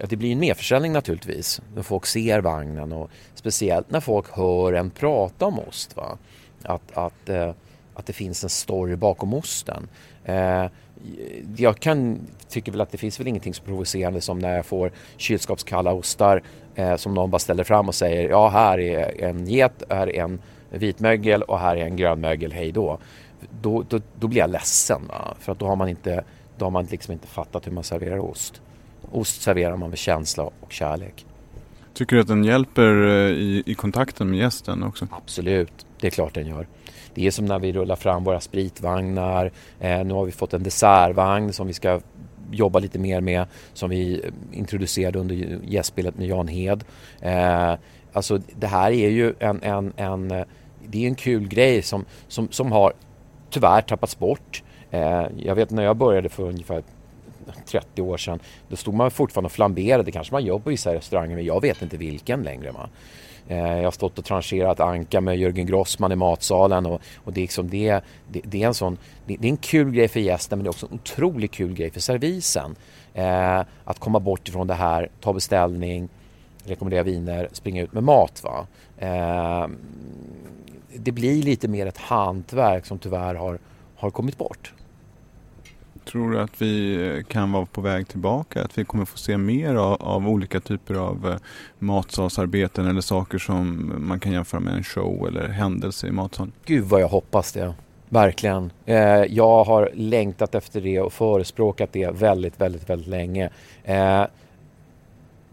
Ja, 0.00 0.06
det 0.08 0.16
blir 0.16 0.32
en 0.32 0.38
merförsäljning 0.38 0.92
naturligtvis 0.92 1.60
när 1.74 1.82
folk 1.82 2.06
ser 2.06 2.40
vagnen 2.40 2.92
och 2.92 3.10
speciellt 3.34 3.90
när 3.90 4.00
folk 4.00 4.30
hör 4.30 4.72
en 4.72 4.90
prata 4.90 5.46
om 5.46 5.58
ost. 5.58 5.96
Va? 5.96 6.18
Att, 6.62 6.96
att, 6.96 7.28
eh, 7.28 7.50
att 7.94 8.06
det 8.06 8.12
finns 8.12 8.44
en 8.44 8.50
story 8.50 8.96
bakom 8.96 9.34
osten. 9.34 9.88
Eh, 10.24 10.66
jag 11.56 11.78
kan, 11.78 12.18
tycker 12.48 12.72
väl 12.72 12.80
att 12.80 12.90
det 12.90 12.98
finns 12.98 13.20
väl 13.20 13.26
ingenting 13.26 13.54
så 13.54 13.62
provocerande 13.62 14.20
som 14.20 14.38
när 14.38 14.56
jag 14.56 14.66
får 14.66 14.92
kylskåpskalla 15.16 15.92
ostar 15.92 16.42
eh, 16.74 16.96
som 16.96 17.14
någon 17.14 17.30
bara 17.30 17.38
ställer 17.38 17.64
fram 17.64 17.88
och 17.88 17.94
säger 17.94 18.28
ja 18.28 18.48
här 18.48 18.80
är 18.80 19.24
en 19.24 19.46
get, 19.46 19.82
här 19.88 20.06
är 20.06 20.22
en 20.22 20.40
vitmögel 20.70 21.42
och 21.42 21.58
här 21.58 21.76
är 21.76 21.84
en 21.84 21.96
grönmögel, 21.96 22.52
hej 22.52 22.72
då. 22.72 22.98
Då, 23.60 23.84
då, 23.88 24.00
då 24.20 24.28
blir 24.28 24.38
jag 24.38 24.50
ledsen 24.50 25.06
va? 25.08 25.34
för 25.38 25.52
att 25.52 25.58
då 25.58 25.66
har 25.66 25.76
man 25.76 25.88
inte, 25.88 26.24
då 26.56 26.66
har 26.66 26.70
man 26.70 26.84
liksom 26.84 27.12
inte 27.12 27.26
fattat 27.26 27.66
hur 27.66 27.72
man 27.72 27.84
serverar 27.84 28.18
ost. 28.18 28.60
Ost 29.12 29.42
serverar 29.42 29.76
man 29.76 29.90
med 29.90 29.98
känsla 29.98 30.42
och 30.60 30.72
kärlek. 30.72 31.26
Tycker 31.94 32.16
du 32.16 32.22
att 32.22 32.28
den 32.28 32.44
hjälper 32.44 33.06
eh, 33.06 33.30
i, 33.30 33.62
i 33.66 33.74
kontakten 33.74 34.30
med 34.30 34.38
gästen 34.38 34.82
också? 34.82 35.06
Absolut, 35.10 35.86
det 36.00 36.06
är 36.06 36.10
klart 36.10 36.34
den 36.34 36.46
gör. 36.46 36.66
Det 37.14 37.26
är 37.26 37.30
som 37.30 37.44
när 37.44 37.58
vi 37.58 37.72
rullar 37.72 37.96
fram 37.96 38.24
våra 38.24 38.40
spritvagnar. 38.40 39.52
Eh, 39.80 40.04
nu 40.04 40.14
har 40.14 40.24
vi 40.24 40.32
fått 40.32 40.54
en 40.54 40.62
dessertvagn 40.62 41.52
som 41.52 41.66
vi 41.66 41.72
ska 41.72 42.00
jobba 42.50 42.78
lite 42.78 42.98
mer 42.98 43.20
med 43.20 43.46
som 43.74 43.90
vi 43.90 44.30
introducerade 44.52 45.18
under 45.18 45.60
gästspelet 45.64 46.18
med 46.18 46.26
Jan 46.26 46.48
Hed. 46.48 46.84
Eh, 47.20 47.74
alltså 48.18 48.40
det 48.56 48.66
här 48.66 48.90
är 48.90 49.08
ju 49.08 49.34
en, 49.38 49.62
en, 49.62 49.92
en, 49.96 50.30
eh, 50.30 50.46
det 50.86 51.04
är 51.04 51.08
en 51.08 51.14
kul 51.14 51.48
grej 51.48 51.82
som, 51.82 52.04
som, 52.28 52.48
som 52.50 52.72
har 52.72 52.92
tyvärr 53.50 53.80
tappats 53.80 54.18
bort. 54.18 54.62
Eh, 54.90 55.26
jag 55.36 55.54
vet 55.54 55.70
när 55.70 55.82
jag 55.82 55.96
började 55.96 56.28
för 56.28 56.42
ungefär 56.42 56.82
30 57.66 58.02
år 58.02 58.16
sedan. 58.16 58.40
Då 58.68 58.76
stod 58.76 58.94
man 58.94 59.10
fortfarande 59.10 59.46
och 59.46 59.52
flamberade. 59.52 60.02
Det 60.02 60.12
kanske 60.12 60.34
man 60.34 60.44
gör 60.44 60.58
på 60.58 60.70
vissa 60.70 60.94
restauranger 60.94 61.36
men 61.36 61.44
jag 61.44 61.60
vet 61.60 61.82
inte 61.82 61.96
vilken 61.96 62.42
längre. 62.42 62.72
Man. 62.72 62.88
Eh, 63.48 63.76
jag 63.76 63.84
har 63.84 63.90
stått 63.90 64.18
och 64.18 64.24
trancherat 64.24 64.80
anka 64.80 65.20
med 65.20 65.38
Jörgen 65.38 65.66
Grossman 65.66 66.12
i 66.12 66.16
matsalen 66.16 66.86
och, 66.86 67.00
och 67.24 67.32
det, 67.32 67.40
är 67.40 67.42
liksom 67.42 67.70
det, 67.70 68.00
det, 68.28 68.40
det, 68.44 68.62
är 68.62 68.66
en 68.66 68.74
sån, 68.74 68.98
det, 69.26 69.36
det, 69.36 69.48
är 69.48 69.50
en 69.50 69.56
kul 69.56 69.90
grej 69.90 70.08
för 70.08 70.20
gästen 70.20 70.58
men 70.58 70.64
det 70.64 70.68
är 70.68 70.70
också 70.70 70.86
en 70.86 70.94
otroligt 70.94 71.52
kul 71.52 71.74
grej 71.74 71.90
för 71.90 72.00
servisen. 72.00 72.76
Eh, 73.14 73.62
att 73.84 73.98
komma 73.98 74.20
bort 74.20 74.48
ifrån 74.48 74.66
det 74.66 74.74
här, 74.74 75.08
ta 75.20 75.32
beställning, 75.32 76.08
rekommendera 76.64 77.02
viner, 77.02 77.48
springa 77.52 77.82
ut 77.82 77.92
med 77.92 78.02
mat. 78.02 78.44
Va? 78.44 78.66
Eh, 78.98 79.68
det 80.96 81.12
blir 81.12 81.42
lite 81.42 81.68
mer 81.68 81.86
ett 81.86 81.98
hantverk 81.98 82.86
som 82.86 82.98
tyvärr 82.98 83.34
har, 83.34 83.58
har 83.96 84.10
kommit 84.10 84.38
bort. 84.38 84.72
Tror 86.04 86.30
du 86.30 86.40
att 86.40 86.62
vi 86.62 87.24
kan 87.28 87.52
vara 87.52 87.66
på 87.66 87.80
väg 87.80 88.08
tillbaka? 88.08 88.62
Att 88.64 88.78
vi 88.78 88.84
kommer 88.84 89.04
få 89.04 89.18
se 89.18 89.36
mer 89.36 89.74
av, 89.74 90.02
av 90.02 90.28
olika 90.28 90.60
typer 90.60 90.94
av 90.94 91.28
eh, 91.30 91.36
matsalsarbeten 91.78 92.86
eller 92.86 93.00
saker 93.00 93.38
som 93.38 93.92
man 93.98 94.20
kan 94.20 94.32
jämföra 94.32 94.60
med 94.60 94.74
en 94.74 94.84
show 94.84 95.28
eller 95.28 95.48
händelse 95.48 96.06
i 96.06 96.10
matsalen? 96.10 96.52
Gud 96.64 96.84
vad 96.84 97.00
jag 97.00 97.08
hoppas 97.08 97.52
det. 97.52 97.74
Verkligen. 98.08 98.70
Eh, 98.86 98.96
jag 99.28 99.64
har 99.64 99.90
längtat 99.94 100.54
efter 100.54 100.80
det 100.80 101.00
och 101.00 101.12
förespråkat 101.12 101.92
det 101.92 102.10
väldigt, 102.10 102.60
väldigt, 102.60 102.90
väldigt 102.90 103.08
länge. 103.08 103.50
Eh, 103.84 104.24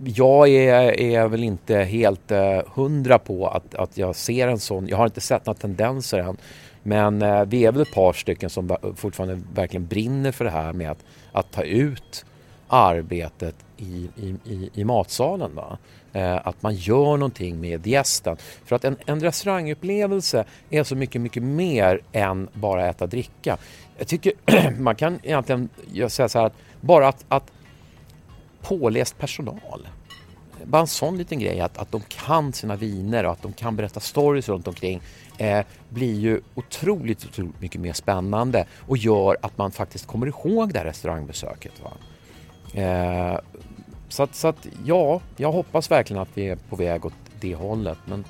jag 0.03 0.49
är, 0.49 0.99
är, 0.99 1.27
väl 1.27 1.43
inte 1.43 1.77
helt 1.77 2.31
eh, 2.31 2.61
hundra 2.73 3.19
på 3.19 3.47
att, 3.47 3.75
att 3.75 3.97
jag 3.97 4.15
ser 4.15 4.47
en 4.47 4.59
sån. 4.59 4.87
Jag 4.87 4.97
har 4.97 5.05
inte 5.05 5.21
sett 5.21 5.45
några 5.45 5.59
tendenser 5.59 6.19
än. 6.19 6.37
Men 6.83 7.21
eh, 7.21 7.45
vi 7.45 7.65
är 7.65 7.71
väl 7.71 7.81
ett 7.81 7.93
par 7.93 8.13
stycken 8.13 8.49
som 8.49 8.77
fortfarande 8.95 9.41
verkligen 9.53 9.87
brinner 9.87 10.31
för 10.31 10.45
det 10.45 10.51
här 10.51 10.73
med 10.73 10.91
att, 10.91 11.05
att 11.31 11.51
ta 11.51 11.63
ut 11.63 12.25
arbetet 12.67 13.55
i, 13.77 14.09
i, 14.15 14.35
i, 14.45 14.69
i 14.73 14.83
matsalen. 14.83 15.55
Va? 15.55 15.77
Eh, 16.13 16.47
att 16.47 16.63
man 16.63 16.75
gör 16.75 17.17
någonting 17.17 17.61
med 17.61 17.87
gästen. 17.87 18.37
För 18.65 18.75
att 18.75 18.85
en, 18.85 18.97
en 19.05 19.19
restaurangupplevelse 19.19 20.45
är 20.69 20.83
så 20.83 20.95
mycket, 20.95 21.21
mycket 21.21 21.43
mer 21.43 22.01
än 22.11 22.47
bara 22.53 22.87
äta 22.87 23.03
och 23.03 23.09
dricka. 23.09 23.57
Jag 23.97 24.07
tycker 24.07 24.33
man 24.79 24.95
kan 24.95 25.19
egentligen 25.23 25.69
säga 26.09 26.29
så 26.29 26.39
här 26.39 26.45
att 26.45 26.55
bara 26.81 27.07
att, 27.07 27.25
att 27.27 27.51
påläst 28.67 29.17
personal 29.17 29.87
bara 30.65 30.81
en 30.81 30.87
sån 30.87 31.17
liten 31.17 31.39
grej 31.39 31.59
att, 31.59 31.77
att 31.77 31.91
de 31.91 32.01
kan 32.01 32.53
sina 32.53 32.75
viner 32.75 33.23
och 33.23 33.31
att 33.31 33.41
de 33.41 33.53
kan 33.53 33.75
berätta 33.75 33.99
stories 33.99 34.49
runt 34.49 34.67
omkring 34.67 35.01
eh, 35.37 35.65
blir 35.89 36.19
ju 36.19 36.41
otroligt, 36.55 37.25
otroligt 37.25 37.61
mycket 37.61 37.81
mer 37.81 37.93
spännande 37.93 38.65
och 38.87 38.97
gör 38.97 39.37
att 39.41 39.57
man 39.57 39.71
faktiskt 39.71 40.07
kommer 40.07 40.27
ihåg 40.27 40.73
det 40.73 40.79
här 40.79 40.85
restaurangbesöket. 40.85 41.73
Va? 41.83 41.91
Eh, 42.81 43.39
så, 44.09 44.23
att, 44.23 44.35
så 44.35 44.47
att 44.47 44.67
ja, 44.85 45.21
jag 45.37 45.51
hoppas 45.51 45.91
verkligen 45.91 46.21
att 46.21 46.29
vi 46.33 46.49
är 46.49 46.55
på 46.55 46.75
väg 46.75 47.05
åt 47.05 47.13
det 47.39 47.55
hållet 47.55 47.97
men 48.05 48.25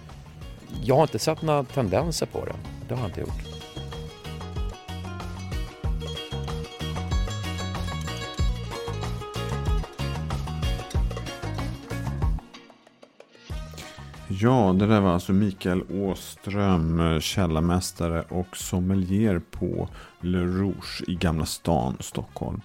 jag 0.83 0.95
har 0.95 1.01
inte 1.01 1.19
sett 1.19 1.41
några 1.41 1.63
tendenser 1.63 2.25
på 2.25 2.45
det. 2.45 2.55
Det 2.87 2.95
har 2.95 3.01
jag 3.01 3.09
inte 3.09 3.21
gjort. 3.21 3.54
Ja, 14.39 14.75
det 14.79 14.87
där 14.87 15.01
var 15.01 15.13
alltså 15.13 15.33
Mikael 15.33 15.83
Åström, 15.91 16.99
eh, 16.99 17.19
källarmästare 17.19 18.21
och 18.29 18.57
sommelier 18.57 19.41
på 19.51 19.89
Le 20.21 20.39
Rouge 20.39 21.03
i 21.07 21.15
Gamla 21.15 21.45
stan, 21.45 21.97
Stockholm. 21.99 22.61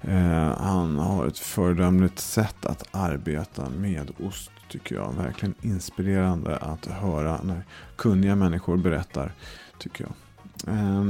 Eh, 0.00 0.58
han 0.58 0.98
har 0.98 1.26
ett 1.26 1.38
föredömligt 1.38 2.18
sätt 2.18 2.66
att 2.66 2.88
arbeta 2.90 3.68
med 3.70 4.10
ost, 4.18 4.50
tycker 4.68 4.94
jag. 4.94 5.12
Verkligen 5.12 5.54
inspirerande 5.60 6.56
att 6.56 6.86
höra 6.86 7.40
när 7.42 7.64
kunniga 7.96 8.36
människor 8.36 8.76
berättar, 8.76 9.32
tycker 9.78 10.04
jag. 10.04 10.74
Eh, 10.74 11.04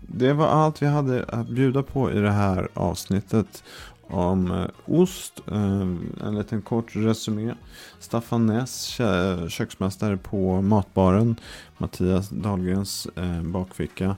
det 0.00 0.32
var 0.32 0.46
allt 0.46 0.82
vi 0.82 0.86
hade 0.86 1.24
att 1.24 1.48
bjuda 1.48 1.82
på 1.82 2.12
i 2.12 2.18
det 2.18 2.30
här 2.32 2.68
avsnittet 2.74 3.64
om 4.10 4.50
eh, 4.50 4.66
ost. 4.84 5.40
Eh, 5.46 5.80
en 6.26 6.34
liten 6.38 6.62
kort 6.62 6.96
resumé. 6.96 7.54
Staffan 7.98 8.46
Näs, 8.46 9.00
köksmästare 9.48 10.16
på 10.16 10.62
Matbaren, 10.62 11.36
Mattias 11.78 12.28
Dahlgrens 12.28 13.06
eh, 13.16 13.42
bakficka, 13.42 14.16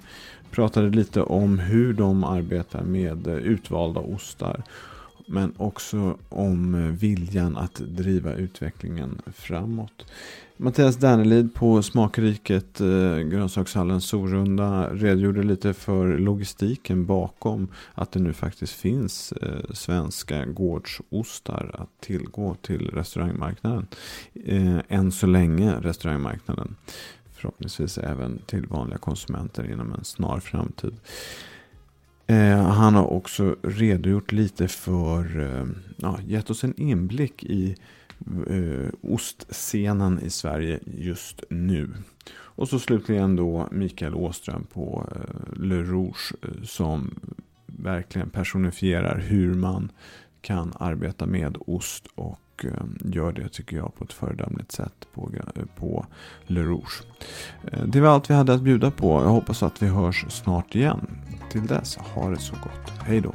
pratade 0.51 0.90
lite 0.90 1.22
om 1.22 1.59
hur 1.59 1.93
de 1.93 2.24
arbetar 2.24 2.82
med 2.82 3.26
utvalda 3.26 4.01
ostar. 4.01 4.62
Men 5.26 5.55
också 5.57 6.16
om 6.28 6.93
viljan 6.97 7.57
att 7.57 7.74
driva 7.74 8.32
utvecklingen 8.32 9.22
framåt. 9.36 10.07
Mattias 10.62 10.96
Dernelid 10.96 11.54
på 11.54 11.82
Smakriket 11.82 12.80
eh, 12.80 13.18
Grönsakshallen 13.18 14.00
Sorunda 14.00 14.88
redogjorde 14.94 15.42
lite 15.42 15.74
för 15.74 16.18
logistiken 16.18 17.06
bakom 17.06 17.68
att 17.94 18.12
det 18.12 18.20
nu 18.20 18.32
faktiskt 18.32 18.72
finns 18.72 19.32
eh, 19.32 19.72
svenska 19.74 20.44
gårdsostar 20.44 21.70
att 21.78 22.00
tillgå 22.00 22.54
till 22.54 22.90
restaurangmarknaden. 22.90 23.86
Eh, 24.44 24.78
än 24.88 25.12
så 25.12 25.26
länge 25.26 25.72
restaurangmarknaden. 25.80 26.76
Förhoppningsvis 27.32 27.98
även 27.98 28.38
till 28.46 28.66
vanliga 28.66 28.98
konsumenter 28.98 29.72
inom 29.72 29.92
en 29.92 30.04
snar 30.04 30.40
framtid. 30.40 30.96
Eh, 32.26 32.62
han 32.62 32.94
har 32.94 33.06
också 33.06 33.56
redogjort 33.62 34.32
lite 34.32 34.68
för, 34.68 35.40
eh, 35.40 35.66
ja, 35.96 36.18
gett 36.26 36.50
oss 36.50 36.64
en 36.64 36.80
inblick 36.80 37.44
i 37.44 37.76
eh, 38.46 38.88
ostscenen 39.00 40.20
i 40.22 40.30
Sverige 40.30 40.80
just 40.84 41.44
nu. 41.50 41.90
Och 42.34 42.68
så 42.68 42.78
slutligen 42.78 43.36
då 43.36 43.68
Mikael 43.70 44.14
Åström 44.14 44.64
på 44.72 45.08
eh, 45.16 45.62
Le 45.62 45.82
Rouge 45.82 46.32
eh, 46.42 46.62
som 46.64 47.14
verkligen 47.66 48.30
personifierar 48.30 49.18
hur 49.18 49.54
man 49.54 49.92
kan 50.40 50.72
arbeta 50.78 51.26
med 51.26 51.56
ost 51.66 52.06
och 52.14 52.64
eh, 52.64 52.84
gör 53.04 53.32
det 53.32 53.48
tycker 53.48 53.76
jag 53.76 53.94
på 53.94 54.04
ett 54.04 54.12
föredömligt 54.12 54.72
sätt 54.72 55.08
på, 55.14 55.30
eh, 55.34 55.64
på 55.76 56.06
Le 56.46 56.62
Rouge. 56.62 57.02
Det 57.86 58.00
var 58.00 58.08
allt 58.08 58.30
vi 58.30 58.34
hade 58.34 58.54
att 58.54 58.62
bjuda 58.62 58.90
på. 58.90 59.22
Jag 59.22 59.28
hoppas 59.28 59.62
att 59.62 59.82
vi 59.82 59.86
hörs 59.86 60.24
snart 60.28 60.74
igen. 60.74 61.06
Till 61.50 61.66
dess, 61.66 61.96
ha 61.96 62.30
det 62.30 62.38
så 62.38 62.54
gott. 62.54 62.92
Hej 63.06 63.20
då! 63.20 63.34